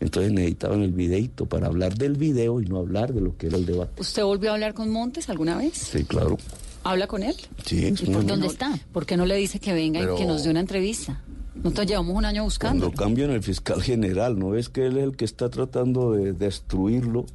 Entonces 0.00 0.32
necesitaban 0.32 0.82
el 0.82 0.90
videito 0.90 1.46
para 1.46 1.68
hablar 1.68 1.94
del 1.94 2.16
video 2.16 2.60
y 2.60 2.64
no 2.64 2.78
hablar 2.78 3.14
de 3.14 3.20
lo 3.20 3.36
que 3.36 3.46
era 3.46 3.56
el 3.56 3.64
debate. 3.64 4.02
¿Usted 4.02 4.24
volvió 4.24 4.50
a 4.50 4.54
hablar 4.54 4.74
con 4.74 4.90
Montes 4.90 5.30
alguna 5.30 5.56
vez? 5.56 5.74
Sí, 5.74 6.02
claro. 6.02 6.38
¿Habla 6.84 7.06
con 7.06 7.22
él? 7.22 7.36
Sí, 7.64 7.86
es 7.86 8.02
¿Y 8.02 8.06
por 8.06 8.24
no- 8.24 8.44
está? 8.46 8.72
¿Por 8.92 9.06
qué 9.06 9.16
no 9.16 9.24
le 9.26 9.36
dice 9.36 9.60
que 9.60 9.72
venga 9.72 10.00
Pero- 10.00 10.14
y 10.14 10.18
que 10.18 10.24
nos 10.26 10.42
dé 10.44 10.50
una 10.50 10.60
entrevista? 10.60 11.22
Nosotros 11.54 11.86
llevamos 11.86 12.16
un 12.16 12.24
año 12.24 12.44
buscando. 12.44 12.86
Cuando 12.86 13.02
cambian 13.04 13.30
el 13.30 13.42
fiscal 13.42 13.82
general, 13.82 14.38
¿no 14.38 14.50
ves 14.50 14.68
que 14.68 14.86
él 14.86 14.96
es 14.96 15.04
el 15.04 15.16
que 15.16 15.24
está 15.24 15.48
tratando 15.50 16.12
de 16.12 16.32
destruirlo 16.32 17.26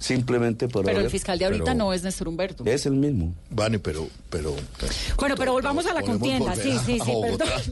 simplemente 0.00 0.66
para 0.66 0.86
Pero 0.86 1.00
el 1.00 1.10
fiscal 1.10 1.38
de 1.38 1.44
ahorita 1.44 1.64
Pero 1.66 1.76
no 1.76 1.92
es 1.92 2.02
Néstor 2.02 2.26
Humberto. 2.26 2.64
Es 2.66 2.86
el 2.86 2.94
mismo. 2.94 3.32
Vale, 3.50 3.78
pero, 3.78 4.08
pero. 4.30 4.56
Bueno, 5.18 5.36
pero 5.36 5.52
volvamos 5.52 5.86
a 5.86 5.94
la 5.94 6.02
contienda. 6.02 6.56
Sí, 6.56 6.72
sí, 6.84 6.98
sí. 7.04 7.12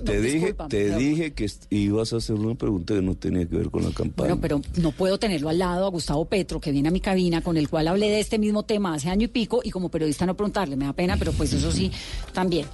Te 0.04 0.14
No, 0.16 0.20
dije, 0.20 0.52
te 0.52 0.66
pero- 0.68 0.98
dije 0.98 1.32
que 1.32 1.50
ibas 1.70 2.12
a 2.12 2.18
hacer 2.18 2.36
una 2.36 2.54
pregunta 2.54 2.94
que 2.94 3.02
no 3.02 3.14
tenía 3.14 3.46
que 3.48 3.56
ver 3.56 3.70
con 3.70 3.82
la 3.82 3.90
campaña. 3.90 4.34
Bueno, 4.34 4.38
pero 4.40 4.60
no 4.76 4.92
puedo 4.92 5.18
tenerlo 5.18 5.48
al 5.48 5.58
lado 5.58 5.86
a 5.86 5.90
Gustavo 5.90 6.26
Petro, 6.26 6.60
que 6.60 6.70
viene 6.70 6.88
a 6.88 6.92
mi 6.92 7.00
cabina, 7.00 7.40
con 7.40 7.56
el 7.56 7.68
cual 7.68 7.88
hablé 7.88 8.08
de 8.10 8.20
este 8.20 8.38
mismo 8.38 8.62
tema 8.62 8.94
hace 8.94 9.08
año 9.08 9.24
y 9.24 9.28
pico, 9.28 9.60
y 9.64 9.70
como 9.70 9.88
periodista 9.88 10.26
no 10.26 10.36
preguntarle, 10.36 10.76
me 10.76 10.84
da 10.84 10.92
pena, 10.92 11.16
pero 11.16 11.32
pues 11.32 11.52
eso 11.54 11.72
sí, 11.72 11.90
también. 12.34 12.66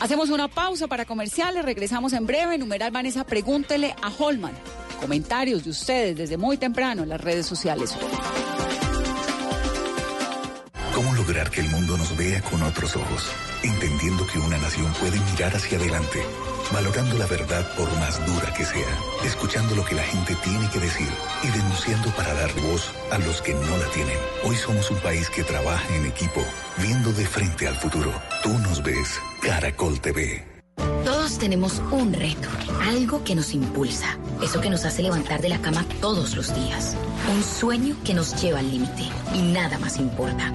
Hacemos 0.00 0.30
una 0.30 0.46
pausa 0.46 0.86
para 0.86 1.04
comerciales, 1.04 1.64
regresamos 1.64 2.12
en 2.12 2.24
breve. 2.24 2.56
Numeral 2.56 2.92
Vanessa, 2.92 3.24
pregúntele 3.24 3.94
a 4.00 4.12
Holman. 4.16 4.52
Comentarios 5.00 5.64
de 5.64 5.70
ustedes 5.70 6.16
desde 6.16 6.36
muy 6.36 6.56
temprano 6.56 7.02
en 7.02 7.08
las 7.08 7.20
redes 7.20 7.46
sociales. 7.46 7.94
¿Cómo 11.28 11.36
lograr 11.36 11.52
que 11.52 11.60
el 11.60 11.68
mundo 11.68 11.98
nos 11.98 12.16
vea 12.16 12.40
con 12.40 12.62
otros 12.62 12.96
ojos? 12.96 13.30
Entendiendo 13.62 14.26
que 14.26 14.38
una 14.38 14.56
nación 14.56 14.90
puede 14.94 15.20
mirar 15.30 15.54
hacia 15.54 15.76
adelante, 15.76 16.22
valorando 16.72 17.18
la 17.18 17.26
verdad 17.26 17.70
por 17.76 17.86
más 17.98 18.18
dura 18.24 18.50
que 18.54 18.64
sea, 18.64 18.88
escuchando 19.26 19.76
lo 19.76 19.84
que 19.84 19.94
la 19.94 20.04
gente 20.04 20.34
tiene 20.42 20.70
que 20.70 20.80
decir 20.80 21.08
y 21.42 21.48
denunciando 21.48 22.08
para 22.16 22.32
dar 22.32 22.50
voz 22.62 22.90
a 23.10 23.18
los 23.18 23.42
que 23.42 23.52
no 23.52 23.76
la 23.76 23.84
tienen. 23.92 24.16
Hoy 24.42 24.56
somos 24.56 24.90
un 24.90 24.96
país 25.00 25.28
que 25.28 25.44
trabaja 25.44 25.94
en 25.94 26.06
equipo, 26.06 26.42
viendo 26.78 27.12
de 27.12 27.26
frente 27.26 27.68
al 27.68 27.76
futuro. 27.76 28.10
Tú 28.42 28.58
nos 28.60 28.82
ves, 28.82 29.20
Caracol 29.42 30.00
TV. 30.00 30.42
Todos 31.04 31.38
tenemos 31.38 31.82
un 31.90 32.14
reto, 32.14 32.48
algo 32.80 33.22
que 33.22 33.34
nos 33.34 33.52
impulsa, 33.52 34.16
eso 34.42 34.62
que 34.62 34.70
nos 34.70 34.86
hace 34.86 35.02
levantar 35.02 35.42
de 35.42 35.50
la 35.50 35.58
cama 35.58 35.84
todos 36.00 36.36
los 36.36 36.54
días, 36.54 36.96
un 37.30 37.42
sueño 37.44 37.96
que 38.02 38.14
nos 38.14 38.40
lleva 38.40 38.60
al 38.60 38.70
límite 38.70 39.02
y 39.34 39.42
nada 39.42 39.78
más 39.78 39.98
importa. 39.98 40.54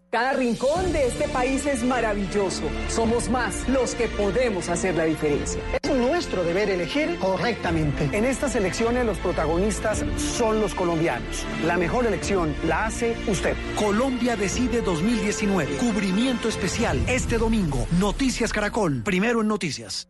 Cada 0.11 0.33
rincón 0.33 0.91
de 0.91 1.07
este 1.07 1.29
país 1.29 1.65
es 1.65 1.83
maravilloso. 1.83 2.63
Somos 2.89 3.29
más 3.29 3.65
los 3.69 3.95
que 3.95 4.09
podemos 4.09 4.67
hacer 4.67 4.93
la 4.95 5.05
diferencia. 5.05 5.61
Es 5.81 5.89
nuestro 5.89 6.43
deber 6.43 6.69
elegir 6.69 7.17
correctamente. 7.17 8.09
En 8.11 8.25
estas 8.25 8.57
elecciones 8.57 9.05
los 9.05 9.17
protagonistas 9.19 10.03
son 10.17 10.59
los 10.59 10.75
colombianos. 10.75 11.45
La 11.65 11.77
mejor 11.77 12.05
elección 12.05 12.53
la 12.67 12.87
hace 12.87 13.15
usted. 13.29 13.55
Colombia 13.77 14.35
Decide 14.35 14.81
2019. 14.81 15.77
Cubrimiento 15.77 16.49
especial 16.49 16.99
este 17.07 17.37
domingo. 17.37 17.87
Noticias 17.97 18.51
Caracol. 18.51 19.03
Primero 19.03 19.39
en 19.39 19.47
noticias. 19.47 20.09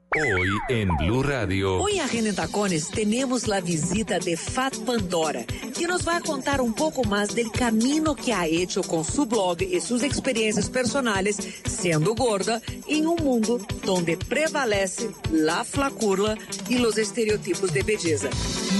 Hoy 0.13 0.49
en 0.67 0.89
Blue 0.97 1.23
Radio. 1.23 1.77
Hoy 1.77 1.99
Agenda 1.99 2.31
en 2.31 2.35
Tacones 2.35 2.89
tenemos 2.89 3.47
la 3.47 3.61
visita 3.61 4.19
de 4.19 4.35
Fat 4.35 4.75
Pandora, 4.79 5.45
que 5.45 5.87
nos 5.87 6.05
va 6.05 6.17
a 6.17 6.19
contar 6.19 6.59
un 6.59 6.73
poco 6.73 7.05
más 7.05 7.33
del 7.33 7.49
camino 7.49 8.13
que 8.13 8.33
ha 8.33 8.45
hecho 8.45 8.81
con 8.83 9.05
su 9.05 9.25
blog 9.25 9.61
y 9.61 9.79
sus 9.79 10.03
experiencias 10.03 10.69
personales 10.69 11.37
siendo 11.63 12.13
gorda 12.13 12.61
en 12.89 13.07
un 13.07 13.23
mundo 13.23 13.57
donde 13.85 14.17
prevalece 14.17 15.11
la 15.31 15.63
flacura 15.63 16.35
y 16.67 16.79
los 16.79 16.97
estereotipos 16.97 17.71
de 17.71 17.83
belleza. 17.83 18.27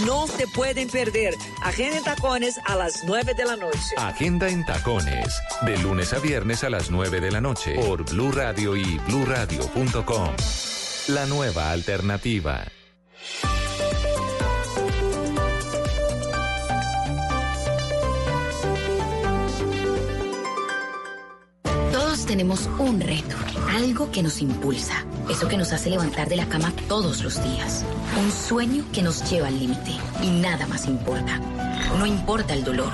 No 0.05 0.27
se 0.27 0.47
pueden 0.47 0.89
perder 0.89 1.33
Agenda 1.63 1.97
en 1.97 2.03
Tacones 2.03 2.59
a 2.65 2.75
las 2.75 3.05
9 3.05 3.35
de 3.35 3.45
la 3.45 3.55
noche. 3.55 3.79
Agenda 3.95 4.49
en 4.49 4.65
Tacones. 4.65 5.33
De 5.65 5.77
lunes 5.77 6.11
a 6.11 6.19
viernes 6.19 6.65
a 6.65 6.69
las 6.69 6.91
9 6.91 7.21
de 7.21 7.31
la 7.31 7.39
noche. 7.39 7.75
Por 7.75 8.03
Blue 8.03 8.33
Radio 8.33 8.75
y 8.75 8.99
bluradio.com. 9.07 10.35
La 11.07 11.25
nueva 11.25 11.71
alternativa. 11.71 12.63
Todos 21.91 22.25
tenemos 22.27 22.69
un 22.77 23.01
reto, 23.01 23.35
algo 23.69 24.11
que 24.11 24.21
nos 24.21 24.41
impulsa, 24.41 25.03
eso 25.27 25.47
que 25.47 25.57
nos 25.57 25.73
hace 25.73 25.89
levantar 25.89 26.29
de 26.29 26.35
la 26.35 26.45
cama 26.45 26.71
todos 26.87 27.23
los 27.23 27.43
días, 27.43 27.83
un 28.23 28.31
sueño 28.31 28.85
que 28.93 29.01
nos 29.01 29.27
lleva 29.29 29.47
al 29.47 29.57
límite 29.57 29.97
y 30.21 30.29
nada 30.29 30.67
más 30.67 30.85
importa. 30.85 31.39
No 31.97 32.05
importa 32.05 32.53
el 32.53 32.63
dolor, 32.63 32.93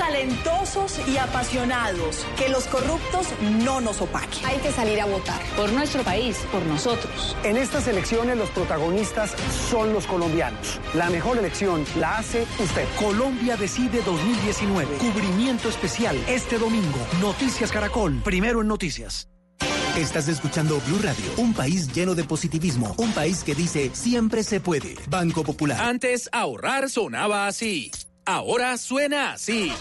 Talentosos 0.00 0.98
y 1.06 1.18
apasionados. 1.18 2.26
Que 2.38 2.48
los 2.48 2.64
corruptos 2.64 3.26
no 3.62 3.82
nos 3.82 4.00
opaquen. 4.00 4.46
Hay 4.46 4.56
que 4.56 4.72
salir 4.72 4.98
a 4.98 5.04
votar. 5.04 5.38
Por 5.56 5.70
nuestro 5.72 6.02
país, 6.02 6.38
por 6.50 6.62
nosotros. 6.62 7.36
En 7.44 7.58
estas 7.58 7.86
elecciones 7.86 8.38
los 8.38 8.48
protagonistas 8.48 9.34
son 9.68 9.92
los 9.92 10.06
colombianos. 10.06 10.80
La 10.94 11.10
mejor 11.10 11.36
elección 11.36 11.84
la 11.98 12.16
hace 12.16 12.46
usted. 12.58 12.86
Colombia 12.98 13.58
Decide 13.58 14.00
2019. 14.00 14.96
Cubrimiento 14.96 15.68
especial 15.68 16.16
este 16.26 16.58
domingo. 16.58 16.98
Noticias 17.20 17.70
Caracol. 17.70 18.22
Primero 18.24 18.62
en 18.62 18.68
noticias. 18.68 19.28
Estás 19.98 20.28
escuchando 20.28 20.80
Blue 20.86 21.00
Radio, 21.02 21.26
un 21.36 21.52
país 21.52 21.92
lleno 21.92 22.14
de 22.14 22.24
positivismo, 22.24 22.94
un 22.96 23.12
país 23.12 23.44
que 23.44 23.54
dice 23.54 23.90
siempre 23.92 24.44
se 24.44 24.60
puede. 24.60 24.94
Banco 25.10 25.44
Popular. 25.44 25.78
Antes 25.78 26.30
ahorrar 26.32 26.88
sonaba 26.88 27.46
así. 27.46 27.90
Ahora 28.30 28.78
suena 28.78 29.32
así. 29.32 29.72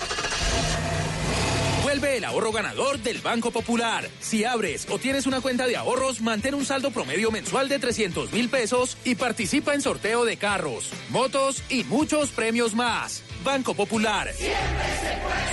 Vuelve 1.84 2.18
el 2.18 2.24
ahorro 2.24 2.52
ganador 2.52 2.98
del 2.98 3.20
Banco 3.20 3.52
Popular. 3.52 4.10
Si 4.20 4.44
abres 4.44 4.88
o 4.90 4.98
tienes 4.98 5.28
una 5.28 5.40
cuenta 5.40 5.68
de 5.68 5.78
ahorros, 5.78 6.20
mantén 6.20 6.56
un 6.56 6.66
saldo 6.66 6.90
promedio 6.90 7.30
mensual 7.30 7.70
de 7.70 7.78
300 7.78 8.34
mil 8.34 8.50
pesos 8.50 8.98
y 9.06 9.14
participa 9.14 9.76
en 9.76 9.82
sorteo 9.82 10.26
de 10.26 10.38
carros, 10.38 10.90
motos 11.12 11.62
y 11.70 11.84
muchos 11.84 12.32
premios 12.32 12.74
más. 12.74 13.22
Banco 13.44 13.76
Popular. 13.76 14.30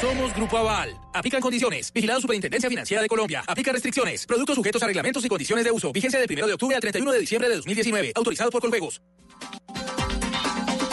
Somos 0.00 0.34
Grupo 0.34 0.56
Aval. 0.56 0.96
Aplican 1.12 1.42
condiciones. 1.42 1.92
Vigilado 1.92 2.22
Superintendencia 2.22 2.70
Financiera 2.70 3.02
de 3.02 3.08
Colombia. 3.08 3.44
Aplica 3.46 3.72
restricciones. 3.72 4.24
Productos 4.24 4.56
sujetos 4.56 4.82
a 4.82 4.86
reglamentos 4.86 5.22
y 5.22 5.28
condiciones 5.28 5.66
de 5.66 5.70
uso. 5.70 5.92
Vigencia 5.92 6.18
del 6.18 6.32
1 6.32 6.46
de 6.46 6.54
octubre 6.54 6.74
al 6.74 6.80
31 6.80 7.12
de 7.12 7.18
diciembre 7.18 7.50
de 7.50 7.56
2019. 7.56 8.12
Autorizado 8.14 8.50
por 8.50 8.62
Coljuegos. 8.62 9.02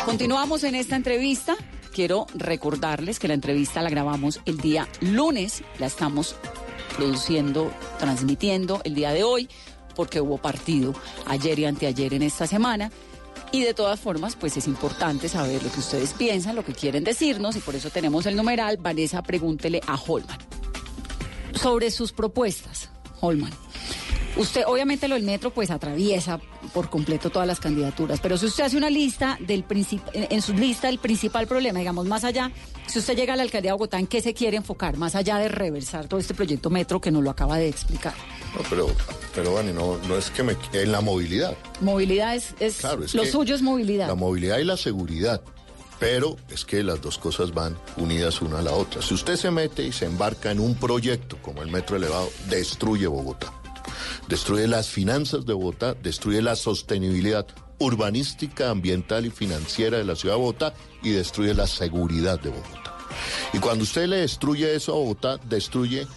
Continuamos 0.06 0.66
en 0.66 0.76
esta 0.76 0.98
entrevista. 0.98 1.56
Quiero 1.94 2.26
recordarles 2.34 3.20
que 3.20 3.28
la 3.28 3.36
entrevista 3.36 3.84
la 3.84 3.90
grabamos 3.92 4.42
el 4.46 4.58
día 4.58 4.88
lunes, 5.00 5.64
la 5.78 5.86
estamos 5.86 6.36
produciendo, 6.98 7.72
transmitiendo 8.00 8.82
el 8.84 8.96
día 8.96 9.12
de 9.12 9.24
hoy, 9.24 9.48
porque 9.96 10.20
hubo 10.20 10.40
partido 10.40 10.96
ayer 11.28 11.60
y 11.60 11.66
anteayer 11.66 12.16
en 12.16 12.24
esta 12.24 12.48
semana. 12.48 12.92
Y 13.52 13.62
de 13.62 13.76
todas 13.76 14.00
formas, 14.00 14.36
pues 14.36 14.58
es 14.58 14.66
importante 14.66 15.30
saber 15.30 15.62
lo 15.62 15.72
que 15.72 15.80
ustedes 15.82 16.14
piensan, 16.14 16.56
lo 16.56 16.66
que 16.66 16.74
quieren 16.74 17.04
decirnos, 17.04 17.56
y 17.56 17.60
por 17.60 17.76
eso 17.76 17.92
tenemos 17.92 18.26
el 18.26 18.36
numeral. 18.36 18.78
Vanessa, 18.78 19.22
pregúntele 19.22 19.80
a 19.86 19.96
Holman 19.96 20.40
sobre 21.54 21.92
sus 21.92 22.12
propuestas. 22.12 22.90
Holman. 23.22 23.52
Usted, 24.36 24.64
obviamente, 24.66 25.08
lo 25.08 25.16
del 25.16 25.24
metro, 25.24 25.52
pues 25.52 25.70
atraviesa 25.70 26.40
por 26.74 26.90
completo 26.90 27.30
todas 27.30 27.48
las 27.48 27.60
candidaturas. 27.60 28.20
Pero 28.20 28.38
si 28.38 28.48
usted 28.48 28.64
hace 28.64 28.78
una 28.78 28.90
lista 28.90 29.38
del 29.40 29.64
en 30.14 30.42
su 30.42 30.54
lista 30.54 30.90
el 30.90 30.98
principal 30.98 31.46
problema, 31.46 31.80
digamos, 31.80 32.08
más 32.08 32.24
allá, 32.24 32.52
si 32.88 33.00
usted 33.00 33.16
llega 33.16 33.34
a 33.34 33.36
la 33.36 33.44
alcaldía 33.44 33.70
de 33.70 33.74
Bogotá, 33.74 34.00
¿en 34.00 34.08
qué 34.08 34.22
se 34.22 34.34
quiere 34.34 34.58
enfocar? 34.58 34.98
Más 34.98 35.16
allá 35.16 35.38
de 35.38 35.50
reversar 35.50 36.08
todo 36.08 36.20
este 36.20 36.34
proyecto 36.34 36.70
metro 36.72 37.00
que 37.00 37.12
nos 37.12 37.24
lo 37.24 37.30
acaba 37.30 37.58
de 37.58 37.70
explicar. 37.70 38.14
No, 38.56 38.62
pero, 38.70 38.88
pero 39.36 39.54
Vani, 39.54 39.72
no, 39.72 39.98
no 40.08 40.18
es 40.18 40.32
que 40.32 40.42
me... 40.42 40.58
En 40.74 40.92
la 40.92 41.02
movilidad. 41.02 41.56
Movilidad 41.82 42.36
es, 42.36 42.56
es, 42.60 42.78
Claro, 42.78 43.04
es 43.04 43.14
lo 43.14 43.26
suyo 43.26 43.54
es 43.54 43.62
movilidad. 43.62 44.08
La 44.08 44.16
movilidad 44.16 44.58
y 44.58 44.64
la 44.64 44.78
seguridad. 44.78 45.42
Pero 46.00 46.38
es 46.50 46.66
que 46.66 46.84
las 46.84 47.02
dos 47.02 47.18
cosas 47.18 47.54
van 47.54 47.78
unidas 47.98 48.42
una 48.42 48.60
a 48.60 48.62
la 48.64 48.74
otra. 48.74 49.02
Si 49.02 49.14
usted 49.14 49.38
se 49.38 49.52
mete 49.52 49.84
y 49.84 49.92
se 49.92 50.06
embarca 50.06 50.52
en 50.52 50.60
un 50.60 50.76
proyecto 50.76 51.38
como 51.42 51.62
el 51.62 51.72
metro 51.72 51.96
elevado, 51.96 52.30
destruye 52.50 53.08
Bogotá. 53.08 53.54
Destruye 54.28 54.68
las 54.68 54.90
finanzas 54.90 55.46
de 55.46 55.54
Bogotá, 55.54 55.94
destruye 55.94 56.42
la 56.42 56.56
sostenibilidad 56.56 57.46
urbanística, 57.80 58.70
ambiental 58.70 59.26
y 59.26 59.30
financiera 59.30 59.98
de 59.98 60.04
la 60.06 60.16
ciudad 60.16 60.36
de 60.36 60.42
Bogotá 60.42 60.74
y 61.02 61.10
destruye 61.12 61.54
la 61.54 61.68
seguridad 61.68 62.40
de 62.40 62.50
Bogotá. 62.50 62.98
Y 63.52 63.60
cuando 63.60 63.84
usted 63.84 64.08
le 64.08 64.18
destruye 64.18 64.74
eso 64.76 64.94
a 64.94 64.96
Bogotá, 64.96 65.38
destruye 65.50 66.08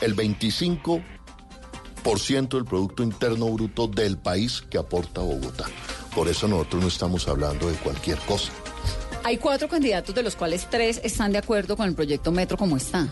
el 0.00 0.14
25 0.14 1.02
por 2.02 2.20
ciento 2.20 2.56
del 2.56 2.66
Producto 2.66 3.02
Interno 3.02 3.46
Bruto 3.46 3.88
del 3.88 4.16
país 4.16 4.62
que 4.70 4.78
aporta 4.78 5.20
Bogotá. 5.20 5.64
Por 6.14 6.28
eso 6.28 6.46
nosotros 6.46 6.82
no 6.82 6.88
estamos 6.88 7.26
hablando 7.28 7.68
de 7.68 7.74
cualquier 7.78 8.18
cosa. 8.20 8.52
Hay 9.24 9.38
cuatro 9.38 9.68
candidatos, 9.68 10.14
de 10.14 10.22
los 10.22 10.36
cuales 10.36 10.68
tres 10.70 11.00
están 11.02 11.32
de 11.32 11.38
acuerdo 11.38 11.76
con 11.76 11.88
el 11.88 11.94
proyecto 11.96 12.30
metro 12.30 12.56
como 12.56 12.76
está. 12.76 13.08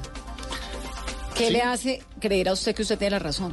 ¿Qué 1.35 1.49
Sí. 1.49 1.53
le 1.53 1.63
hace 1.63 2.03
creer 2.21 2.49
a 2.49 2.53
usted 2.53 2.73
que 2.75 2.83
usted 2.83 2.97
tiene 2.97 3.11
la 3.13 3.19
razón? 3.19 3.53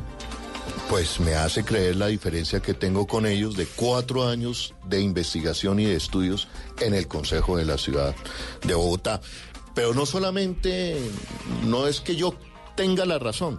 Pues 0.92 1.22
me 1.22 1.36
hace 1.36 1.64
creer 1.64 1.96
la 1.96 2.08
diferencia 2.08 2.60
que 2.60 2.74
tengo 2.74 3.08
con 3.08 3.26
ellos 3.26 3.56
de 3.56 3.66
cuatro 3.66 4.28
años 4.28 4.76
de 4.88 5.00
investigación 5.00 5.80
y 5.80 5.86
de 5.86 5.96
estudios 5.96 6.50
en 6.82 6.94
el 6.94 7.08
Consejo 7.08 7.56
de 7.56 7.64
la 7.64 7.78
Ciudad 7.78 8.14
de 8.68 8.74
Bogotá. 8.74 9.22
Pero 9.74 9.94
no 9.94 10.06
solamente, 10.06 10.98
no 11.64 11.88
es 11.88 12.02
que 12.02 12.18
yo 12.18 12.36
tenga 12.76 13.06
la 13.06 13.20
razón, 13.20 13.58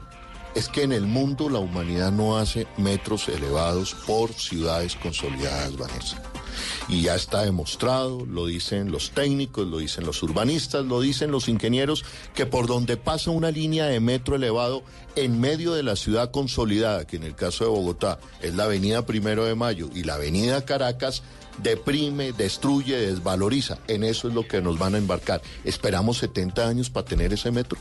es 0.54 0.68
que 0.68 0.82
en 0.82 0.92
el 0.92 1.06
mundo 1.06 1.48
la 1.48 1.58
humanidad 1.58 2.12
no 2.12 2.36
hace 2.36 2.66
metros 2.76 3.26
elevados 3.30 3.94
por 4.06 4.34
ciudades 4.34 4.94
consolidadas, 4.96 5.74
Vanessa. 5.78 6.31
Y 6.88 7.02
ya 7.02 7.14
está 7.14 7.42
demostrado, 7.42 8.26
lo 8.26 8.46
dicen 8.46 8.90
los 8.90 9.10
técnicos, 9.10 9.66
lo 9.66 9.78
dicen 9.78 10.04
los 10.04 10.22
urbanistas, 10.22 10.84
lo 10.84 11.00
dicen 11.00 11.30
los 11.30 11.48
ingenieros, 11.48 12.04
que 12.34 12.46
por 12.46 12.66
donde 12.66 12.96
pasa 12.96 13.30
una 13.30 13.50
línea 13.50 13.86
de 13.86 14.00
metro 14.00 14.36
elevado 14.36 14.82
en 15.16 15.40
medio 15.40 15.74
de 15.74 15.82
la 15.82 15.96
ciudad 15.96 16.30
consolidada, 16.30 17.06
que 17.06 17.16
en 17.16 17.24
el 17.24 17.34
caso 17.34 17.64
de 17.64 17.70
Bogotá 17.70 18.18
es 18.40 18.54
la 18.54 18.64
avenida 18.64 19.06
Primero 19.06 19.44
de 19.44 19.54
Mayo 19.54 19.88
y 19.94 20.04
la 20.04 20.14
avenida 20.14 20.64
Caracas, 20.64 21.22
deprime, 21.58 22.32
destruye, 22.32 22.96
desvaloriza. 22.96 23.78
En 23.88 24.04
eso 24.04 24.28
es 24.28 24.34
lo 24.34 24.46
que 24.46 24.62
nos 24.62 24.78
van 24.78 24.94
a 24.94 24.98
embarcar. 24.98 25.42
Esperamos 25.64 26.18
70 26.18 26.66
años 26.66 26.90
para 26.90 27.06
tener 27.06 27.32
ese 27.32 27.50
metro. 27.50 27.78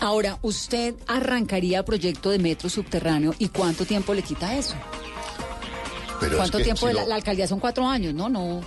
Ahora, 0.00 0.38
¿usted 0.42 0.94
arrancaría 1.06 1.84
proyecto 1.84 2.30
de 2.30 2.38
metro 2.38 2.68
subterráneo 2.68 3.34
y 3.38 3.48
cuánto 3.48 3.84
tiempo 3.84 4.14
le 4.14 4.22
quita 4.22 4.56
eso? 4.56 4.74
Pero 6.22 6.36
¿Cuánto 6.38 6.58
es 6.58 6.62
que 6.62 6.64
tiempo? 6.72 6.88
si 6.88 6.94
la, 6.94 7.04
la 7.06 7.14
alcaldía 7.16 7.46
son 7.46 7.60
cuatro 7.60 7.86
años, 7.86 8.14
¿no? 8.14 8.28
No. 8.28 8.60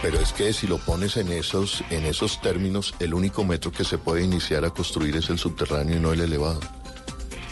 Pero 0.00 0.18
es 0.18 0.32
que 0.32 0.52
si 0.52 0.66
lo 0.66 0.78
pones 0.78 1.16
en 1.16 1.30
esos, 1.30 1.82
en 1.90 2.04
esos 2.06 2.40
términos, 2.40 2.94
el 2.98 3.14
único 3.14 3.44
metro 3.44 3.70
que 3.70 3.84
se 3.84 3.98
puede 3.98 4.22
iniciar 4.24 4.64
a 4.64 4.70
construir 4.70 5.16
es 5.16 5.28
el 5.30 5.38
subterráneo 5.38 5.96
y 5.96 6.00
no 6.00 6.12
el 6.12 6.20
elevado. 6.20 6.60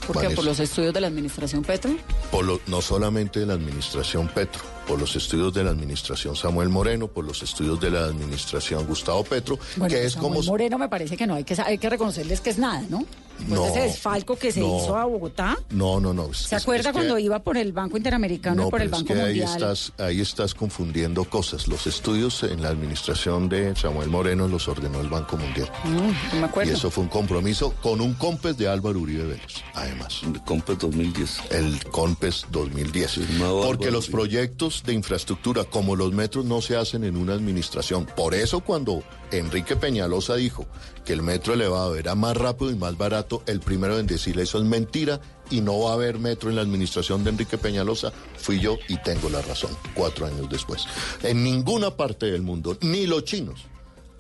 ¿Por 0.07 0.20
qué? 0.20 0.30
¿Por 0.30 0.44
los 0.44 0.59
estudios 0.59 0.92
de 0.92 1.01
la 1.01 1.07
administración 1.07 1.62
Petro? 1.62 1.94
Por 2.32 2.44
lo- 2.44 2.61
no 2.66 2.80
solamente 2.80 3.38
de 3.40 3.46
la 3.46 3.55
administración 3.55 4.26
Petro, 4.28 4.62
por 4.91 4.99
los 4.99 5.14
estudios 5.14 5.55
de 5.55 5.62
la 5.62 5.70
administración 5.70 6.34
Samuel 6.34 6.68
Moreno, 6.68 7.07
por 7.07 7.24
los 7.24 7.45
estudios 7.45 7.78
de 7.78 7.93
la 7.93 8.07
administración 8.07 8.84
Gustavo 8.86 9.22
Petro, 9.22 9.57
Bueno, 9.76 9.95
que 9.95 10.05
es 10.05 10.14
Samuel 10.14 10.32
como... 10.34 10.47
Moreno 10.51 10.78
me 10.78 10.88
parece 10.88 11.16
que 11.16 11.28
no, 11.28 11.34
hay 11.36 11.45
que, 11.45 11.55
hay 11.64 11.78
que 11.78 11.88
reconocerles 11.88 12.41
que 12.41 12.51
es 12.51 12.59
nada, 12.59 12.82
¿no? 12.91 13.05
Pues 13.38 13.49
No, 13.49 13.66
ese 13.68 13.80
desfalco 13.82 14.36
que 14.36 14.53
se 14.53 14.61
no. 14.61 14.76
hizo 14.76 14.95
a 14.97 15.05
Bogotá. 15.07 15.57
No, 15.70 15.99
no, 15.99 16.12
no. 16.12 16.26
es- 16.30 16.38
¿Se 16.38 16.57
es- 16.57 16.62
acuerda 16.62 16.80
es 16.80 16.86
que- 16.88 16.93
cuando 16.93 17.18
iba 17.18 17.38
por 17.38 17.57
el 17.57 17.72
Banco 17.72 17.97
Interamericano 17.97 18.62
No, 18.62 18.68
y 18.68 18.70
por 18.70 18.82
el 18.82 18.91
pero 18.91 18.97
es 18.99 19.03
Banco 19.09 19.14
que 19.14 19.20
ahí 19.22 19.38
Mundial? 19.38 19.53
estás, 19.53 19.93
ahí 19.99 20.20
estás 20.20 20.55
confundiendo 20.55 21.24
cosas. 21.24 21.66
Los 21.66 21.86
estudios 21.86 22.43
en 22.43 22.61
la 22.61 22.68
administración 22.68 23.49
de 23.49 23.74
Samuel 23.76 24.11
Moreno 24.11 24.47
los 24.47 24.68
ordenó 24.68 25.01
el 25.01 25.09
Banco 25.09 25.38
Mundial. 25.38 25.70
Mm, 25.84 26.34
no 26.34 26.41
me 26.41 26.45
acuerdo. 26.49 26.70
Y 26.70 26.74
eso 26.74 26.91
fue 26.91 27.05
un 27.05 27.09
compromiso 27.09 27.72
con 27.80 28.03
un 28.03 28.12
COMPES 28.14 28.59
de 28.59 28.68
Álvaro 28.68 28.99
Uribe 28.99 29.24
Vélez, 29.24 29.62
además. 29.74 30.20
El 30.22 30.43
COMPES 30.43 30.78
2010. 30.80 31.38
El 31.51 31.82
COMPES 31.86 32.47
2010. 32.51 33.12
Firmado 33.12 33.62
Porque 33.62 33.84
Álvaro 33.86 33.93
los 33.93 34.05
Uribe. 34.09 34.18
proyectos 34.18 34.80
de 34.85 34.93
infraestructura 34.93 35.64
como 35.64 35.97
los 35.97 36.12
metros 36.12 36.45
no 36.45 36.61
se 36.61 36.76
hacen 36.76 37.05
en 37.05 37.16
una 37.16 37.35
administración. 37.35 38.07
Por 38.16 38.35
eso 38.35 38.61
cuando 38.61 39.03
Enrique 39.31 39.76
Peñalosa 39.76 40.37
dijo 40.37 40.66
que 41.05 41.12
el 41.12 41.22
metro 41.22 41.55
elevado 41.55 41.97
era 41.97 42.14
más 42.14 42.37
rápido 42.37 42.70
y 42.70 42.76
más 42.76 42.97
barato, 42.97 43.43
el 43.47 43.61
primero 43.61 43.99
en 43.99 44.07
decirle 44.07 44.43
eso 44.43 44.59
es 44.59 44.64
mentira 44.64 45.20
y 45.51 45.61
no 45.61 45.78
va 45.81 45.91
a 45.91 45.95
haber 45.95 46.18
metro 46.18 46.51
en 46.51 46.57
la 46.57 46.62
administración 46.62 47.24
de 47.24 47.31
Enrique 47.31 47.59
Peñalosa, 47.59 48.12
fui 48.37 48.61
yo 48.61 48.78
y 48.89 48.97
tengo 49.03 49.28
la 49.31 49.43
razón, 49.43 49.70
cuatro 49.95 50.26
años 50.26 50.49
después. 50.49 50.87
En 51.22 51.43
ninguna 51.43 51.97
parte 51.97 52.26
del 52.26 52.43
mundo, 52.43 52.76
ni 52.81 53.07
los 53.07 53.24
chinos, 53.24 53.66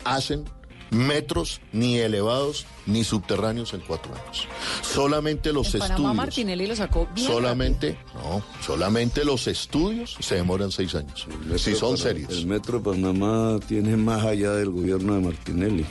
hacen 0.04 0.44
metros 0.90 1.60
ni 1.72 1.98
elevados 1.98 2.66
ni 2.86 3.04
subterráneos 3.04 3.72
en 3.74 3.80
cuatro 3.80 4.12
años. 4.14 4.46
Solamente 4.82 5.52
los 5.52 5.72
En 5.74 5.80
Panamá 5.80 5.94
estudios. 5.96 6.16
Martinelli 6.16 6.66
lo 6.66 6.76
sacó 6.76 7.08
bien 7.14 7.26
Solamente, 7.26 7.98
no, 8.14 8.42
solamente 8.64 9.24
los 9.24 9.46
estudios 9.46 10.16
se 10.20 10.34
demoran 10.36 10.72
seis 10.72 10.94
años. 10.94 11.26
Si 11.56 11.74
son 11.74 11.96
serios. 11.96 12.30
El 12.32 12.46
Metro 12.46 12.78
de 12.78 12.84
Panamá 12.84 13.58
tiene 13.66 13.96
más 13.96 14.24
allá 14.24 14.52
del 14.52 14.70
gobierno 14.70 15.14
de 15.14 15.20
Martinelli. 15.20 15.84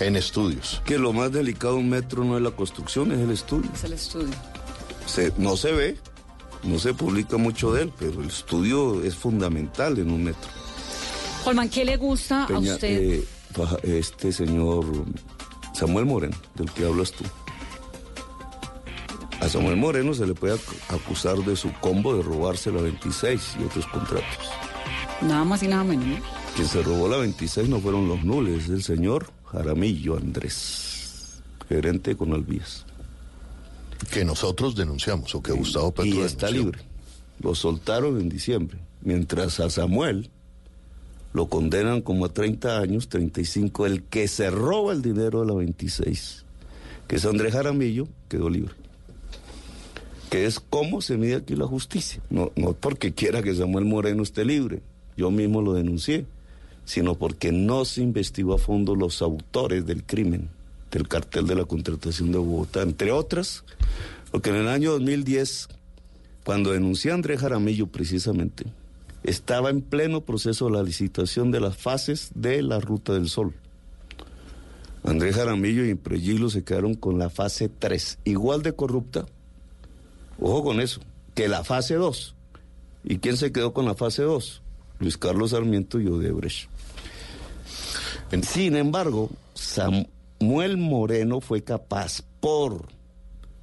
En 0.00 0.16
estudios. 0.16 0.80
Que 0.84 0.98
lo 0.98 1.12
más 1.12 1.30
delicado 1.30 1.74
de 1.74 1.80
un 1.80 1.88
metro 1.90 2.24
no 2.24 2.36
es 2.36 2.42
la 2.42 2.50
construcción, 2.50 3.12
es 3.12 3.20
el 3.20 3.30
estudio. 3.30 3.70
Es 3.72 3.84
el 3.84 3.92
estudio. 3.92 4.34
Se- 5.06 5.32
no 5.36 5.56
se 5.56 5.70
ve, 5.72 5.96
no 6.64 6.78
se 6.80 6.92
publica 6.94 7.36
mucho 7.36 7.72
de 7.72 7.82
él, 7.82 7.92
pero 7.98 8.20
el 8.20 8.28
estudio 8.28 9.02
es 9.04 9.14
fundamental 9.14 9.98
en 9.98 10.10
un 10.10 10.24
metro. 10.24 10.50
Holman, 11.44 11.68
¿qué 11.68 11.84
le 11.84 11.96
gusta 11.96 12.44
a 12.44 12.58
usted? 12.58 13.02
eh, 13.20 13.24
este 13.82 14.32
señor 14.32 14.84
Samuel 15.74 16.06
Moreno, 16.06 16.36
del 16.54 16.70
que 16.72 16.84
hablas 16.86 17.12
tú. 17.12 17.24
A 19.40 19.48
Samuel 19.48 19.76
Moreno 19.76 20.14
se 20.14 20.26
le 20.26 20.34
puede 20.34 20.54
ac- 20.54 20.94
acusar 20.94 21.36
de 21.38 21.56
su 21.56 21.72
combo 21.80 22.14
de 22.16 22.22
robarse 22.22 22.70
la 22.70 22.80
26 22.80 23.56
y 23.60 23.64
otros 23.64 23.86
contratos. 23.88 24.50
Nada 25.20 25.44
más 25.44 25.62
y 25.62 25.68
nada 25.68 25.82
menos, 25.84 26.06
¿no? 26.06 26.16
Quien 26.54 26.68
se 26.68 26.82
robó 26.82 27.08
la 27.08 27.16
26 27.16 27.68
no 27.68 27.80
fueron 27.80 28.06
los 28.08 28.22
nules, 28.24 28.64
es 28.64 28.70
el 28.70 28.82
señor 28.82 29.32
Jaramillo 29.46 30.16
Andrés, 30.16 31.42
gerente 31.68 32.16
con 32.16 32.32
Alvías. 32.34 32.84
Que 34.12 34.24
nosotros 34.24 34.74
denunciamos, 34.76 35.34
o 35.34 35.42
que 35.42 35.52
Gustavo 35.52 35.92
Petro 35.92 36.20
Y 36.20 36.20
está 36.20 36.46
denunció. 36.46 36.72
libre. 36.72 36.84
Lo 37.40 37.54
soltaron 37.54 38.20
en 38.20 38.28
diciembre. 38.28 38.78
Mientras 39.00 39.58
a 39.60 39.70
Samuel 39.70 40.30
lo 41.32 41.46
condenan 41.46 42.02
como 42.02 42.26
a 42.26 42.28
30 42.28 42.78
años, 42.78 43.08
35, 43.08 43.86
el 43.86 44.02
que 44.02 44.28
se 44.28 44.50
roba 44.50 44.92
el 44.92 45.02
dinero 45.02 45.40
de 45.40 45.46
la 45.46 45.54
26, 45.54 46.44
que 47.08 47.16
es 47.16 47.24
Andrés 47.24 47.52
Jaramillo, 47.52 48.06
quedó 48.28 48.50
libre. 48.50 48.74
Que 50.30 50.46
es 50.46 50.60
cómo 50.60 51.00
se 51.02 51.16
mide 51.16 51.36
aquí 51.36 51.56
la 51.56 51.66
justicia. 51.66 52.22
No, 52.30 52.52
no 52.56 52.72
porque 52.72 53.12
quiera 53.12 53.42
que 53.42 53.54
Samuel 53.54 53.84
Moreno 53.84 54.22
esté 54.22 54.44
libre, 54.44 54.82
yo 55.16 55.30
mismo 55.30 55.62
lo 55.62 55.74
denuncié, 55.74 56.26
sino 56.84 57.14
porque 57.14 57.52
no 57.52 57.84
se 57.84 58.02
investigó 58.02 58.54
a 58.54 58.58
fondo 58.58 58.94
los 58.94 59.22
autores 59.22 59.86
del 59.86 60.04
crimen, 60.04 60.50
del 60.90 61.08
cartel 61.08 61.46
de 61.46 61.54
la 61.54 61.64
contratación 61.64 62.32
de 62.32 62.38
Bogotá, 62.38 62.82
entre 62.82 63.12
otras, 63.12 63.64
porque 64.30 64.50
en 64.50 64.56
el 64.56 64.68
año 64.68 64.92
2010, 64.92 65.68
cuando 66.44 66.72
denuncié 66.72 67.10
a 67.10 67.14
Andrés 67.14 67.40
Jaramillo 67.40 67.86
precisamente, 67.86 68.64
estaba 69.24 69.70
en 69.70 69.82
pleno 69.82 70.22
proceso 70.22 70.68
la 70.70 70.82
licitación 70.82 71.50
de 71.50 71.60
las 71.60 71.76
fases 71.76 72.30
de 72.34 72.62
la 72.62 72.80
Ruta 72.80 73.12
del 73.12 73.28
Sol. 73.28 73.54
Andrés 75.04 75.34
Jaramillo 75.36 75.84
y 75.84 75.90
Impregilo 75.90 76.48
se 76.48 76.62
quedaron 76.62 76.94
con 76.94 77.18
la 77.18 77.28
fase 77.28 77.68
3, 77.68 78.18
igual 78.24 78.62
de 78.62 78.74
corrupta, 78.74 79.26
ojo 80.40 80.62
con 80.62 80.80
eso, 80.80 81.00
que 81.34 81.48
la 81.48 81.64
fase 81.64 81.94
2. 81.94 82.34
¿Y 83.04 83.18
quién 83.18 83.36
se 83.36 83.50
quedó 83.50 83.72
con 83.72 83.84
la 83.84 83.94
fase 83.94 84.22
2? 84.22 84.62
Luis 85.00 85.18
Carlos 85.18 85.50
Sarmiento 85.50 85.98
y 85.98 86.06
Odebrecht. 86.06 86.68
Sin 88.42 88.76
embargo, 88.76 89.30
Samuel 89.54 90.78
Moreno 90.78 91.40
fue 91.40 91.62
capaz, 91.62 92.22
por 92.40 92.86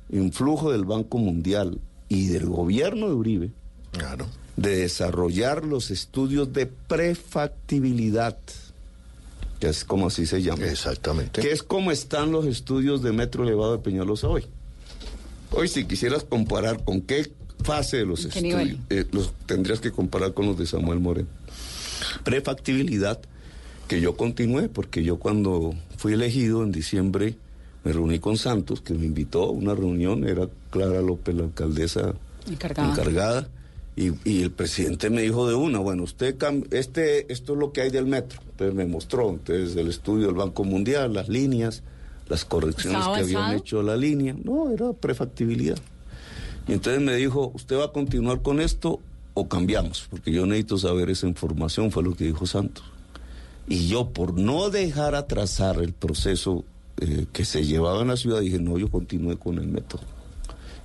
influjo 0.09 0.71
del 0.71 0.85
Banco 0.85 1.17
Mundial 1.17 1.79
y 2.07 2.27
del 2.27 2.47
gobierno 2.47 3.07
de 3.07 3.13
Uribe, 3.13 3.51
de 4.61 4.75
desarrollar 4.77 5.65
los 5.65 5.89
estudios 5.91 6.51
de 6.53 6.65
prefactibilidad, 6.65 8.37
que 9.59 9.69
es 9.69 9.85
como 9.85 10.07
así 10.07 10.25
se 10.25 10.41
llama. 10.41 10.65
Exactamente. 10.65 11.41
Que 11.41 11.51
es 11.51 11.63
como 11.63 11.91
están 11.91 12.31
los 12.31 12.45
estudios 12.45 13.01
de 13.01 13.11
metro 13.11 13.43
elevado 13.43 13.77
de 13.77 13.83
Peñalosa 13.83 14.27
hoy. 14.27 14.45
Hoy 15.51 15.67
si 15.67 15.85
quisieras 15.85 16.23
comparar 16.23 16.83
con 16.83 17.01
qué 17.01 17.31
fase 17.63 17.97
de 17.97 18.05
los 18.05 18.25
¿En 18.25 18.31
qué 18.31 18.39
estudios, 18.49 18.79
eh, 18.89 19.05
los 19.11 19.33
tendrías 19.45 19.79
que 19.79 19.91
comparar 19.91 20.33
con 20.33 20.45
los 20.45 20.57
de 20.57 20.65
Samuel 20.65 20.99
Moreno. 20.99 21.27
Prefactibilidad, 22.23 23.19
que 23.87 24.01
yo 24.01 24.15
continué, 24.15 24.69
porque 24.69 25.03
yo 25.03 25.17
cuando 25.17 25.73
fui 25.97 26.13
elegido 26.13 26.63
en 26.63 26.71
diciembre 26.71 27.35
me 27.83 27.93
reuní 27.93 28.19
con 28.19 28.37
Santos, 28.37 28.81
que 28.81 28.93
me 28.93 29.05
invitó 29.05 29.43
a 29.43 29.51
una 29.51 29.73
reunión, 29.73 30.27
era 30.27 30.47
Clara 30.69 31.01
López, 31.01 31.33
la 31.35 31.45
alcaldesa 31.45 32.13
Encargada. 32.49 32.91
encargada, 32.91 33.47
y, 33.99 34.13
y 34.23 34.43
el 34.43 34.51
presidente 34.51 35.09
me 35.09 35.21
dijo 35.23 35.45
de 35.45 35.55
una, 35.55 35.79
bueno, 35.79 36.03
usted 36.03 36.37
este, 36.71 37.31
esto 37.33 37.53
es 37.53 37.59
lo 37.59 37.73
que 37.73 37.81
hay 37.81 37.89
del 37.89 38.05
metro. 38.05 38.39
Entonces 38.51 38.73
me 38.73 38.85
mostró, 38.85 39.29
entonces 39.31 39.75
el 39.75 39.89
estudio 39.89 40.27
del 40.27 40.35
Banco 40.35 40.63
Mundial, 40.63 41.13
las 41.13 41.27
líneas, 41.27 41.83
las 42.29 42.45
correcciones 42.45 42.99
¿Estaba 42.99 43.17
que 43.17 43.23
habían 43.23 43.57
hecho 43.57 43.83
la 43.83 43.97
línea. 43.97 44.33
No, 44.41 44.71
era 44.71 44.93
prefactibilidad. 44.93 45.77
Y 46.65 46.71
entonces 46.71 47.01
me 47.01 47.13
dijo, 47.15 47.51
¿usted 47.53 47.77
va 47.77 47.85
a 47.85 47.91
continuar 47.91 48.41
con 48.41 48.61
esto 48.61 49.01
o 49.33 49.49
cambiamos? 49.49 50.07
Porque 50.09 50.31
yo 50.31 50.45
necesito 50.45 50.77
saber 50.77 51.09
esa 51.09 51.27
información, 51.27 51.91
fue 51.91 52.01
lo 52.01 52.15
que 52.15 52.23
dijo 52.23 52.47
Santos. 52.47 52.85
Y 53.67 53.89
yo, 53.89 54.11
por 54.11 54.33
no 54.33 54.69
dejar 54.69 55.13
atrasar 55.13 55.81
el 55.81 55.91
proceso 55.91 56.63
eh, 57.01 57.25
que 57.33 57.43
se 57.43 57.65
llevaba 57.65 58.01
en 58.01 58.07
la 58.07 58.15
ciudad, 58.15 58.39
dije, 58.39 58.59
no, 58.59 58.77
yo 58.77 58.89
continúe 58.89 59.37
con 59.37 59.57
el 59.57 59.67
método, 59.67 60.03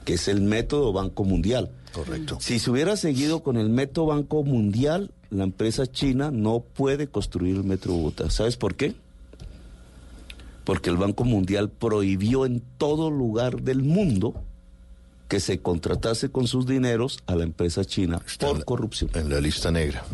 que 0.04 0.14
es 0.14 0.26
el 0.26 0.40
método 0.40 0.92
Banco 0.92 1.22
Mundial. 1.22 1.70
Correcto. 1.94 2.38
Si 2.40 2.58
se 2.58 2.70
hubiera 2.72 2.96
seguido 2.96 3.44
con 3.44 3.56
el 3.56 3.68
método 3.68 4.06
Banco 4.06 4.42
Mundial, 4.42 5.12
la 5.30 5.44
empresa 5.44 5.86
china 5.86 6.32
no 6.32 6.58
puede 6.58 7.06
construir 7.06 7.54
el 7.54 7.64
metro 7.64 7.92
Bogotá. 7.92 8.30
¿Sabes 8.30 8.56
por 8.56 8.74
qué? 8.74 8.96
Porque 10.64 10.90
el 10.90 10.96
Banco 10.96 11.22
Mundial 11.22 11.70
prohibió 11.70 12.46
en 12.46 12.62
todo 12.78 13.10
lugar 13.10 13.62
del 13.62 13.82
mundo 13.82 14.34
que 15.28 15.38
se 15.38 15.60
contratase 15.60 16.30
con 16.30 16.48
sus 16.48 16.66
dineros 16.66 17.20
a 17.26 17.36
la 17.36 17.44
empresa 17.44 17.84
china 17.84 18.20
por 18.40 18.64
corrupción. 18.64 19.10
En 19.14 19.30
la 19.30 19.40
lista 19.40 19.70
negra. 19.70 20.04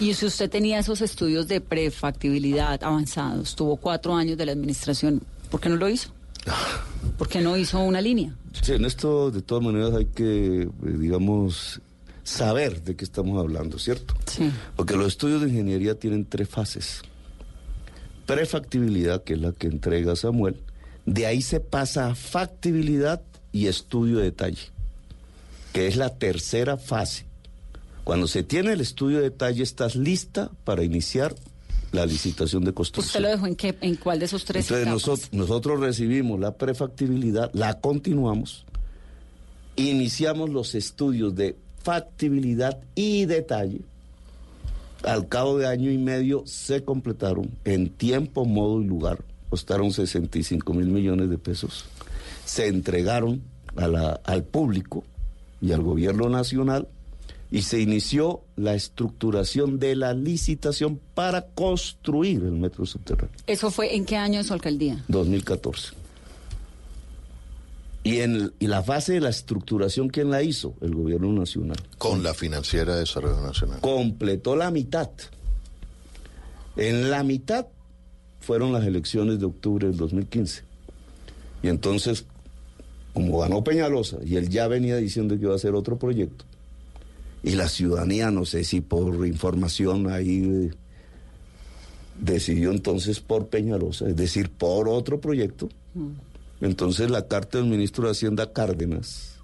Y 0.00 0.14
si 0.14 0.24
usted 0.24 0.48
tenía 0.48 0.78
esos 0.78 1.02
estudios 1.02 1.48
de 1.48 1.60
prefactibilidad 1.60 2.82
avanzados, 2.82 3.54
tuvo 3.54 3.76
cuatro 3.76 4.14
años 4.14 4.38
de 4.38 4.46
la 4.46 4.52
administración, 4.52 5.20
¿por 5.50 5.60
qué 5.60 5.68
no 5.68 5.76
lo 5.76 5.86
hizo? 5.86 6.13
¿Por 7.18 7.28
qué 7.28 7.40
no 7.40 7.56
hizo 7.56 7.80
una 7.80 8.00
línea? 8.00 8.34
Sí, 8.62 8.72
en 8.72 8.84
esto 8.84 9.30
de 9.30 9.42
todas 9.42 9.64
maneras 9.64 9.94
hay 9.94 10.06
que, 10.06 10.62
eh, 10.62 10.68
digamos, 10.82 11.80
saber 12.22 12.82
de 12.82 12.96
qué 12.96 13.04
estamos 13.04 13.38
hablando, 13.38 13.78
¿cierto? 13.78 14.14
Sí. 14.26 14.50
Porque 14.76 14.96
los 14.96 15.08
estudios 15.08 15.42
de 15.42 15.48
ingeniería 15.48 15.98
tienen 15.98 16.24
tres 16.24 16.48
fases. 16.48 17.02
Prefactibilidad, 18.26 19.22
que 19.22 19.34
es 19.34 19.40
la 19.40 19.52
que 19.52 19.66
entrega 19.66 20.16
Samuel, 20.16 20.62
de 21.06 21.26
ahí 21.26 21.42
se 21.42 21.60
pasa 21.60 22.08
a 22.08 22.14
factibilidad 22.14 23.22
y 23.52 23.66
estudio 23.66 24.18
de 24.18 24.24
detalle, 24.24 24.70
que 25.72 25.86
es 25.86 25.96
la 25.96 26.16
tercera 26.16 26.78
fase. 26.78 27.26
Cuando 28.02 28.26
se 28.26 28.42
tiene 28.42 28.72
el 28.72 28.80
estudio 28.80 29.18
de 29.18 29.24
detalle, 29.24 29.62
estás 29.62 29.96
lista 29.96 30.50
para 30.64 30.82
iniciar 30.82 31.34
la 31.94 32.04
licitación 32.06 32.62
de 32.64 32.70
¿Usted 32.70 32.74
construcción. 32.76 33.22
lo 33.22 33.28
dejó 33.30 33.46
en 33.46 33.54
qué, 33.56 33.74
en 33.80 33.94
cuál 33.96 34.18
de 34.18 34.24
esos 34.26 34.44
tres 34.44 34.64
Entonces 34.66 34.82
etapas? 34.86 35.02
nosotros, 35.08 35.28
nosotros 35.32 35.80
recibimos 35.80 36.38
la 36.40 36.52
prefactibilidad, 36.54 37.50
la 37.54 37.80
continuamos, 37.80 38.64
iniciamos 39.76 40.50
los 40.50 40.74
estudios 40.74 41.34
de 41.34 41.56
factibilidad 41.82 42.78
y 42.94 43.24
detalle. 43.26 43.80
Al 45.02 45.28
cabo 45.28 45.58
de 45.58 45.66
año 45.66 45.90
y 45.90 45.98
medio 45.98 46.44
se 46.46 46.82
completaron 46.82 47.50
en 47.64 47.90
tiempo, 47.90 48.44
modo 48.46 48.80
y 48.80 48.86
lugar. 48.86 49.18
Costaron 49.50 49.92
65 49.92 50.72
mil 50.72 50.86
millones 50.86 51.28
de 51.28 51.36
pesos. 51.38 51.84
Se 52.46 52.68
entregaron 52.68 53.42
a 53.76 53.86
la- 53.86 54.20
al 54.24 54.44
público 54.44 55.04
y 55.60 55.72
al 55.72 55.82
gobierno 55.82 56.28
nacional 56.30 56.88
y 57.50 57.62
se 57.62 57.80
inició 57.80 58.42
la 58.56 58.74
estructuración 58.74 59.78
de 59.78 59.94
la 59.96 60.12
licitación 60.12 61.00
para 61.14 61.46
construir 61.46 62.42
el 62.42 62.52
metro 62.52 62.84
subterráneo. 62.86 63.34
¿Eso 63.46 63.70
fue 63.70 63.94
en 63.94 64.04
qué 64.04 64.16
año 64.16 64.38
de 64.38 64.44
su 64.44 64.52
alcaldía? 64.52 65.04
2014. 65.08 65.92
Y 68.02 68.20
en 68.20 68.52
y 68.58 68.66
la 68.66 68.82
fase 68.82 69.14
de 69.14 69.20
la 69.20 69.30
estructuración, 69.30 70.08
¿quién 70.08 70.30
la 70.30 70.42
hizo? 70.42 70.74
El 70.82 70.94
gobierno 70.94 71.32
nacional. 71.32 71.78
Con 71.96 72.22
la 72.22 72.34
Financiera 72.34 72.94
de 72.94 73.00
Desarrollo 73.00 73.40
Nacional. 73.40 73.80
Completó 73.80 74.56
la 74.56 74.70
mitad. 74.70 75.10
En 76.76 77.10
la 77.10 77.22
mitad 77.22 77.66
fueron 78.40 78.72
las 78.72 78.84
elecciones 78.84 79.38
de 79.38 79.46
octubre 79.46 79.86
del 79.86 79.96
2015. 79.96 80.64
Y 81.62 81.68
entonces, 81.68 82.26
como 83.14 83.38
ganó 83.38 83.64
Peñalosa, 83.64 84.18
y 84.22 84.36
él 84.36 84.50
ya 84.50 84.68
venía 84.68 84.96
diciendo 84.96 85.34
que 85.36 85.42
iba 85.42 85.52
a 85.54 85.56
hacer 85.56 85.74
otro 85.74 85.98
proyecto, 85.98 86.44
y 87.44 87.56
la 87.56 87.68
ciudadanía, 87.68 88.30
no 88.30 88.46
sé 88.46 88.64
si 88.64 88.80
por 88.80 89.26
información 89.26 90.10
ahí 90.10 90.70
decidió 92.18 92.70
entonces 92.70 93.20
por 93.20 93.48
Peñalosa, 93.48 94.08
es 94.08 94.16
decir, 94.16 94.48
por 94.48 94.88
otro 94.88 95.20
proyecto. 95.20 95.68
Entonces 96.62 97.10
la 97.10 97.28
carta 97.28 97.58
del 97.58 97.66
ministro 97.66 98.06
de 98.06 98.12
Hacienda 98.12 98.50
Cárdenas, 98.50 99.36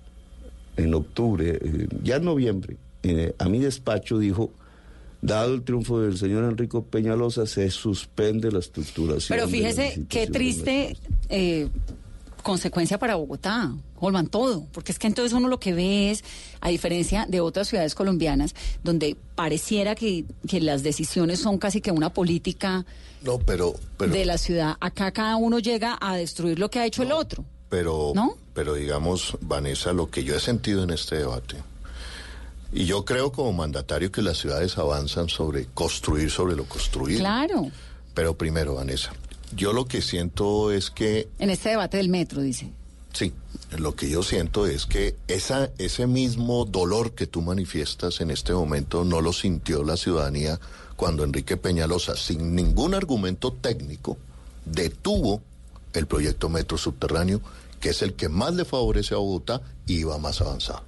en 0.78 0.94
octubre, 0.94 1.58
eh, 1.62 1.88
ya 2.02 2.16
en 2.16 2.24
noviembre, 2.24 2.78
eh, 3.02 3.34
a 3.38 3.50
mi 3.50 3.58
despacho 3.58 4.18
dijo, 4.18 4.50
dado 5.20 5.52
el 5.52 5.62
triunfo 5.62 6.00
del 6.00 6.16
señor 6.16 6.44
Enrico 6.44 6.82
Peñalosa, 6.82 7.44
se 7.44 7.70
suspende 7.70 8.50
la 8.50 8.60
estructuración. 8.60 9.36
Pero 9.36 9.46
fíjese 9.46 10.06
qué 10.08 10.26
triste 10.26 10.96
eh, 11.28 11.68
consecuencia 12.42 12.98
para 12.98 13.16
Bogotá, 13.16 13.72
Holman, 13.98 14.26
todo, 14.26 14.66
porque 14.72 14.92
es 14.92 14.98
que 14.98 15.06
entonces 15.06 15.32
uno 15.32 15.48
lo 15.48 15.60
que 15.60 15.72
ve 15.72 16.10
es, 16.10 16.24
a 16.60 16.68
diferencia 16.68 17.26
de 17.28 17.40
otras 17.40 17.68
ciudades 17.68 17.94
colombianas, 17.94 18.54
donde 18.82 19.16
pareciera 19.34 19.94
que, 19.94 20.24
que 20.48 20.60
las 20.60 20.82
decisiones 20.82 21.40
son 21.40 21.58
casi 21.58 21.80
que 21.80 21.90
una 21.90 22.10
política 22.12 22.84
No, 23.22 23.38
pero, 23.38 23.74
pero, 23.98 24.12
de 24.12 24.24
la 24.24 24.38
ciudad, 24.38 24.76
acá 24.80 25.12
cada 25.12 25.36
uno 25.36 25.58
llega 25.58 25.98
a 26.00 26.16
destruir 26.16 26.58
lo 26.58 26.70
que 26.70 26.78
ha 26.78 26.86
hecho 26.86 27.02
el 27.02 27.12
otro. 27.12 27.44
pero, 27.68 28.12
¿No? 28.14 28.36
pero 28.54 28.74
digamos, 28.74 29.36
Vanessa, 29.40 29.92
lo 29.92 30.10
que 30.10 30.24
yo 30.24 30.34
he 30.36 30.40
sentido 30.40 30.82
en 30.82 30.90
este 30.90 31.16
debate, 31.16 31.56
y 32.72 32.84
yo 32.84 33.04
creo 33.04 33.32
como 33.32 33.52
mandatario 33.52 34.12
que 34.12 34.22
las 34.22 34.38
ciudades 34.38 34.78
avanzan 34.78 35.28
sobre 35.28 35.66
construir 35.66 36.30
sobre 36.30 36.54
lo 36.54 36.64
construido. 36.64 37.18
Claro, 37.18 37.70
Pero 38.14 38.36
primero, 38.36 38.74
Vanessa, 38.76 39.12
yo 39.54 39.72
lo 39.72 39.86
que 39.86 40.02
siento 40.02 40.70
es 40.70 40.90
que 40.90 41.28
en 41.38 41.50
este 41.50 41.70
debate 41.70 41.96
del 41.96 42.08
metro, 42.08 42.42
dice. 42.42 42.72
Sí, 43.12 43.32
lo 43.76 43.94
que 43.94 44.08
yo 44.08 44.22
siento 44.22 44.66
es 44.66 44.86
que 44.86 45.16
esa, 45.26 45.70
ese 45.78 46.06
mismo 46.06 46.64
dolor 46.64 47.12
que 47.12 47.26
tú 47.26 47.42
manifiestas 47.42 48.20
en 48.20 48.30
este 48.30 48.52
momento 48.52 49.04
no 49.04 49.20
lo 49.20 49.32
sintió 49.32 49.82
la 49.82 49.96
ciudadanía 49.96 50.60
cuando 50.96 51.24
Enrique 51.24 51.56
Peñalosa, 51.56 52.16
sin 52.16 52.54
ningún 52.54 52.94
argumento 52.94 53.52
técnico, 53.52 54.18
detuvo 54.64 55.40
el 55.92 56.06
proyecto 56.06 56.48
Metro 56.48 56.78
Subterráneo, 56.78 57.40
que 57.80 57.90
es 57.90 58.02
el 58.02 58.14
que 58.14 58.28
más 58.28 58.54
le 58.54 58.64
favorece 58.64 59.14
a 59.14 59.18
Bogotá 59.18 59.62
y 59.86 60.00
iba 60.00 60.18
más 60.18 60.40
avanzado. 60.40 60.82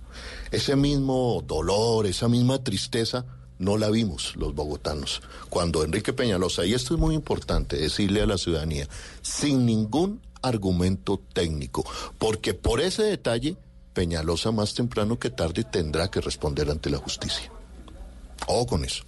Ese 0.51 0.77
mismo 0.77 1.43
dolor, 1.47 2.07
esa 2.07 2.29
misma 2.29 2.63
tristeza, 2.63 3.25
no 3.59 3.77
la 3.77 3.91
vimos 3.91 4.35
los 4.37 4.55
bogotanos. 4.55 5.23
Cuando 5.49 5.85
Enrique 5.85 6.13
Peñalosa, 6.13 6.65
y 6.65 6.75
esto 6.75 6.95
es 6.95 7.01
muy 7.01 7.15
importante 7.15 7.77
decirle 7.77 8.23
a 8.23 8.27
la 8.27 8.39
ciudadanía, 8.39 8.89
sin 9.23 9.67
ningún 9.67 10.21
argumento 10.43 11.21
técnico, 11.33 11.85
porque 12.19 12.55
por 12.55 12.81
ese 12.81 13.05
detalle, 13.05 13.57
Peñalosa 13.95 14.53
más 14.53 14.73
temprano 14.73 15.19
que 15.19 15.29
tarde 15.29 15.65
tendrá 15.65 16.11
que 16.11 16.23
responder 16.23 16.71
ante 16.71 16.89
la 16.89 16.99
justicia. 16.99 17.53
Ojo 18.47 18.67
con 18.67 18.85
eso. 18.85 19.05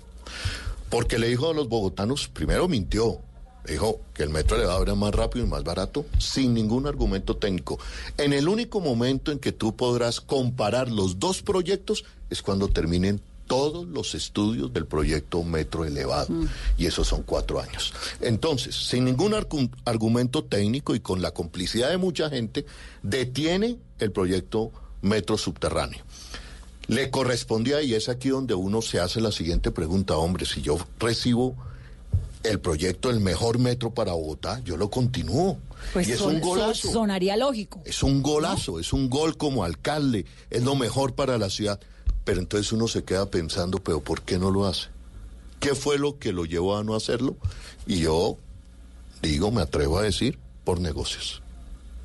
Porque 0.90 1.18
le 1.18 1.28
dijo 1.28 1.51
a 1.51 1.55
los 1.55 1.68
bogotanos, 1.68 2.28
primero 2.28 2.68
mintió, 2.68 3.20
dijo 3.66 4.01
que 4.12 4.22
el 4.22 4.30
metro 4.30 4.59
le 4.59 4.66
va 4.66 4.74
a 4.74 4.76
abrir 4.76 4.95
más 4.95 5.14
rápido 5.14 5.45
y 5.45 5.49
más 5.49 5.64
barato, 5.64 6.05
sin 6.18 6.55
ningún 6.55 6.86
argumento 6.86 7.36
técnico. 7.36 7.78
En 8.18 8.32
el 8.32 8.49
único 8.49 8.80
momento 8.80 9.32
en 9.32 9.38
que 9.38 9.53
tú 9.53 9.74
podrás 9.74 10.20
comparar 10.20 10.90
los 10.90 11.18
dos 11.18 11.42
proyectos 11.42 12.05
es 12.30 12.42
cuando 12.42 12.68
terminen 12.68 13.20
todos 13.47 13.86
los 13.86 14.14
estudios 14.14 14.72
del 14.72 14.86
proyecto 14.86 15.42
Metro 15.42 15.84
Elevado. 15.84 16.28
Y 16.78 16.86
esos 16.86 17.07
son 17.09 17.22
cuatro 17.22 17.61
años. 17.61 17.92
Entonces, 18.20 18.74
sin 18.74 19.05
ningún 19.05 19.32
argu- 19.32 19.70
argumento 19.84 20.45
técnico 20.45 20.95
y 20.95 21.01
con 21.01 21.20
la 21.22 21.30
complicidad 21.32 21.90
de 21.90 21.99
mucha 21.99 22.30
gente, 22.30 22.64
detiene 23.03 23.76
el 23.99 24.12
proyecto 24.12 24.72
Metro 25.03 25.36
Subterráneo. 25.36 26.03
Le 26.86 27.11
correspondía, 27.11 27.82
y 27.82 27.95
es 27.95 28.09
aquí 28.09 28.28
donde 28.28 28.55
uno 28.55 28.82
se 28.82 29.01
hace 29.01 29.20
la 29.20 29.32
siguiente 29.32 29.70
pregunta, 29.70 30.16
hombre, 30.16 30.45
si 30.47 30.61
yo 30.62 30.76
recibo 30.99 31.55
el 32.42 32.61
proyecto 32.61 33.09
El 33.09 33.20
Mejor 33.20 33.59
Metro 33.59 33.90
para 33.95 34.12
Bogotá, 34.12 34.61
yo 34.64 34.76
lo 34.76 34.90
continúo. 34.90 35.57
Pues 35.95 36.09
y 36.09 36.12
es 36.12 36.18
son- 36.18 36.34
un 36.36 36.40
golazo. 36.42 36.74
son- 36.88 36.92
sonaría 36.92 37.36
lógico. 37.38 37.80
Es 37.86 38.03
un 38.03 38.22
golazo, 38.22 38.78
es 38.78 38.92
un 38.92 39.09
gol 39.09 39.36
como 39.38 39.64
alcalde, 39.64 40.26
es 40.51 40.62
lo 40.62 40.74
mejor 40.76 41.14
para 41.14 41.38
la 41.38 41.49
ciudad. 41.49 41.80
Pero 42.25 42.41
entonces 42.41 42.72
uno 42.72 42.89
se 42.89 43.05
queda 43.05 43.31
pensando, 43.31 43.79
pero 43.79 44.01
¿por 44.01 44.22
qué 44.22 44.39
no 44.39 44.51
lo 44.51 44.66
hace? 44.66 44.89
¿Qué 45.61 45.75
fue 45.75 45.99
lo 45.99 46.18
que 46.18 46.33
lo 46.33 46.45
llevó 46.45 46.77
a 46.77 46.85
no 46.85 46.95
hacerlo? 46.95 47.37
Y 47.87 48.01
yo 48.01 48.39
digo, 49.22 49.51
me 49.51 49.62
atrevo 49.62 49.99
a 49.99 50.03
decir, 50.03 50.39
por 50.64 50.81
negocios. 50.81 51.41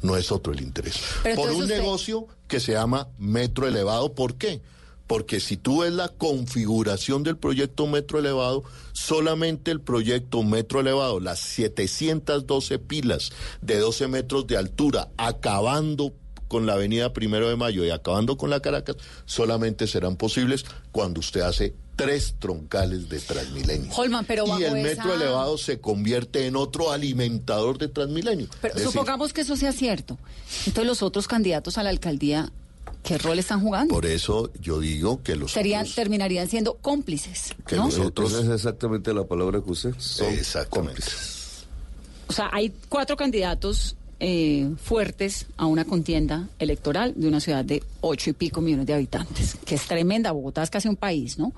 no 0.02 0.16
es 0.16 0.32
otro 0.32 0.54
el 0.54 0.62
interés. 0.62 0.96
Pero 1.24 1.36
Por 1.42 1.52
un 1.52 1.64
usted- 1.64 1.78
negocio 1.80 2.26
que 2.48 2.62
se 2.62 2.72
llama 2.72 3.10
metro 3.18 3.68
elevado, 3.68 4.14
¿por 4.14 4.36
qué? 4.36 4.62
Porque 5.08 5.40
si 5.42 5.58
tú 5.58 5.82
ves 5.82 5.92
la 5.92 6.08
configuración 6.08 7.24
del 7.24 7.36
proyecto 7.36 7.86
metro 7.88 8.20
elevado, 8.20 8.64
solamente 8.94 9.72
el 9.72 9.82
proyecto 9.82 10.42
metro 10.44 10.80
elevado, 10.80 11.20
las 11.20 11.40
712 11.40 12.80
pilas 12.80 13.32
de 13.62 13.78
12 13.80 14.08
metros 14.08 14.48
de 14.48 14.56
altura, 14.56 15.10
acabando 15.18 16.14
con 16.50 16.66
la 16.66 16.74
avenida 16.74 17.14
Primero 17.14 17.48
de 17.48 17.56
Mayo 17.56 17.86
y 17.86 17.92
acabando 17.92 18.36
con 18.36 18.50
la 18.50 18.60
Caracas, 18.60 18.98
solamente 19.26 19.88
serán 19.88 20.18
posibles 20.18 20.66
cuando 20.92 21.22
usted 21.22 21.40
hace 21.42 21.74
tres 21.96 22.36
troncales 22.40 23.08
de 23.08 23.20
Transmilenio. 23.20 23.94
Holman, 23.96 24.26
pero 24.26 24.46
y 24.60 24.64
el 24.64 24.74
metro 24.74 25.14
esa- 25.14 25.16
elevado 25.16 25.58
se 25.58 25.80
convierte 25.80 26.46
en 26.48 26.56
otro 26.58 26.92
alimentador 26.92 27.78
de 27.78 27.88
Transmilenio. 27.88 28.48
Pero 28.62 28.74
decir, 28.74 28.90
supongamos 28.92 29.32
que 29.32 29.42
eso 29.42 29.56
sea 29.56 29.72
cierto. 29.72 30.18
Entonces 30.66 30.86
los 30.88 31.02
otros 31.04 31.28
candidatos 31.28 31.78
a 31.78 31.84
la 31.84 31.90
alcaldía, 31.90 32.52
¿qué 33.04 33.18
rol 33.18 33.38
están 33.38 33.62
jugando? 33.62 33.94
Por 33.94 34.06
eso 34.06 34.50
yo 34.62 34.80
digo 34.80 35.22
que 35.24 35.36
los 35.36 35.52
Serían, 35.52 35.82
otros- 35.82 35.96
terminarían 35.96 36.48
siendo 36.50 36.76
cómplices, 36.76 37.54
que 37.68 37.76
¿no? 37.76 37.86
los 37.88 38.00
otros- 38.00 38.32
Esa 38.34 38.42
es 38.42 38.50
exactamente 38.50 39.14
la 39.14 39.26
palabra 39.26 39.62
que 39.62 39.70
usé. 39.70 39.94
Son 40.00 40.28
Exactamente. 40.34 41.04
O 42.28 42.34
sea, 42.34 42.50
hay 42.54 42.74
cuatro 42.90 43.18
candidatos 43.18 43.96
eh, 44.20 44.70
fuertes 44.82 45.48
a 45.58 45.66
una 45.66 45.86
contienda 45.86 46.50
electoral 46.60 47.14
de 47.16 47.28
una 47.28 47.40
ciudad 47.40 47.64
de 47.64 47.84
ocho 48.02 48.30
y 48.30 48.34
pico 48.34 48.62
millones 48.62 48.86
de 48.86 48.94
habitantes, 48.94 49.58
que 49.66 49.76
es 49.76 49.86
tremenda. 49.88 50.32
Bogotá 50.32 50.64
es 50.64 50.70
casi 50.70 50.88
un 50.88 50.96
país, 50.96 51.38
¿no? 51.38 51.54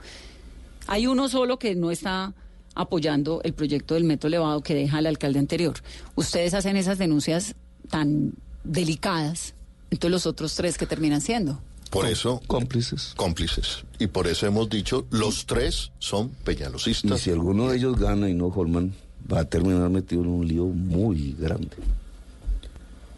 Hay 0.88 1.08
uno 1.08 1.30
solo 1.30 1.58
que 1.58 1.76
no 1.76 1.92
está 1.92 2.34
apoyando 2.76 3.42
el 3.44 3.54
proyecto 3.54 3.96
del 3.96 4.04
metro 4.04 4.28
elevado 4.28 4.62
que 4.62 4.74
deja 4.74 5.00
el 5.00 5.08
alcalde 5.08 5.40
anterior. 5.40 5.76
Ustedes 6.16 6.54
hacen 6.54 6.78
esas 6.78 6.98
denuncias 6.98 7.56
tan 7.90 8.34
delicadas, 8.64 9.54
entonces 9.90 10.12
los 10.12 10.26
otros 10.26 10.56
tres 10.56 10.78
que 10.78 10.86
terminan 10.86 11.22
siendo. 11.22 11.60
Por 11.90 12.06
eso. 12.06 12.42
Cómplices. 12.48 13.14
Cómplices. 13.18 13.84
Y 14.00 14.08
por 14.08 14.28
eso 14.28 14.48
hemos 14.48 14.70
dicho, 14.70 15.06
los 15.12 15.46
tres 15.46 15.92
son 16.00 16.28
Y 16.28 16.44
peñalosistas. 16.46 17.20
si 17.20 17.32
alguno 17.32 17.70
de 17.70 17.78
ellos 17.78 18.00
gana 18.00 18.30
y 18.30 18.34
no 18.34 18.48
Holman, 18.48 18.94
va 19.32 19.42
a 19.42 19.46
terminar 19.46 19.90
metido 19.90 20.22
en 20.22 20.30
un 20.30 20.48
lío 20.48 20.66
muy 20.68 21.36
grande. 21.38 21.76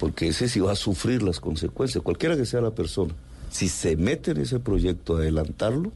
Porque 0.03 0.27
ese 0.27 0.49
sí 0.49 0.59
va 0.59 0.73
a 0.73 0.75
sufrir 0.75 1.23
las 1.23 1.39
consecuencias, 1.39 2.03
cualquiera 2.03 2.35
que 2.35 2.45
sea 2.45 2.59
la 2.59 2.71
persona. 2.71 3.13
Si 3.49 3.69
se 3.69 3.95
mete 3.95 4.31
en 4.31 4.41
ese 4.41 4.59
proyecto 4.59 5.15
adelantarlo, 5.15 5.93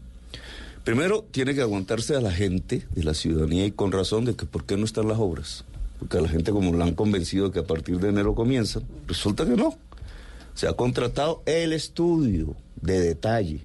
primero 0.86 1.26
tiene 1.30 1.53
que 1.53 1.62
aguantarse 1.62 2.16
a 2.16 2.22
la 2.22 2.32
gente 2.32 2.88
de 2.95 3.03
la 3.03 3.14
ciudadanía 3.14 3.66
y 3.66 3.72
con 3.72 3.91
razón 3.91 4.24
de 4.24 4.34
que 4.34 4.45
por 4.45 4.64
qué 4.64 4.78
no 4.78 4.86
están 4.86 5.10
las 5.10 5.20
obras. 5.20 5.66
Porque 5.99 6.20
a 6.20 6.22
la 6.22 6.30
gente 6.30 6.53
como 6.53 6.74
la 6.74 6.86
han 6.86 6.93
convencido 6.93 7.51
que 7.51 7.60
a 7.60 7.68
partir 7.68 7.99
de 7.99 8.08
enero 8.08 8.34
comienzan, 8.34 8.84
resulta 9.08 9.45
que 9.45 9.58
no. 9.58 9.78
Se 10.53 10.70
ha 10.70 10.74
contratado 10.74 11.43
el 11.45 11.74
estudio 11.74 12.55
de 12.82 13.01
detalle 13.01 13.60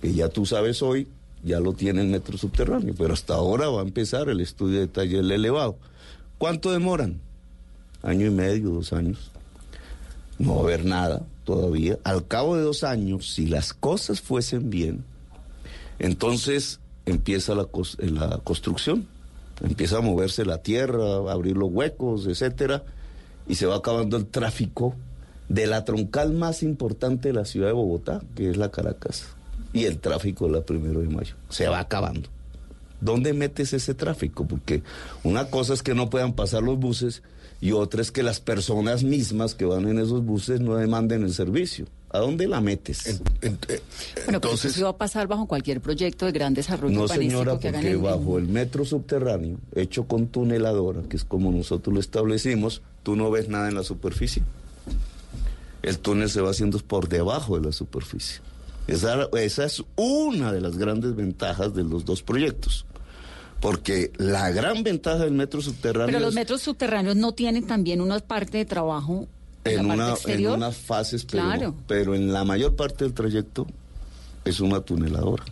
que 0.00 0.14
ya 0.14 0.30
tú 0.30 0.46
sabes 0.46 0.80
hoy, 0.80 1.08
ya 1.44 1.60
lo 1.60 1.74
tiene 1.74 2.00
el 2.00 2.08
metro 2.08 2.38
subterráneo, 2.38 2.94
pero 2.96 3.12
hasta 3.12 3.34
ahora 3.34 3.68
va 3.68 3.82
a 3.82 3.84
empezar 3.84 4.30
el 4.30 4.40
estudio 4.40 4.76
de 4.76 4.86
detalle 4.86 5.18
del 5.18 5.30
elevado. 5.30 5.76
¿Cuánto 6.38 6.72
demoran? 6.72 7.20
Año 8.00 8.28
y 8.28 8.30
medio, 8.30 8.70
dos 8.70 8.94
años. 8.94 9.31
No 10.42 10.56
va 10.56 10.60
a 10.62 10.64
haber 10.64 10.84
nada 10.84 11.22
todavía. 11.44 12.00
Al 12.02 12.26
cabo 12.26 12.56
de 12.56 12.62
dos 12.62 12.82
años, 12.82 13.32
si 13.32 13.46
las 13.46 13.72
cosas 13.72 14.20
fuesen 14.20 14.70
bien, 14.70 15.04
entonces 16.00 16.80
empieza 17.06 17.54
la, 17.54 17.68
eh, 17.98 18.10
la 18.10 18.40
construcción, 18.42 19.06
empieza 19.62 19.98
a 19.98 20.00
moverse 20.00 20.44
la 20.44 20.58
tierra, 20.58 21.18
a 21.28 21.32
abrir 21.32 21.56
los 21.56 21.70
huecos, 21.70 22.26
etcétera, 22.26 22.82
y 23.46 23.54
se 23.54 23.66
va 23.66 23.76
acabando 23.76 24.16
el 24.16 24.26
tráfico 24.26 24.96
de 25.48 25.68
la 25.68 25.84
troncal 25.84 26.32
más 26.32 26.64
importante 26.64 27.28
de 27.28 27.34
la 27.34 27.44
ciudad 27.44 27.68
de 27.68 27.74
Bogotá, 27.74 28.20
que 28.34 28.50
es 28.50 28.56
la 28.56 28.72
Caracas, 28.72 29.26
y 29.72 29.84
el 29.84 30.00
tráfico 30.00 30.46
de 30.46 30.54
la 30.54 30.62
primero 30.62 31.02
de 31.02 31.08
mayo. 31.08 31.36
Se 31.50 31.68
va 31.68 31.78
acabando. 31.78 32.28
¿Dónde 33.00 33.32
metes 33.32 33.74
ese 33.74 33.94
tráfico? 33.94 34.44
Porque 34.44 34.82
una 35.22 35.44
cosa 35.50 35.72
es 35.72 35.84
que 35.84 35.94
no 35.94 36.10
puedan 36.10 36.32
pasar 36.32 36.64
los 36.64 36.80
buses 36.80 37.22
y 37.62 37.72
otra 37.72 38.02
es 38.02 38.10
que 38.12 38.22
las 38.22 38.40
personas 38.40 39.04
mismas 39.04 39.54
que 39.54 39.64
van 39.64 39.88
en 39.88 39.98
esos 40.00 40.22
buses 40.24 40.60
no 40.60 40.74
demanden 40.74 41.22
el 41.22 41.32
servicio. 41.32 41.86
¿A 42.10 42.18
dónde 42.18 42.46
la 42.46 42.60
metes? 42.60 43.22
Bueno, 44.26 44.40
pero 44.40 44.52
eso 44.54 44.68
sí 44.68 44.82
va 44.82 44.90
a 44.90 44.96
pasar 44.98 45.26
bajo 45.28 45.46
cualquier 45.46 45.80
proyecto 45.80 46.26
de 46.26 46.32
gran 46.32 46.52
desarrollo 46.52 46.94
No, 46.94 47.08
señora, 47.08 47.58
que 47.58 47.68
hagan 47.68 47.80
porque 47.80 47.94
en- 47.94 48.02
bajo 48.02 48.36
el 48.36 48.48
metro 48.48 48.84
subterráneo, 48.84 49.56
hecho 49.74 50.04
con 50.04 50.26
tuneladora, 50.26 51.02
que 51.08 51.16
es 51.16 51.24
como 51.24 51.50
nosotros 51.52 51.94
lo 51.94 52.00
establecimos, 52.00 52.82
tú 53.02 53.16
no 53.16 53.30
ves 53.30 53.48
nada 53.48 53.68
en 53.68 53.76
la 53.76 53.82
superficie. 53.84 54.42
El 55.82 55.98
túnel 56.00 56.28
se 56.28 56.40
va 56.40 56.50
haciendo 56.50 56.78
por 56.80 57.08
debajo 57.08 57.58
de 57.58 57.66
la 57.66 57.72
superficie. 57.72 58.40
Esa, 58.88 59.28
esa 59.38 59.64
es 59.64 59.82
una 59.96 60.52
de 60.52 60.60
las 60.60 60.76
grandes 60.76 61.14
ventajas 61.16 61.74
de 61.74 61.84
los 61.84 62.04
dos 62.04 62.22
proyectos. 62.22 62.84
Porque 63.62 64.12
la 64.18 64.50
gran 64.50 64.82
ventaja 64.82 65.18
del 65.24 65.32
metro 65.32 65.62
subterráneo 65.62 66.06
Pero 66.06 66.18
los 66.20 66.30
es 66.30 66.34
metros 66.34 66.60
subterráneos 66.62 67.16
no 67.16 67.32
tienen 67.32 67.66
también 67.66 68.00
una 68.02 68.18
parte 68.18 68.58
de 68.58 68.64
trabajo 68.66 69.26
en, 69.64 69.78
en, 69.80 69.88
la 69.88 69.94
una, 69.94 70.06
parte 70.08 70.34
en 70.34 70.46
unas 70.48 70.76
fases, 70.76 71.24
pero, 71.24 71.44
Claro. 71.44 71.74
pero 71.86 72.14
en 72.14 72.32
la 72.32 72.44
mayor 72.44 72.74
parte 72.76 73.04
del 73.04 73.14
trayecto 73.14 73.66
es 74.44 74.60
una 74.60 74.80
tuneladora. 74.80 75.44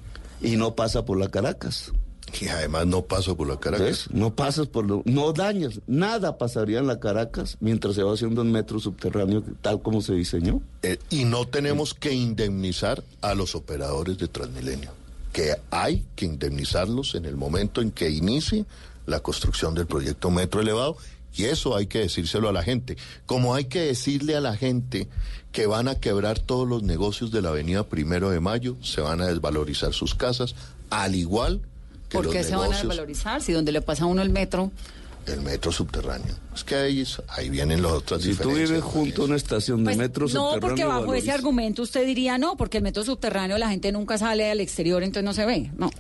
Y 0.42 0.56
no 0.56 0.74
pasa 0.74 1.04
por 1.04 1.18
la 1.18 1.28
Caracas. 1.28 1.92
Y 2.40 2.46
además 2.48 2.86
no 2.86 3.02
paso 3.02 3.36
por 3.36 3.48
la 3.48 3.58
Caracas. 3.58 3.86
¿Ves? 3.86 4.08
No 4.12 4.34
pasas 4.34 4.66
por 4.68 4.86
lo, 4.86 5.02
no 5.04 5.32
dañas, 5.32 5.80
nada 5.86 6.38
pasaría 6.38 6.78
en 6.78 6.86
la 6.86 7.00
Caracas 7.00 7.56
mientras 7.60 7.94
se 7.96 8.02
va 8.04 8.12
haciendo 8.14 8.42
un 8.42 8.52
metro 8.52 8.78
subterráneo 8.78 9.42
tal 9.62 9.82
como 9.82 10.00
se 10.00 10.14
diseñó. 10.14 10.60
Eh, 10.82 10.98
y 11.10 11.24
no 11.24 11.46
tenemos 11.46 11.92
que 11.94 12.12
indemnizar 12.12 13.02
a 13.20 13.34
los 13.34 13.54
operadores 13.54 14.18
de 14.18 14.28
Transmilenio, 14.28 14.90
que 15.32 15.56
hay 15.70 16.04
que 16.16 16.26
indemnizarlos 16.26 17.14
en 17.14 17.24
el 17.24 17.36
momento 17.36 17.80
en 17.80 17.90
que 17.90 18.10
inicie 18.10 18.64
la 19.06 19.20
construcción 19.20 19.74
del 19.74 19.86
proyecto 19.86 20.30
Metro 20.30 20.60
Elevado. 20.60 20.96
Y 21.32 21.44
eso 21.44 21.76
hay 21.76 21.86
que 21.86 22.00
decírselo 22.00 22.48
a 22.48 22.52
la 22.52 22.62
gente. 22.62 22.96
Como 23.26 23.54
hay 23.54 23.66
que 23.66 23.80
decirle 23.80 24.36
a 24.36 24.40
la 24.40 24.56
gente 24.56 25.08
que 25.52 25.66
van 25.66 25.86
a 25.86 25.94
quebrar 25.94 26.40
todos 26.40 26.66
los 26.68 26.82
negocios 26.82 27.30
de 27.30 27.42
la 27.42 27.50
avenida 27.50 27.84
Primero 27.84 28.30
de 28.30 28.40
Mayo, 28.40 28.76
se 28.82 29.00
van 29.00 29.20
a 29.20 29.26
desvalorizar 29.26 29.92
sus 29.92 30.14
casas, 30.14 30.56
al 30.90 31.14
igual 31.14 31.60
que 32.08 32.16
¿Por 32.18 32.24
los 32.26 32.34
qué 32.34 32.42
se 32.42 32.56
van 32.56 32.72
a 32.72 32.76
desvalorizar? 32.76 33.40
Si 33.40 33.52
donde 33.52 33.70
le 33.70 33.80
pasa 33.80 34.04
a 34.04 34.06
uno 34.06 34.22
el 34.22 34.30
metro. 34.30 34.72
Del 35.26 35.40
metro 35.42 35.70
subterráneo. 35.70 36.34
Es 36.54 36.64
que 36.64 36.74
ahí, 36.74 37.04
ahí 37.28 37.48
vienen 37.50 37.82
las 37.82 37.92
otras 37.92 38.22
Si 38.22 38.34
tú 38.34 38.50
vives 38.50 38.82
junto 38.82 39.22
a 39.22 39.24
una 39.26 39.36
estación 39.36 39.78
de 39.78 39.84
Pues, 39.84 39.96
metro 39.98 40.24
no, 40.26 40.28
subterráneo. 40.30 40.60
porque 40.60 40.84
bajo 40.84 41.14
ese 41.14 41.30
argumento 41.30 41.82
usted 41.82 42.04
diría 42.06 42.38
no, 42.38 42.56
porque 42.56 42.78
el 42.78 42.82
metro 42.84 43.04
subterráneo 43.04 43.56
la 43.58 43.68
gente 43.70 43.92
nunca 43.92 44.18
sale 44.18 44.50
al 44.50 44.60
exterior, 44.60 45.02
entonces 45.02 45.24
no 45.24 45.32
se 45.34 45.46
ve. 45.46 45.70
No. 45.76 45.90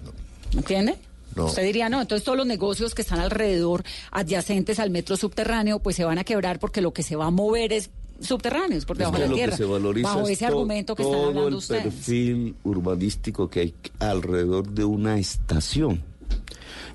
¿Entiende? 0.52 0.96
No. 1.36 1.46
Usted 1.46 1.62
diría 1.62 1.88
no, 1.88 2.00
entonces 2.00 2.24
todos 2.24 2.36
los 2.36 2.46
negocios 2.46 2.94
que 2.94 3.02
están 3.02 3.20
alrededor, 3.20 3.84
adyacentes 4.10 4.80
al 4.80 4.90
metro 4.90 5.16
subterráneo, 5.16 5.78
pues 5.78 5.94
se 5.96 6.04
van 6.04 6.18
a 6.18 6.24
quebrar 6.24 6.58
porque 6.58 6.80
lo 6.80 6.92
que 6.92 7.02
se 7.04 7.14
va 7.14 7.26
a 7.26 7.30
mover 7.30 7.72
es 7.72 7.90
subterráneos, 8.20 8.84
por 8.84 8.96
Es 8.96 8.98
debajo 8.98 9.16
de 9.18 9.28
la 9.28 9.34
tierra. 9.34 9.50
que 9.52 9.56
se 9.56 9.64
valoriza 9.64 10.08
bajo 10.08 10.22
es 10.26 10.30
ese 10.30 10.40
to- 10.46 10.52
argumento 10.52 10.94
que 10.96 11.02
están 11.02 11.16
todo 11.16 11.28
hablando 11.28 11.48
el 11.48 11.54
ustedes. 11.54 11.82
perfil 11.84 12.56
urbanístico 12.64 13.48
que 13.48 13.60
hay 13.60 13.74
alrededor 14.00 14.68
de 14.68 14.84
una 14.84 15.18
estación, 15.18 16.02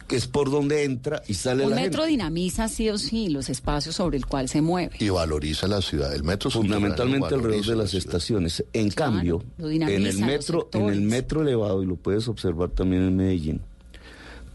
que 0.07 0.15
es 0.15 0.27
por 0.27 0.51
donde 0.51 0.83
entra 0.83 1.23
y 1.27 1.33
sale 1.33 1.63
Un 1.63 1.71
la 1.71 1.77
metro 1.77 2.03
gente. 2.03 2.11
dinamiza 2.11 2.67
sí 2.67 2.89
o 2.89 2.97
sí 2.97 3.29
los 3.29 3.49
espacios 3.49 3.95
sobre 3.95 4.17
el 4.17 4.25
cual 4.25 4.47
se 4.49 4.61
mueve. 4.61 4.95
Y 4.99 5.09
valoriza 5.09 5.67
la 5.67 5.81
ciudad. 5.81 6.13
El 6.13 6.23
metro 6.23 6.51
Fundamentalmente 6.51 7.33
alrededor 7.33 7.65
de 7.65 7.75
la 7.75 7.83
las 7.83 7.93
estaciones. 7.93 8.63
En 8.73 8.89
cambio, 8.91 9.43
en 9.57 9.81
el 9.83 10.19
metro, 10.19 10.69
en 10.73 10.89
el 10.89 11.01
metro 11.01 11.41
elevado, 11.41 11.81
y 11.81 11.85
lo 11.85 11.95
puedes 11.95 12.27
observar 12.27 12.69
también 12.69 13.03
en 13.03 13.15
Medellín, 13.15 13.61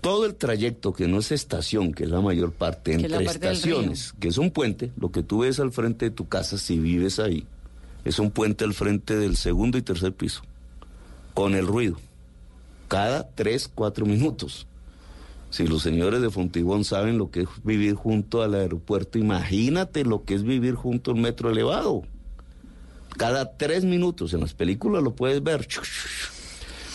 todo 0.01 0.25
el 0.25 0.35
trayecto 0.35 0.93
que 0.93 1.09
no 1.09 1.19
es 1.19 1.33
estación, 1.33 1.93
que 1.93 2.05
es 2.05 2.11
la 2.11 2.21
mayor 2.21 2.53
parte, 2.53 2.93
es 2.93 3.03
entre 3.03 3.25
parte 3.25 3.51
estaciones, 3.51 4.15
que 4.19 4.29
es 4.29 4.39
un 4.39 4.51
puente, 4.51 4.93
lo 4.97 5.11
que 5.11 5.23
tú 5.23 5.41
ves 5.41 5.61
al 5.61 5.73
frente 5.73 6.07
de 6.07 6.11
tu 6.11 6.29
casa 6.29 6.59
si 6.59 6.79
vives 6.79 7.19
ahí, 7.19 7.47
es 8.05 8.19
un 8.19 8.31
puente 8.31 8.65
al 8.65 8.73
frente 8.73 9.17
del 9.17 9.37
segundo 9.37 9.77
y 9.79 9.83
tercer 9.83 10.15
piso, 10.15 10.43
con 11.35 11.55
el 11.55 11.67
ruido, 11.67 11.97
cada 12.89 13.29
tres, 13.29 13.69
cuatro 13.73 14.07
minutos. 14.07 14.67
Si 15.51 15.67
los 15.67 15.83
señores 15.83 16.23
de 16.23 16.31
Fontibón 16.31 16.85
saben 16.85 17.19
lo 17.19 17.31
que 17.31 17.41
es 17.43 17.49
vivir 17.65 17.95
junto 17.95 18.43
al 18.43 18.55
aeropuerto, 18.55 19.19
imagínate 19.19 20.05
lo 20.05 20.25
que 20.25 20.35
es 20.35 20.43
vivir 20.45 20.75
junto 20.75 21.11
al 21.11 21.17
metro 21.19 21.51
elevado. 21.51 22.03
Cada 23.17 23.57
tres 23.57 23.85
minutos 23.85 24.33
en 24.33 24.41
las 24.41 24.55
películas 24.55 25.03
lo 25.03 25.15
puedes 25.15 25.43
ver. 25.43 25.67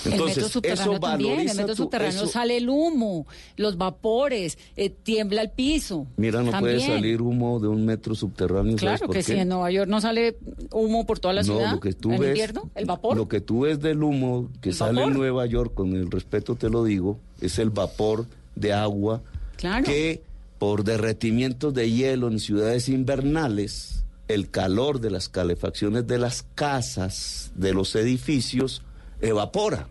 el 0.06 0.12
metro 0.12 0.28
Entonces, 0.28 0.52
subterráneo 0.52 0.92
eso 0.94 1.00
también, 1.00 1.50
el 1.50 1.58
metro 1.58 1.76
subterráneo 1.76 2.16
eso- 2.24 2.28
sale 2.28 2.58
el 2.58 2.70
humo, 2.70 3.26
los 3.58 3.76
vapores, 3.78 4.58
eh, 4.78 4.90
tiembla 4.92 5.42
el 5.42 5.50
piso. 5.50 6.06
Mira, 6.16 6.42
no 6.44 6.52
puede 6.60 6.78
También. 6.78 6.82
salir 7.00 7.22
humo 7.24 7.60
de 7.60 7.68
un 7.68 7.86
metro 7.86 8.14
subterráneo. 8.16 8.78
¿sabes 8.78 9.00
Claro 9.00 9.08
por 9.08 9.16
que 9.16 9.24
sí, 9.24 9.34
en 9.34 9.50
Nueva 9.50 9.72
York 9.72 9.90
no 9.90 10.00
sale 10.02 10.38
humo 10.72 11.06
por 11.08 11.18
toda 11.20 11.34
la 11.34 11.42
no, 11.42 11.46
ciudad. 11.56 11.72
lo 11.74 11.80
que 11.80 11.94
tú 11.94 12.12
en 12.12 12.20
ves, 12.20 12.30
invierno, 12.30 12.70
el 12.76 12.86
vapor. 12.86 13.18
Lo 13.18 13.28
que 13.28 13.42
tú 13.42 13.62
ves 13.62 13.80
del 13.82 14.02
humo 14.04 14.50
que 14.62 14.72
sale 14.74 15.04
en 15.04 15.14
Nueva 15.14 15.46
York, 15.48 15.74
con 15.74 15.94
el 15.96 16.10
respeto 16.12 16.56
te 16.56 16.70
lo 16.70 16.84
digo, 16.84 17.20
es 17.42 17.58
el 17.60 17.72
vapor 17.72 18.28
de 18.56 18.74
agua 18.74 19.22
Claro. 19.58 19.86
que 19.86 20.22
por 20.58 20.84
derretimientos 20.84 21.74
de 21.74 21.92
hielo 21.92 22.28
en 22.28 22.40
ciudades 22.40 22.90
invernales 22.90 24.06
el 24.28 24.50
calor 24.50 25.00
de 25.00 25.12
las 25.12 25.30
calefacciones 25.30 26.08
de 26.08 26.18
las 26.18 26.46
casas, 26.56 27.52
de 27.56 27.74
los 27.74 27.96
edificios, 27.96 28.82
evapora. 29.22 29.88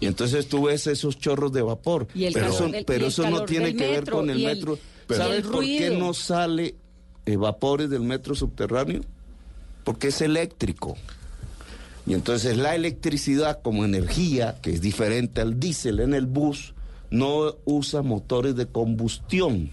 Y 0.00 0.06
entonces 0.06 0.48
tú 0.48 0.64
ves 0.66 0.86
esos 0.86 1.18
chorros 1.18 1.52
de 1.52 1.62
vapor. 1.62 2.06
Y 2.14 2.30
pero 2.32 2.46
calor 2.50 2.74
eso, 2.74 2.84
pero 2.86 3.06
eso 3.06 3.30
no 3.30 3.44
tiene 3.44 3.74
que 3.74 3.88
ver 3.88 4.08
con 4.08 4.30
el 4.30 4.44
metro. 4.44 4.78
el 5.08 5.16
¿Sabes 5.16 5.42
por 5.44 5.64
qué 5.64 5.90
no 5.90 6.14
sale 6.14 6.74
eh, 7.26 7.36
vapores 7.36 7.90
del 7.90 8.02
metro 8.02 8.34
subterráneo? 8.34 9.02
Porque 9.82 10.08
es 10.08 10.20
eléctrico. 10.20 10.96
Y 12.06 12.14
entonces 12.14 12.56
la 12.56 12.74
electricidad 12.74 13.60
como 13.62 13.84
energía, 13.84 14.58
que 14.60 14.72
es 14.72 14.80
diferente 14.80 15.40
al 15.40 15.58
diésel 15.58 16.00
en 16.00 16.14
el 16.14 16.26
bus, 16.26 16.73
no 17.10 17.56
usa 17.64 18.02
motores 18.02 18.56
de 18.56 18.66
combustión. 18.66 19.70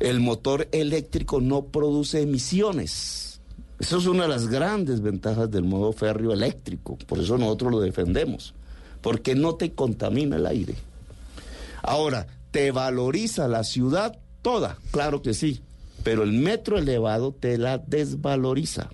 El 0.00 0.20
motor 0.20 0.68
eléctrico 0.72 1.40
no 1.40 1.66
produce 1.66 2.22
emisiones. 2.22 3.40
Eso 3.78 3.98
es 3.98 4.06
una 4.06 4.22
de 4.24 4.28
las 4.28 4.48
grandes 4.48 5.00
ventajas 5.00 5.50
del 5.50 5.64
modo 5.64 5.92
férreo 5.92 6.32
eléctrico. 6.32 6.96
Por 7.06 7.18
eso 7.18 7.38
nosotros 7.38 7.72
lo 7.72 7.80
defendemos. 7.80 8.54
Porque 9.00 9.34
no 9.34 9.54
te 9.54 9.72
contamina 9.72 10.36
el 10.36 10.46
aire. 10.46 10.74
Ahora, 11.82 12.26
¿te 12.50 12.70
valoriza 12.70 13.46
la 13.48 13.62
ciudad 13.64 14.18
toda? 14.42 14.78
Claro 14.90 15.22
que 15.22 15.34
sí. 15.34 15.60
Pero 16.02 16.22
el 16.22 16.32
metro 16.32 16.78
elevado 16.78 17.32
te 17.32 17.58
la 17.58 17.78
desvaloriza. 17.78 18.90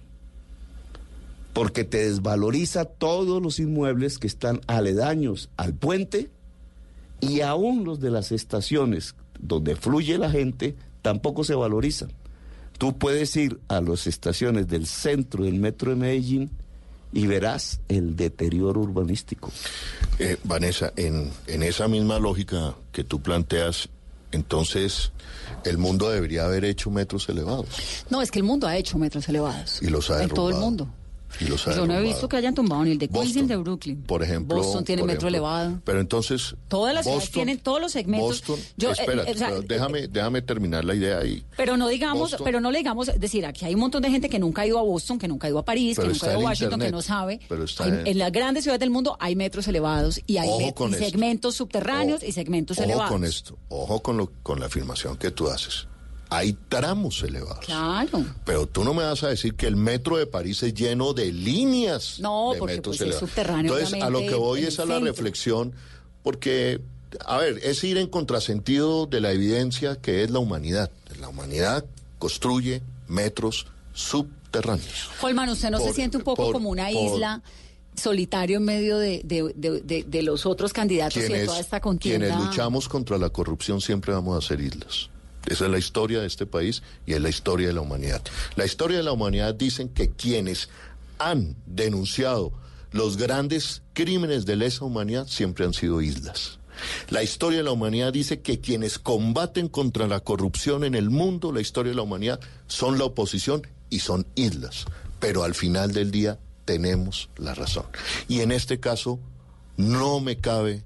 Porque 1.53 1.85
te 1.85 2.09
desvaloriza 2.09 2.85
todos 2.85 3.43
los 3.43 3.59
inmuebles 3.59 4.19
que 4.19 4.27
están 4.27 4.61
aledaños 4.67 5.51
al 5.57 5.75
puente 5.75 6.31
y 7.21 7.41
aún 7.43 7.85
los 7.85 8.01
de 8.01 8.11
las 8.11 8.33
estaciones 8.33 9.15
donde 9.39 9.77
fluye 9.77 10.19
la 10.19 10.31
gente 10.31 10.77
tampoco 11.03 11.45
se 11.45 11.55
valorizan. 11.55 12.11
Tú 12.79 12.97
puedes 12.99 13.35
ir 13.37 13.61
a 13.69 13.81
las 13.81 14.07
estaciones 14.07 14.69
del 14.69 14.87
centro 14.87 15.45
del 15.45 15.55
metro 15.55 15.91
de 15.91 15.97
Medellín 15.97 16.51
y 17.13 17.27
verás 17.27 17.81
el 17.89 18.17
deterioro 18.17 18.81
urbanístico. 18.81 19.51
Eh, 20.19 20.37
Vanessa, 20.45 20.93
en, 20.97 21.31
en 21.47 21.63
esa 21.63 21.89
misma 21.89 22.19
lógica 22.19 22.75
que 22.93 23.05
tú 23.05 23.21
planteas, 23.21 23.89
entonces 24.33 25.13
el 25.65 25.77
mundo 25.77 26.09
debería 26.09 26.45
haber 26.45 26.65
hecho 26.65 26.91
metros 26.91 27.29
elevados 27.29 27.67
No, 28.11 28.23
es 28.23 28.31
que 28.31 28.39
el 28.39 28.45
mundo 28.45 28.67
ha 28.69 28.77
hecho 28.77 28.97
metros 28.97 29.29
elevados. 29.29 29.83
y 29.83 29.89
los 29.89 30.09
ha 30.11 30.23
En 30.23 30.29
todo 30.31 30.49
el 30.49 30.55
derrumbado. 30.55 30.85
mundo. 30.87 30.95
Y 31.41 31.45
los 31.45 31.67
ha 31.69 31.75
Yo 31.77 31.87
no 31.87 31.95
he 31.97 32.03
visto 32.03 32.29
que 32.29 32.37
hayan 32.37 32.55
tumbado 32.55 32.85
ni 32.85 32.91
el 32.93 32.99
de 32.99 33.09
Queens 33.09 33.35
ni 33.35 33.41
el 33.43 33.49
de 33.49 33.57
Brooklyn. 33.57 34.03
Por 34.03 34.23
ejemplo. 34.23 34.57
Boston 34.57 34.85
tiene 34.85 35.03
metro 35.05 35.29
elevado. 35.29 35.81
Pero 35.85 36.01
entonces. 36.01 36.57
Todas 36.69 36.93
las 36.95 37.05
ciudades 37.05 37.31
tienen 37.31 37.59
todos 37.59 37.81
los 37.81 37.93
segmentos. 37.93 38.29
Boston, 38.47 38.59
Yo, 38.77 38.91
eh, 38.91 38.95
espera, 38.99 39.23
eh, 39.23 39.33
o 39.33 39.39
sea, 39.39 39.49
pero 39.49 39.63
déjame, 39.63 40.09
déjame 40.09 40.43
terminar 40.43 40.85
la 40.85 40.95
idea 40.95 41.19
ahí. 41.19 41.45
Pero 41.57 41.77
no 41.77 41.89
digamos, 41.89 42.33
Boston. 42.33 42.41
pero 42.45 42.61
no 42.61 42.71
le 42.71 42.79
digamos, 42.79 43.09
es 43.09 43.21
decir, 43.21 43.47
aquí 43.47 43.65
hay 43.65 43.75
un 43.75 43.81
montón 43.81 44.03
de 44.03 44.11
gente 44.11 44.29
que 44.29 44.39
nunca 44.39 44.63
ha 44.63 44.67
ido 44.67 44.79
a 44.79 44.83
Boston, 44.83 45.19
que 45.19 45.29
nunca 45.29 45.47
ha 45.47 45.51
ido 45.51 45.59
a 45.59 45.65
París, 45.65 45.99
que 45.99 46.07
nunca 46.09 46.27
ha 46.27 46.31
ido 46.33 46.41
a 46.41 46.45
Washington, 46.45 46.81
que 46.81 46.91
no 46.91 47.03
sabe. 47.03 47.41
Pero 47.49 47.65
está 47.65 47.85
Hay- 47.85 47.91
en- 47.91 48.07
en 48.07 48.19
las 48.19 48.33
grandes 48.33 48.65
ciudades 48.65 48.81
del 48.81 48.91
mundo 48.91 49.17
hay 49.21 49.37
metros 49.37 49.69
elevados 49.69 50.21
y 50.27 50.37
hay 50.39 50.49
Ojo 50.49 50.89
y 50.89 50.95
segmentos 50.95 51.55
subterráneos 51.55 52.23
y 52.23 52.33
segmentos 52.33 52.79
Ojo 52.79 52.85
elevados. 52.85 53.11
con 53.13 53.25
esto, 53.25 53.59
ojo 53.69 54.01
con, 54.03 54.17
lo, 54.17 54.33
con 54.43 54.59
la 54.61 54.67
afirmación 54.67 55.17
que 55.17 55.31
tú 55.31 55.49
haces. 55.49 55.87
Hay 56.33 56.57
tramos 56.69 57.23
elevados. 57.25 57.65
Claro. 57.65 58.25
Pero 58.45 58.67
tú 58.67 58.85
no 58.85 58.95
me 58.95 59.03
vas 59.03 59.23
a 59.25 59.29
decir 59.29 59.55
que 59.55 59.67
el 59.67 59.75
metro 59.77 60.17
de 60.17 60.27
París 60.27 60.63
es 60.63 60.73
lleno 60.75 61.13
de 61.13 61.33
líneas 61.33 62.21
No, 62.21 62.53
de 62.53 62.59
porque, 62.61 62.77
metros 62.77 62.99
pues, 62.99 63.11
es 63.11 63.17
subterráneo, 63.19 63.77
Entonces, 63.77 64.01
a 64.03 64.11
lo 64.11 64.21
que 64.21 64.35
voy 64.37 64.63
es 64.65 64.79
a 64.79 64.85
la 64.85 64.95
centro. 64.95 65.13
reflexión, 65.13 65.73
porque, 66.23 66.81
a 67.27 67.39
ver, 67.39 67.59
es 67.65 67.83
ir 67.83 67.99
en 67.99 68.07
contrasentido 68.07 69.07
de 69.07 69.21
la 69.21 69.33
evidencia 69.33 69.97
que 69.97 70.23
es 70.23 70.31
la 70.31 70.39
humanidad. 70.39 70.91
La 71.21 71.29
humanidad 71.29 71.85
construye 72.21 72.81
metros 73.09 73.67
subterráneos. 73.93 75.09
Holman, 75.21 75.49
¿usted 75.49 75.71
no 75.71 75.79
se 75.81 75.93
siente 75.93 76.17
un 76.17 76.23
poco 76.23 76.45
por- 76.45 76.53
como 76.53 76.71
una 76.71 76.89
por- 76.91 77.15
isla 77.15 77.43
solitario 77.97 78.59
en 78.59 78.65
medio 78.65 78.99
de, 78.99 79.21
de- 79.25 79.53
de- 79.57 79.81
de- 79.81 80.05
de 80.05 80.23
los 80.23 80.47
otros 80.47 80.73
candidatos 80.73 81.17
y 81.17 81.33
de 81.33 81.45
toda 81.47 81.59
esta 81.61 81.81
contienda? 81.81 82.27
quienes 82.29 82.45
luchamos 82.47 82.89
contra 82.89 83.19
la 83.19 83.31
corrupción 83.31 83.81
siempre 83.81 84.13
vamos 84.13 84.43
a 84.43 84.47
ser 84.47 84.61
islas. 84.61 85.11
Esa 85.47 85.65
es 85.65 85.71
la 85.71 85.79
historia 85.79 86.21
de 86.21 86.27
este 86.27 86.47
país 86.47 86.83
y 87.07 87.15
es 87.15 87.21
la 87.21 87.29
historia 87.29 87.69
de 87.69 87.75
la 87.75 87.81
humanidad. 87.81 88.23
La 88.57 88.65
historia 88.65 88.99
de 88.99 89.03
la 89.03 89.13
humanidad 89.13 89.55
dicen 89.55 89.89
que 89.89 90.11
quienes 90.11 90.69
han 91.19 91.57
denunciado 91.67 92.53
los 92.93 93.17
grandes 93.17 93.83
crímenes 93.93 94.47
de 94.47 94.57
lesa 94.57 94.85
humanidad 94.85 95.27
siempre 95.29 95.65
han 95.65 95.75
sido 95.75 96.01
islas. 96.01 96.59
La 97.11 97.23
historia 97.23 97.59
de 97.59 97.65
la 97.65 97.73
humanidad 97.73 98.13
dice 98.13 98.41
que 98.41 98.61
quienes 98.61 98.99
combaten 98.99 99.69
contra 99.69 100.07
la 100.07 100.21
corrupción 100.21 100.85
en 100.85 100.95
el 100.95 101.11
mundo, 101.11 101.53
la 101.53 101.61
historia 101.61 101.91
de 101.91 101.97
la 101.97 102.03
humanidad, 102.03 102.41
son 102.67 102.99
la 102.99 103.05
oposición 103.05 103.67
y 103.91 104.01
son 104.01 104.27
islas. 104.35 104.87
Pero 105.19 105.45
al 105.45 105.55
final 105.55 105.93
del 105.93 106.11
día 106.11 106.39
tenemos 106.65 107.29
la 107.37 107.55
razón. 107.55 107.85
Y 108.29 108.41
en 108.41 108.53
este 108.53 108.81
caso 108.81 109.21
no 109.77 110.21
me 110.21 110.39
cabe 110.39 110.85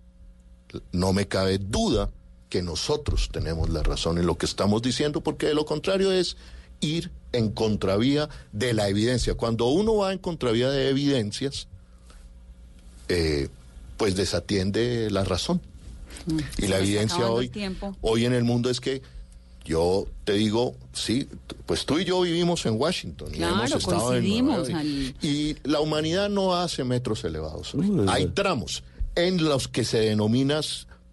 no 0.90 1.12
me 1.12 1.28
cabe 1.28 1.58
duda 1.58 2.10
que 2.54 2.62
nosotros 2.62 3.30
tenemos 3.32 3.68
la 3.70 3.82
razón 3.82 4.16
en 4.18 4.26
lo 4.26 4.38
que 4.38 4.46
estamos 4.46 4.80
diciendo, 4.80 5.20
porque 5.22 5.46
de 5.48 5.54
lo 5.54 5.64
contrario 5.66 6.12
es 6.12 6.36
ir 6.80 7.10
en 7.32 7.50
contravía 7.50 8.28
de 8.52 8.72
la 8.74 8.88
evidencia. 8.88 9.34
Cuando 9.34 9.66
uno 9.66 9.96
va 9.96 10.12
en 10.12 10.20
contravía 10.20 10.70
de 10.70 10.88
evidencias, 10.88 11.66
eh, 13.08 13.48
pues 13.96 14.14
desatiende 14.14 15.10
la 15.10 15.24
razón. 15.24 15.60
Y 16.28 16.32
Mm. 16.32 16.38
Se 16.60 16.68
la 16.68 16.78
evidencia 16.78 17.28
hoy, 17.28 17.50
hoy 18.02 18.24
en 18.24 18.32
el 18.34 18.44
mundo 18.44 18.70
es 18.70 18.78
que 18.80 19.02
yo 19.64 20.06
te 20.22 20.34
digo, 20.34 20.76
sí, 20.92 21.28
pues 21.66 21.84
tú 21.86 21.98
y 21.98 22.04
yo 22.04 22.20
vivimos 22.20 22.64
en 22.66 22.78
Washington 22.80 23.30
y 23.34 23.38
Claro, 23.38 23.54
hemos 23.56 23.72
estado 23.72 24.14
en 24.14 24.50
al- 24.50 25.14
Y 25.22 25.56
la 25.64 25.80
humanidad 25.80 26.28
no 26.30 26.54
hace 26.54 26.84
metros 26.84 27.24
elevados. 27.24 27.74
Hay 28.06 28.26
tramos 28.26 28.84
en 29.16 29.42
los 29.42 29.66
que 29.66 29.84
se 29.84 29.98
denominan 29.98 30.62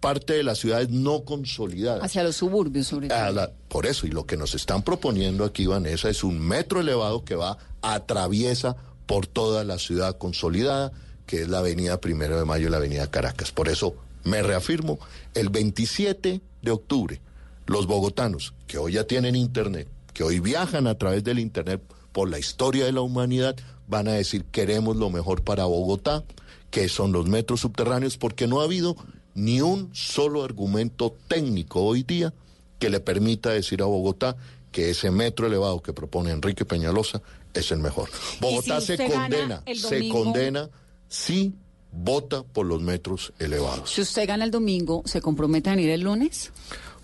parte 0.02 0.32
de 0.34 0.42
las 0.42 0.58
ciudades 0.58 0.90
no 0.90 1.24
consolidadas. 1.24 2.02
Hacia 2.04 2.24
los 2.24 2.36
suburbios, 2.36 2.88
sobre 2.88 3.08
todo. 3.08 3.32
La- 3.32 3.50
por 3.68 3.86
eso, 3.86 4.06
y 4.06 4.10
lo 4.10 4.26
que 4.26 4.36
nos 4.36 4.54
están 4.54 4.82
proponiendo 4.82 5.44
aquí, 5.44 5.64
Vanessa, 5.66 6.10
es 6.10 6.24
un 6.24 6.38
metro 6.40 6.80
elevado 6.80 7.24
que 7.24 7.36
va, 7.36 7.56
atraviesa 7.80 8.76
por 9.06 9.26
toda 9.26 9.64
la 9.64 9.78
ciudad 9.78 10.18
consolidada, 10.18 10.92
que 11.24 11.42
es 11.42 11.48
la 11.48 11.58
avenida 11.58 12.00
Primero 12.00 12.36
de 12.38 12.44
Mayo 12.44 12.66
y 12.66 12.70
la 12.70 12.78
avenida 12.78 13.10
Caracas. 13.10 13.52
Por 13.52 13.68
eso 13.68 13.94
me 14.24 14.42
reafirmo, 14.42 14.98
el 15.34 15.48
27 15.50 16.40
de 16.62 16.70
octubre, 16.70 17.20
los 17.66 17.86
bogotanos, 17.86 18.54
que 18.66 18.78
hoy 18.78 18.92
ya 18.94 19.04
tienen 19.04 19.36
internet, 19.36 19.88
que 20.12 20.24
hoy 20.24 20.40
viajan 20.40 20.86
a 20.88 20.96
través 20.98 21.22
del 21.24 21.38
internet 21.38 21.80
por 22.12 22.28
la 22.28 22.38
historia 22.38 22.84
de 22.84 22.92
la 22.92 23.00
humanidad, 23.02 23.56
van 23.86 24.08
a 24.08 24.12
decir 24.12 24.44
queremos 24.46 24.96
lo 24.96 25.10
mejor 25.10 25.42
para 25.42 25.64
Bogotá, 25.64 26.24
que 26.70 26.88
son 26.88 27.12
los 27.12 27.26
metros 27.28 27.60
subterráneos, 27.60 28.16
porque 28.16 28.46
no 28.46 28.60
ha 28.60 28.64
habido 28.64 28.96
ni 29.34 29.60
un 29.60 29.90
solo 29.94 30.44
argumento 30.44 31.16
técnico 31.28 31.82
hoy 31.82 32.02
día 32.02 32.32
que 32.78 32.90
le 32.90 33.00
permita 33.00 33.50
decir 33.50 33.82
a 33.82 33.86
Bogotá 33.86 34.36
que 34.70 34.90
ese 34.90 35.10
metro 35.10 35.46
elevado 35.46 35.80
que 35.82 35.92
propone 35.92 36.30
Enrique 36.30 36.64
Peñalosa 36.64 37.22
es 37.54 37.70
el 37.70 37.78
mejor. 37.78 38.10
Bogotá 38.40 38.80
si 38.80 38.96
se 38.96 39.10
condena, 39.10 39.62
se 39.74 40.08
condena 40.08 40.70
si 41.08 41.54
vota 41.92 42.42
por 42.42 42.66
los 42.66 42.80
metros 42.80 43.32
elevados. 43.38 43.90
Si 43.90 44.00
usted 44.00 44.26
gana 44.26 44.44
el 44.44 44.50
domingo, 44.50 45.02
¿se 45.04 45.20
compromete 45.20 45.70
a 45.70 45.76
venir 45.76 45.90
el 45.90 46.00
lunes? 46.00 46.50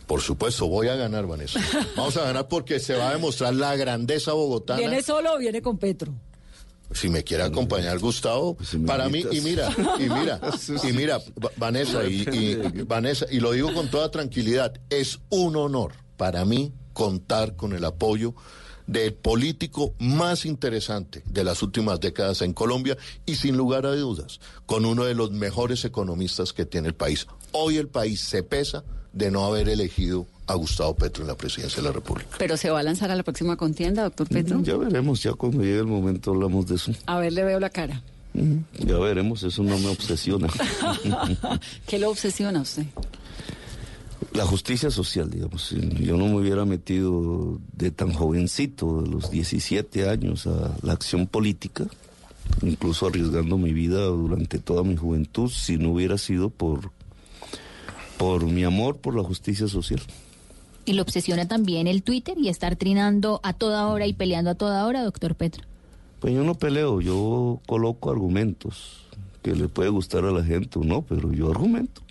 Por 0.07 0.22
supuesto, 0.22 0.66
voy 0.66 0.89
a 0.89 0.97
ganar, 0.97 1.26
Vanessa. 1.26 1.61
Vamos 1.97 2.16
a 2.16 2.24
ganar 2.24 2.49
porque 2.49 2.81
se 2.81 2.95
va 2.95 3.11
a 3.11 3.12
demostrar 3.12 3.55
la 3.55 3.76
grandeza 3.76 4.33
bogotana. 4.33 4.81
¿Viene 4.81 5.03
solo 5.03 5.35
o 5.35 5.39
viene 5.39 5.61
con 5.61 5.76
Petro? 5.76 6.14
Si 6.93 7.09
me 7.11 7.22
quiere 7.22 7.43
acompañar 7.43 7.99
Gustavo, 7.99 8.57
para 8.86 9.09
mí, 9.09 9.22
y 9.30 9.41
mira, 9.43 9.68
y 9.99 10.09
mira, 10.09 10.41
y 10.89 10.93
mira, 10.93 11.18
Va- 11.45 11.51
Vanessa, 11.57 12.05
y, 12.05 12.22
y- 12.32 12.82
Vanessa, 12.86 13.26
y 13.30 13.41
lo 13.41 13.53
digo 13.53 13.72
con 13.74 13.91
toda 13.91 14.11
tranquilidad, 14.11 14.72
es 14.89 15.18
un 15.28 15.57
honor 15.57 15.93
para 16.16 16.45
mí 16.47 16.72
contar 16.95 17.57
con 17.57 17.72
el 17.74 17.84
apoyo 17.84 18.34
del 18.86 19.12
político 19.12 19.93
más 19.99 20.47
interesante 20.47 21.22
de 21.26 21.45
las 21.45 21.62
últimas 21.62 22.01
décadas 22.01 22.41
en 22.41 22.55
Colombia 22.55 22.97
y 23.26 23.34
sin 23.36 23.55
lugar 23.57 23.84
a 23.84 23.95
dudas, 23.95 24.41
con 24.64 24.86
uno 24.86 25.05
de 25.05 25.14
los 25.14 25.30
mejores 25.30 25.84
economistas 25.84 26.55
que 26.55 26.64
tiene 26.64 26.89
el 26.89 26.95
país. 26.95 27.26
Hoy 27.53 27.76
el 27.76 27.89
país 27.89 28.20
se 28.20 28.43
pesa 28.43 28.84
de 29.19 29.33
no 29.33 29.45
haber 29.45 29.69
elegido 29.69 30.27
a 30.47 30.55
Gustavo 30.55 30.95
Petro 30.95 31.25
en 31.25 31.29
la 31.29 31.37
presidencia 31.37 31.83
de 31.83 31.89
la 31.89 31.93
República. 31.93 32.37
¿Pero 32.39 32.57
se 32.57 32.71
va 32.71 32.81
a 32.81 32.83
lanzar 32.83 33.11
a 33.11 33.16
la 33.16 33.25
próxima 33.25 33.57
contienda, 33.57 34.05
doctor 34.05 34.29
Petro? 34.29 34.62
Ya 34.62 34.77
veremos, 34.77 35.23
ya 35.23 35.33
cuando 35.33 35.62
llegue 35.62 35.81
el 35.81 35.87
momento 35.87 36.31
hablamos 36.31 36.66
de 36.69 36.77
eso. 36.77 36.93
A 37.07 37.19
ver, 37.19 37.33
le 37.33 37.45
veo 37.45 37.59
la 37.59 37.69
cara. 37.69 38.01
Ya 38.79 38.97
veremos, 38.99 39.43
eso 39.43 39.64
no 39.64 39.77
me 39.79 39.89
obsesiona. 39.89 40.47
¿Qué 41.89 41.99
lo 41.99 42.11
obsesiona 42.11 42.61
a 42.61 42.62
usted? 42.62 42.85
La 44.33 44.47
justicia 44.47 44.91
social, 44.91 45.29
digamos. 45.29 45.71
Yo 45.71 46.16
no 46.16 46.27
me 46.27 46.37
hubiera 46.37 46.64
metido 46.64 47.59
de 47.73 47.91
tan 47.91 48.12
jovencito, 48.12 49.03
de 49.03 49.11
los 49.11 49.31
17 49.33 50.09
años, 50.09 50.47
a 50.47 50.77
la 50.83 50.93
acción 50.93 51.27
política, 51.27 51.87
incluso 52.62 53.09
arriesgando 53.09 53.59
mi 53.59 53.73
vida 53.73 54.05
durante 54.05 54.61
toda 54.61 54.85
mi 54.85 54.97
juventud, 54.97 55.51
si 55.51 55.77
no 55.77 55.91
hubiera 55.91 56.16
sido 56.16 56.51
por, 56.51 56.93
por 58.19 58.45
mi 58.45 58.64
amor 58.64 58.97
por 58.97 59.14
la 59.14 59.23
justicia 59.23 59.69
social. 59.69 60.01
¿Y 60.85 60.95
lo 60.95 61.03
obsesiona 61.03 61.47
también 61.47 61.87
el 61.87 62.03
Twitter 62.03 62.37
y 62.39 62.49
estar 62.49 62.77
trinando 62.77 63.41
a 63.43 63.53
toda 63.53 63.87
hora 63.87 64.07
y 64.07 64.12
peleando 64.12 64.51
a 64.51 64.55
toda 64.55 64.87
hora, 64.87 65.03
doctor 65.05 65.35
Petro? 65.35 65.64
Pues 66.21 66.35
yo 66.35 66.43
no 66.43 66.55
peleo, 66.55 67.01
yo 67.01 67.61
coloco 67.66 68.11
argumentos 68.11 69.05
que 69.43 69.55
le 69.55 69.69
puede 69.69 69.91
gustar 69.91 70.25
a 70.25 70.33
la 70.33 70.43
gente 70.43 70.79
o 70.79 70.85
no, 70.85 71.03
pero 71.03 71.33
yo 71.33 71.51
argumento. 71.51 72.03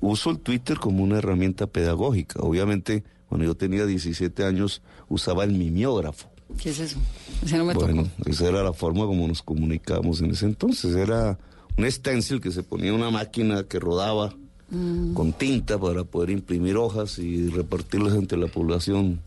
Uso 0.00 0.30
el 0.30 0.38
Twitter 0.40 0.76
como 0.78 1.02
una 1.02 1.18
herramienta 1.18 1.66
pedagógica. 1.66 2.40
Obviamente, 2.40 3.02
cuando 3.28 3.46
yo 3.46 3.54
tenía 3.54 3.86
17 3.86 4.44
años, 4.44 4.82
usaba 5.08 5.44
el 5.44 5.52
mimeógrafo. 5.52 6.28
¿Qué 6.60 6.70
es 6.70 6.80
eso? 6.80 6.98
Ese 7.44 7.56
no 7.56 7.64
me 7.64 7.74
bueno, 7.74 8.04
tocó. 8.04 8.30
esa 8.30 8.48
era 8.48 8.62
la 8.62 8.72
forma 8.72 9.06
como 9.06 9.26
nos 9.26 9.42
comunicábamos 9.42 10.20
en 10.20 10.32
ese 10.32 10.46
entonces. 10.46 10.94
Era 10.94 11.38
un 11.78 11.90
stencil 11.90 12.40
que 12.40 12.50
se 12.50 12.62
ponía 12.62 12.90
en 12.90 12.96
una 12.96 13.10
máquina 13.10 13.64
que 13.64 13.78
rodaba 13.78 14.34
Mm. 14.68 15.14
con 15.14 15.32
tinta 15.32 15.78
para 15.78 16.02
poder 16.02 16.30
imprimir 16.30 16.76
hojas 16.76 17.18
y 17.20 17.48
repartirlas 17.50 18.14
entre 18.14 18.36
la 18.36 18.48
población 18.48 19.20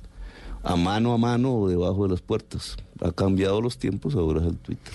a 0.64 0.76
mano 0.76 1.14
a 1.14 1.18
mano 1.18 1.56
o 1.56 1.70
debajo 1.70 2.04
de 2.04 2.10
las 2.10 2.22
puertas. 2.22 2.76
Ha 3.02 3.14
cambiado 3.14 3.62
los 3.62 3.78
tiempos, 3.78 4.16
ahora 4.16 4.42
es 4.42 4.48
el 4.48 4.58
Twitter. 4.58 4.94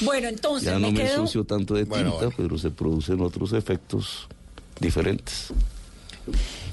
Bueno, 0.00 0.28
entonces 0.28 0.66
Ya 0.70 0.78
no 0.78 0.90
me 0.90 1.00
quedo. 1.00 1.20
ensucio 1.20 1.44
tanto 1.44 1.74
de 1.74 1.84
tinta, 1.84 2.30
pero 2.36 2.56
se 2.58 2.70
producen 2.70 3.20
otros 3.20 3.52
efectos 3.52 4.26
diferentes. 4.80 5.52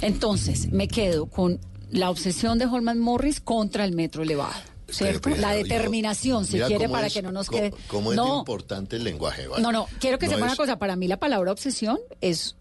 Entonces 0.02 0.72
me 0.72 0.88
quedo 0.88 1.26
con 1.26 1.60
la 1.92 2.10
obsesión 2.10 2.58
de 2.58 2.66
Holman 2.66 3.00
Morris 3.00 3.42
contra 3.42 3.86
el 3.86 3.94
metro 3.94 4.24
elevado. 4.24 4.54
¿Cierto? 4.88 5.30
Pero, 5.30 5.42
la 5.42 5.56
yo- 5.58 5.64
determinación, 5.64 6.46
si 6.46 6.56
mira 6.56 6.68
quiere, 6.68 6.90
para 6.90 7.08
es- 7.08 7.14
que 7.14 7.22
no 7.22 7.32
nos 7.32 7.50
quede. 7.50 7.74
Cómo 7.88 8.12
es 8.12 8.18
no, 8.18 8.40
importante 8.40 8.98
el 8.98 9.06
lenguaje, 9.06 9.48
¿vale? 9.48 9.64
no, 9.64 9.72
no, 9.72 9.88
quiero 10.02 10.20
que 10.20 10.26
No 10.28 10.34
sepa 10.34 10.46
una 10.46 10.56
cosa. 10.58 10.80
Para 10.80 10.98
mí 10.98 11.08
la 11.08 11.18
palabra 11.18 11.52
obsesión 11.54 11.98
es 12.20 12.58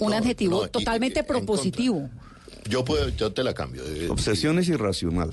un 0.00 0.10
No, 0.10 0.16
adjetivo 0.16 0.60
no, 0.62 0.66
y- 0.66 0.70
totalmente 0.70 1.22
propositivo. 1.24 2.08
Yo, 2.68 2.84
puedo, 2.84 3.08
yo 3.10 3.32
te 3.32 3.44
la 3.44 3.54
cambio. 3.54 3.82
Eh, 3.86 4.08
Obsesión 4.10 4.58
es 4.58 4.68
irracional. 4.68 5.32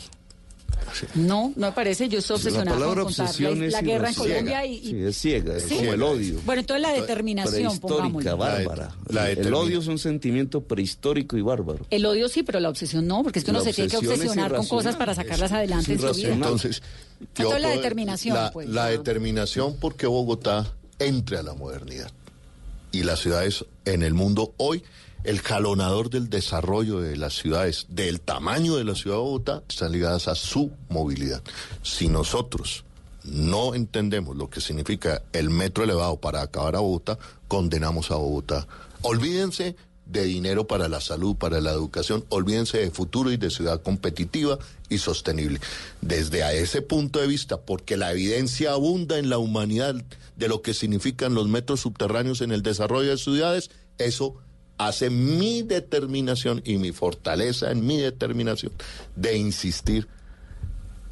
No, 1.15 1.53
no 1.55 1.67
me 1.67 1.71
parece. 1.71 2.09
Yo 2.09 2.19
estoy 2.19 2.35
La 2.35 2.37
obsesionada 2.37 2.71
palabra 2.77 3.03
con 3.03 3.07
obsesión 3.11 3.59
la, 3.59 3.65
es 3.67 3.71
la 3.73 3.81
guerra 3.81 4.09
en. 4.09 4.15
Colombia 4.15 4.65
y, 4.65 4.75
y- 4.75 4.81
Sí, 4.89 5.03
es 5.03 5.17
ciega, 5.17 5.55
es 5.55 5.63
Sí. 5.63 5.75
como 5.77 5.93
el 5.93 6.03
odio. 6.03 6.39
Bueno, 6.45 6.59
entonces 6.61 6.81
la 6.81 6.93
determinación. 6.93 7.79
Prehistórica, 7.79 8.35
bárbara. 8.35 8.95
La 9.09 9.29
el 9.29 9.37
determina- 9.37 9.57
odio 9.59 9.79
es 9.79 9.87
un 9.87 9.97
sentimiento 9.97 10.61
prehistórico 10.61 11.37
y 11.37 11.41
bárbaro. 11.41 11.85
El 11.89 12.05
odio 12.05 12.27
sí, 12.27 12.43
pero 12.43 12.59
la 12.59 12.69
obsesión 12.69 13.07
no, 13.07 13.23
porque 13.23 13.39
es 13.39 13.45
que 13.45 13.51
uno 13.51 13.59
La 13.59 13.65
se 13.65 13.73
tiene 13.73 13.89
que 13.89 13.97
obsesionar 13.97 14.53
con 14.55 14.67
cosas 14.67 14.95
para 14.95 15.15
sacarlas 15.15 15.51
adelante 15.51 15.93
en 15.93 15.99
su 15.99 16.13
vida. 16.13 16.33
Entonces, 16.33 16.81
Entonces 17.19 17.61
la 17.61 17.69
determinación, 17.69 18.35
la, 18.35 18.51
pues. 18.51 18.67
la 18.69 18.87
determinación 18.87 19.77
porque 19.79 20.05
Bogotá 20.05 20.73
entre 20.99 21.37
a 21.37 21.43
la 21.43 21.53
modernidad. 21.53 22.11
Y 22.93 23.03
las 23.03 23.19
ciudades 23.19 23.65
en 23.85 24.03
el 24.03 24.13
mundo 24.13 24.53
hoy, 24.57 24.83
el 25.23 25.41
jalonador 25.41 26.11
del 26.11 26.29
desarrollo 26.29 27.01
de 27.01 27.17
las 27.17 27.33
ciudades, 27.33 27.87
del 27.89 28.21
tamaño 28.21 28.75
de 28.75 28.83
la 28.83 28.93
ciudad 28.93 29.17
de 29.17 29.23
Bogotá, 29.23 29.63
están 29.67 29.91
ligadas 29.91 30.27
a 30.27 30.35
su 30.35 30.71
movilidad. 30.89 31.41
Si 31.81 32.07
nosotros 32.07 32.85
no 33.23 33.73
entendemos 33.73 34.37
lo 34.37 34.47
que 34.47 34.61
significa 34.61 35.23
el 35.33 35.49
metro 35.49 35.83
elevado 35.83 36.17
para 36.17 36.43
acabar 36.43 36.75
a 36.75 36.81
Bogotá, 36.81 37.17
condenamos 37.47 38.11
a 38.11 38.15
Bogotá. 38.15 38.67
Olvídense 39.01 39.75
de 40.13 40.23
dinero 40.23 40.65
para 40.65 40.87
la 40.87 41.01
salud, 41.01 41.35
para 41.35 41.59
la 41.59 41.71
educación, 41.71 42.23
olvídense 42.29 42.77
de 42.77 42.91
futuro 42.91 43.31
y 43.31 43.37
de 43.37 43.49
ciudad 43.49 43.81
competitiva 43.81 44.59
y 44.87 44.99
sostenible. 44.99 45.59
Desde 46.01 46.43
a 46.43 46.53
ese 46.53 46.81
punto 46.81 47.19
de 47.19 47.27
vista, 47.27 47.61
porque 47.61 47.97
la 47.97 48.11
evidencia 48.11 48.71
abunda 48.71 49.17
en 49.17 49.29
la 49.29 49.39
humanidad 49.39 49.95
de 50.37 50.47
lo 50.47 50.61
que 50.61 50.73
significan 50.73 51.33
los 51.33 51.47
metros 51.47 51.81
subterráneos 51.81 52.41
en 52.41 52.51
el 52.51 52.61
desarrollo 52.61 53.09
de 53.09 53.17
ciudades, 53.17 53.71
eso 53.97 54.35
hace 54.77 55.09
mi 55.09 55.63
determinación 55.63 56.61
y 56.63 56.77
mi 56.77 56.91
fortaleza 56.91 57.71
en 57.71 57.85
mi 57.85 57.97
determinación 57.97 58.71
de 59.15 59.35
insistir 59.37 60.07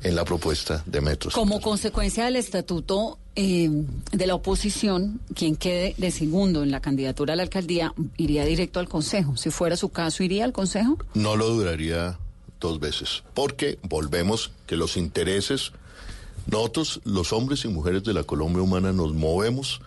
en 0.04 0.16
la 0.16 0.26
propuesta 0.26 0.84
de 0.86 1.02
metros. 1.02 1.34
Como 1.34 1.60
consecuencia 1.60 2.26
del 2.26 2.36
estatuto 2.36 3.20
eh, 3.36 3.70
de 4.12 4.28
la 4.28 4.36
oposición, 4.36 5.22
quien 5.34 5.56
quede 5.56 5.96
de 5.98 6.12
segundo 6.12 6.64
en 6.64 6.72
la 6.72 6.82
candidatura 6.82 7.34
a 7.34 7.38
la 7.38 7.44
alcaldía 7.44 7.94
iría 8.18 8.44
directo 8.46 8.80
al 8.80 8.90
Consejo. 8.90 9.38
Si 9.38 9.50
fuera 9.52 9.78
su 9.78 9.90
caso, 9.90 10.24
¿iría 10.24 10.44
al 10.44 10.52
Consejo? 10.52 10.98
no 11.14 11.36
lo 11.36 11.48
duraría 11.50 12.20
dos 12.60 12.80
veces, 12.80 13.24
porque 13.34 13.80
volvemos 13.84 14.52
que 14.68 14.76
los 14.76 14.98
intereses, 14.98 15.72
nosotros 16.46 17.02
los 17.06 17.34
hombres 17.34 17.66
y 17.66 17.70
mujeres 17.70 18.04
de 18.04 18.14
la 18.14 18.24
Colombia 18.24 18.62
humana 18.62 18.94
nos 18.94 19.14
movemos 19.14 19.82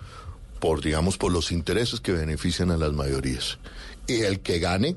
por, 0.59 0.83
digamos, 0.83 1.19
por 1.19 1.31
los 1.31 1.53
intereses 1.53 2.01
que 2.01 2.13
benefician 2.13 2.71
a 2.71 2.77
las 2.77 2.93
mayorías. 2.93 3.59
Y 4.07 4.23
el 4.23 4.41
que 4.41 4.59
gane, 4.59 4.97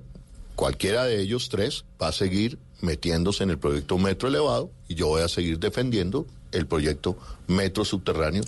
cualquiera 0.56 1.04
de 1.04 1.22
ellos 1.22 1.50
tres, 1.50 1.86
va 2.02 2.08
a 2.08 2.14
seguir 2.14 2.58
metiéndose 2.82 3.44
en 3.44 3.50
el 3.50 3.58
proyecto 3.58 3.98
Metro 3.98 4.30
Elevado 4.30 4.72
y 4.88 4.96
yo 4.96 5.08
voy 5.08 5.22
a 5.22 5.28
seguir 5.28 5.60
defendiendo 5.60 6.26
el 6.52 6.68
proyecto 6.68 7.18
Metro 7.48 7.86
Subterráneo. 7.86 8.44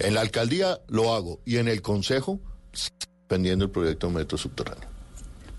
En 0.00 0.14
la 0.14 0.20
alcaldía 0.20 0.80
lo 0.88 1.14
hago 1.14 1.40
y 1.44 1.56
en 1.56 1.68
el 1.68 1.82
consejo 1.82 2.40
defendiendo 3.28 3.64
el 3.64 3.70
proyecto 3.70 4.10
Metro 4.10 4.36
Subterráneo. 4.38 4.88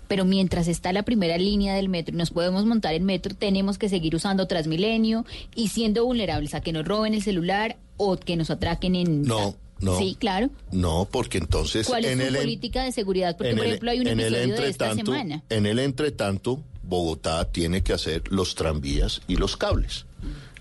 Pero 0.06 0.24
mientras 0.24 0.68
está 0.68 0.92
la 0.92 1.02
primera 1.02 1.38
línea 1.38 1.74
del 1.74 1.88
metro 1.88 2.14
y 2.14 2.18
nos 2.18 2.30
podemos 2.30 2.66
montar 2.66 2.94
en 2.94 3.04
metro, 3.04 3.34
tenemos 3.34 3.78
que 3.78 3.88
seguir 3.88 4.14
usando 4.14 4.46
Transmilenio 4.46 5.24
y 5.54 5.68
siendo 5.68 6.04
vulnerables 6.04 6.54
a 6.54 6.60
que 6.60 6.72
nos 6.72 6.84
roben 6.84 7.14
el 7.14 7.22
celular 7.22 7.78
o 7.96 8.16
que 8.16 8.36
nos 8.36 8.50
atraquen 8.50 8.96
en... 8.96 9.22
No, 9.22 9.56
no. 9.80 9.98
Sí, 9.98 10.14
claro. 10.18 10.50
No, 10.70 11.08
porque 11.10 11.38
entonces 11.38 11.86
¿Cuál 11.86 12.04
es 12.04 12.12
en 12.12 12.18
su 12.20 12.26
el 12.26 12.36
en- 12.36 12.42
política 12.42 12.84
de 12.84 12.92
seguridad? 12.92 13.36
Porque, 13.36 13.56
por 13.56 13.64
ejemplo, 13.66 13.90
hay 13.90 14.00
un 14.00 14.06
el 14.08 14.20
episodio 14.20 14.56
de 14.56 14.68
esta 14.68 14.94
semana. 14.94 15.42
En 15.48 15.66
el 15.66 15.78
entretanto, 15.78 16.60
Bogotá 16.82 17.50
tiene 17.50 17.82
que 17.82 17.94
hacer 17.94 18.30
los 18.30 18.54
tranvías 18.54 19.22
y 19.26 19.36
los 19.36 19.56
cables. 19.56 20.04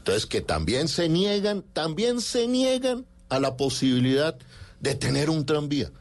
Entonces, 0.03 0.25
que 0.25 0.41
también 0.41 0.89
se 0.89 1.07
niegan, 1.07 1.63
también 1.71 2.19
se 2.19 2.45
niegan 2.45 3.05
a 3.29 3.39
la 3.39 3.55
posibilidad 3.55 4.37
de 4.81 4.95
tener 4.95 5.29
un 5.29 5.45
tranvía. 5.45 5.93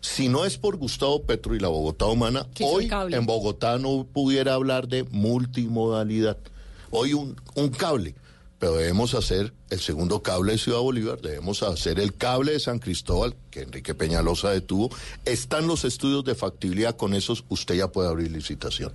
Si 0.00 0.28
no 0.28 0.44
es 0.44 0.58
por 0.58 0.76
Gustavo 0.76 1.22
Petro 1.22 1.54
y 1.54 1.60
la 1.60 1.68
Bogotá 1.68 2.06
humana, 2.06 2.48
hoy 2.62 2.90
en 3.12 3.26
Bogotá 3.26 3.78
no 3.78 4.08
pudiera 4.12 4.54
hablar 4.54 4.88
de 4.88 5.04
multimodalidad. 5.04 6.36
Hoy 6.90 7.14
un, 7.14 7.40
un 7.54 7.68
cable, 7.68 8.16
pero 8.58 8.74
debemos 8.74 9.14
hacer 9.14 9.54
el 9.70 9.78
segundo 9.78 10.20
cable 10.20 10.50
de 10.50 10.58
Ciudad 10.58 10.80
Bolívar, 10.80 11.20
debemos 11.20 11.62
hacer 11.62 12.00
el 12.00 12.12
cable 12.12 12.54
de 12.54 12.58
San 12.58 12.80
Cristóbal, 12.80 13.36
que 13.52 13.62
Enrique 13.62 13.94
Peñalosa 13.94 14.50
detuvo. 14.50 14.90
Están 15.24 15.68
los 15.68 15.84
estudios 15.84 16.24
de 16.24 16.34
factibilidad, 16.34 16.96
con 16.96 17.14
esos 17.14 17.44
usted 17.48 17.76
ya 17.76 17.86
puede 17.86 18.08
abrir 18.08 18.32
licitación. 18.32 18.92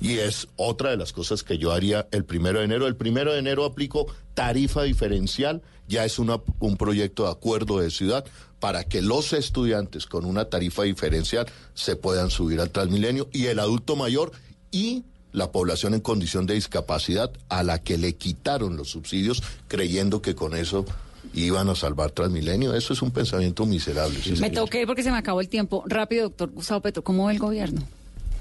Y 0.00 0.18
es 0.18 0.46
otra 0.56 0.90
de 0.90 0.96
las 0.96 1.12
cosas 1.12 1.42
que 1.42 1.58
yo 1.58 1.72
haría 1.72 2.06
el 2.12 2.24
primero 2.24 2.60
de 2.60 2.64
enero. 2.66 2.86
El 2.86 2.96
primero 2.96 3.32
de 3.32 3.38
enero 3.40 3.64
aplico 3.64 4.06
tarifa 4.34 4.82
diferencial, 4.84 5.60
ya 5.88 6.04
es 6.04 6.18
una- 6.18 6.40
un 6.60 6.76
proyecto 6.76 7.24
de 7.24 7.30
acuerdo 7.32 7.80
de 7.80 7.90
ciudad 7.90 8.24
para 8.60 8.84
que 8.84 9.02
los 9.02 9.32
estudiantes 9.32 10.06
con 10.06 10.24
una 10.24 10.44
tarifa 10.46 10.82
diferencial 10.84 11.46
se 11.74 11.96
puedan 11.96 12.30
subir 12.30 12.60
al 12.60 12.70
Transmilenio 12.70 13.28
y 13.32 13.46
el 13.46 13.58
adulto 13.58 13.96
mayor 13.96 14.32
y 14.70 15.02
la 15.32 15.50
población 15.52 15.94
en 15.94 16.00
condición 16.00 16.46
de 16.46 16.54
discapacidad 16.54 17.30
a 17.48 17.62
la 17.62 17.82
que 17.82 17.98
le 17.98 18.14
quitaron 18.16 18.76
los 18.76 18.90
subsidios 18.90 19.42
creyendo 19.68 20.22
que 20.22 20.34
con 20.34 20.54
eso 20.56 20.84
iban 21.34 21.68
a 21.68 21.74
salvar 21.74 22.10
Transmilenio. 22.12 22.74
Eso 22.74 22.92
es 22.92 23.02
un 23.02 23.10
pensamiento 23.10 23.66
miserable. 23.66 24.18
sí, 24.22 24.32
Me 24.40 24.48
ir 24.48 24.86
porque 24.86 25.02
se 25.02 25.10
me 25.10 25.18
acabó 25.18 25.40
el 25.40 25.48
tiempo. 25.48 25.84
Rápido, 25.86 26.24
doctor 26.24 26.50
Gustavo 26.50 26.80
Petro, 26.80 27.02
¿cómo 27.04 27.26
ve 27.26 27.32
el 27.34 27.38
gobierno? 27.38 27.82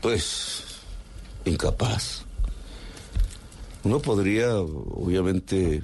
Pues 0.01 0.63
incapaz. 1.49 2.23
Uno 3.83 3.99
podría, 3.99 4.57
obviamente, 4.57 5.81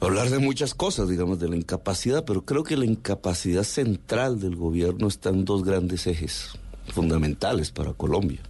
hablar 0.00 0.30
de 0.30 0.38
muchas 0.38 0.74
cosas, 0.74 1.08
digamos, 1.08 1.38
de 1.38 1.48
la 1.48 1.56
incapacidad, 1.56 2.24
pero 2.24 2.44
creo 2.44 2.64
que 2.64 2.76
la 2.76 2.84
incapacidad 2.84 3.64
central 3.64 4.40
del 4.40 4.56
gobierno 4.56 5.08
está 5.08 5.30
en 5.30 5.44
dos 5.44 5.64
grandes 5.64 6.06
ejes 6.06 6.50
fundamentales 6.92 7.70
para 7.70 7.92
Colombia. 7.92 8.40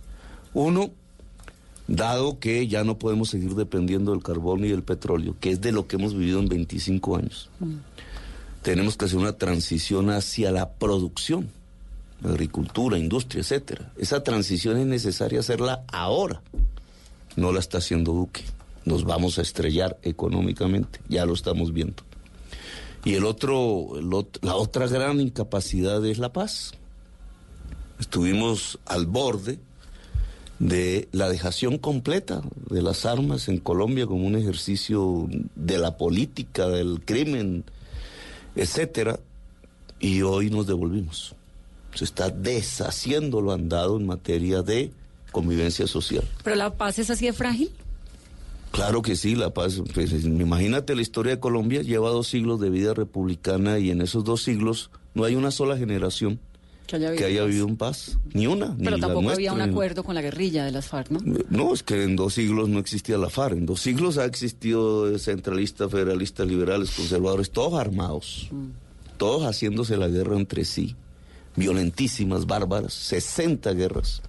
Uno, 0.53 0.91
dado 1.89 2.39
que 2.39 2.66
ya 2.68 2.85
no 2.85 2.99
podemos 2.99 3.30
seguir 3.30 3.55
dependiendo 3.55 4.12
del 4.12 4.22
carbón 4.22 4.64
y 4.64 4.68
del 4.68 4.82
petróleo, 4.82 5.37
que 5.41 5.51
es 5.51 5.61
de 5.61 5.72
lo 5.72 5.87
que 5.87 5.97
hemos 5.97 6.14
vivido 6.14 6.41
en 6.41 6.49
25 6.49 7.16
años, 7.16 7.51
tenemos 8.62 8.97
que 8.97 9.07
hacer 9.07 9.18
una 9.18 9.37
transición 9.37 10.11
hacia 10.11 10.51
la 10.51 10.74
producción 10.74 11.51
agricultura, 12.22 12.98
industria, 12.98 13.40
etcétera. 13.40 13.92
Esa 13.98 14.22
transición 14.22 14.78
es 14.78 14.86
necesaria 14.86 15.40
hacerla 15.40 15.84
ahora. 15.88 16.42
No 17.36 17.52
la 17.52 17.60
está 17.60 17.78
haciendo 17.78 18.12
Duque. 18.12 18.42
Nos 18.84 19.04
vamos 19.04 19.38
a 19.38 19.42
estrellar 19.42 19.98
económicamente, 20.02 21.00
ya 21.08 21.24
lo 21.24 21.32
estamos 21.32 21.72
viendo. 21.72 22.02
Y 23.04 23.14
el 23.14 23.24
otro, 23.24 23.98
el 23.98 24.06
ot- 24.10 24.38
la 24.42 24.56
otra 24.56 24.86
gran 24.86 25.20
incapacidad 25.20 26.04
es 26.06 26.18
la 26.18 26.32
paz. 26.32 26.72
Estuvimos 27.98 28.78
al 28.86 29.06
borde 29.06 29.58
de 30.58 31.08
la 31.12 31.28
dejación 31.28 31.78
completa 31.78 32.42
de 32.70 32.82
las 32.82 33.06
armas 33.06 33.48
en 33.48 33.58
Colombia 33.58 34.06
como 34.06 34.26
un 34.26 34.36
ejercicio 34.36 35.28
de 35.54 35.78
la 35.78 35.96
política, 35.96 36.68
del 36.68 37.00
crimen, 37.04 37.64
etcétera, 38.54 39.18
y 39.98 40.22
hoy 40.22 40.50
nos 40.50 40.66
devolvimos 40.66 41.34
se 41.95 42.05
está 42.05 42.30
deshaciendo 42.30 43.40
lo 43.40 43.53
andado 43.53 43.97
en 43.97 44.07
materia 44.07 44.62
de 44.62 44.90
convivencia 45.32 45.86
social. 45.86 46.24
¿Pero 46.42 46.57
la 46.57 46.74
paz 46.74 46.99
es 46.99 47.11
así 47.11 47.26
de 47.26 47.32
frágil? 47.32 47.70
Claro 48.70 49.03
que 49.03 49.14
sí, 49.14 49.36
la 49.36 49.51
paz. 49.51 49.80
Pues, 49.95 50.12
imagínate 50.24 50.97
la 50.97 51.03
historia 51.03 51.36
de 51.36 51.40
Colombia, 51.40 51.82
lleva 51.82 52.11
dos 52.11 52.26
siglos 52.26 52.61
de 52.61 52.70
vida 52.70 52.92
republicana 52.92 53.78
y 53.78 53.90
en 53.90 54.01
esos 54.01 54.24
dos 54.24 54.42
siglos 54.42 54.90
no 55.14 55.24
hay 55.24 55.36
una 55.36 55.53
sola 55.53 55.76
generación 55.76 56.40
que 56.86 57.24
haya 57.24 57.45
vivido, 57.45 57.68
en 57.68 57.76
paz. 57.76 58.18
Ni 58.32 58.47
una. 58.47 58.76
Pero 58.76 58.97
ni 58.97 59.01
tampoco 59.01 59.30
había 59.30 59.53
un 59.53 59.61
acuerdo 59.61 60.05
con 60.05 60.14
la 60.14 60.22
guerrilla 60.22 60.64
de 60.64 60.72
las 60.72 60.86
FARC, 60.86 61.11
¿no? 61.11 61.20
No, 61.49 61.72
es 61.72 61.82
que 61.82 62.03
en 62.03 62.16
dos 62.16 62.34
siglos 62.34 62.68
no 62.68 62.78
existía 62.78 63.16
la 63.16 63.30
FARC. 63.30 63.57
En 63.57 63.66
dos 63.66 63.80
siglos 63.80 64.18
ha 64.18 64.24
existido 64.24 65.18
centralistas, 65.18 65.90
federalistas, 65.90 66.47
liberales, 66.47 66.90
conservadores, 66.90 67.51
todos 67.51 67.78
armados. 67.80 68.49
Mm. 68.51 68.66
Todos 69.16 69.45
haciéndose 69.45 69.97
la 69.97 70.09
guerra 70.09 70.36
entre 70.36 70.64
sí. 70.64 70.97
Violentísimas, 71.57 72.46
bárbaras. 72.46 72.94
60 72.94 73.72
guerras. 73.72 74.22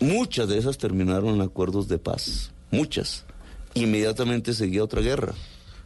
Muchas 0.00 0.48
de 0.48 0.58
esas 0.58 0.78
terminaron 0.78 1.34
en 1.36 1.40
acuerdos 1.42 1.88
de 1.88 1.98
paz. 1.98 2.50
Muchas. 2.70 3.24
Inmediatamente 3.74 4.54
seguía 4.54 4.84
otra 4.84 5.00
guerra. 5.00 5.34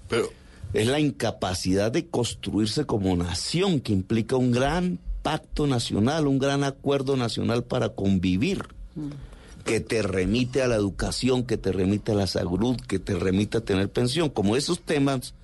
Pero 0.08 0.30
es 0.72 0.86
la 0.86 1.00
incapacidad 1.00 1.90
de 1.90 2.06
construirse 2.06 2.84
como 2.84 3.16
nación 3.16 3.80
que 3.80 3.92
implica 3.92 4.36
un 4.36 4.52
gran 4.52 4.98
pacto 5.22 5.66
nacional, 5.66 6.26
un 6.26 6.38
gran 6.38 6.64
acuerdo 6.64 7.16
nacional 7.16 7.64
para 7.64 7.90
convivir, 7.90 8.68
que 9.64 9.80
te 9.80 10.02
remite 10.02 10.62
a 10.62 10.68
la 10.68 10.76
educación, 10.76 11.44
que 11.44 11.56
te 11.56 11.72
remite 11.72 12.12
a 12.12 12.14
la 12.14 12.26
salud, 12.26 12.76
que 12.76 12.98
te 12.98 13.14
remite 13.14 13.58
a 13.58 13.60
tener 13.62 13.90
pensión, 13.90 14.30
como 14.30 14.56
esos 14.56 14.80
temas 14.80 15.34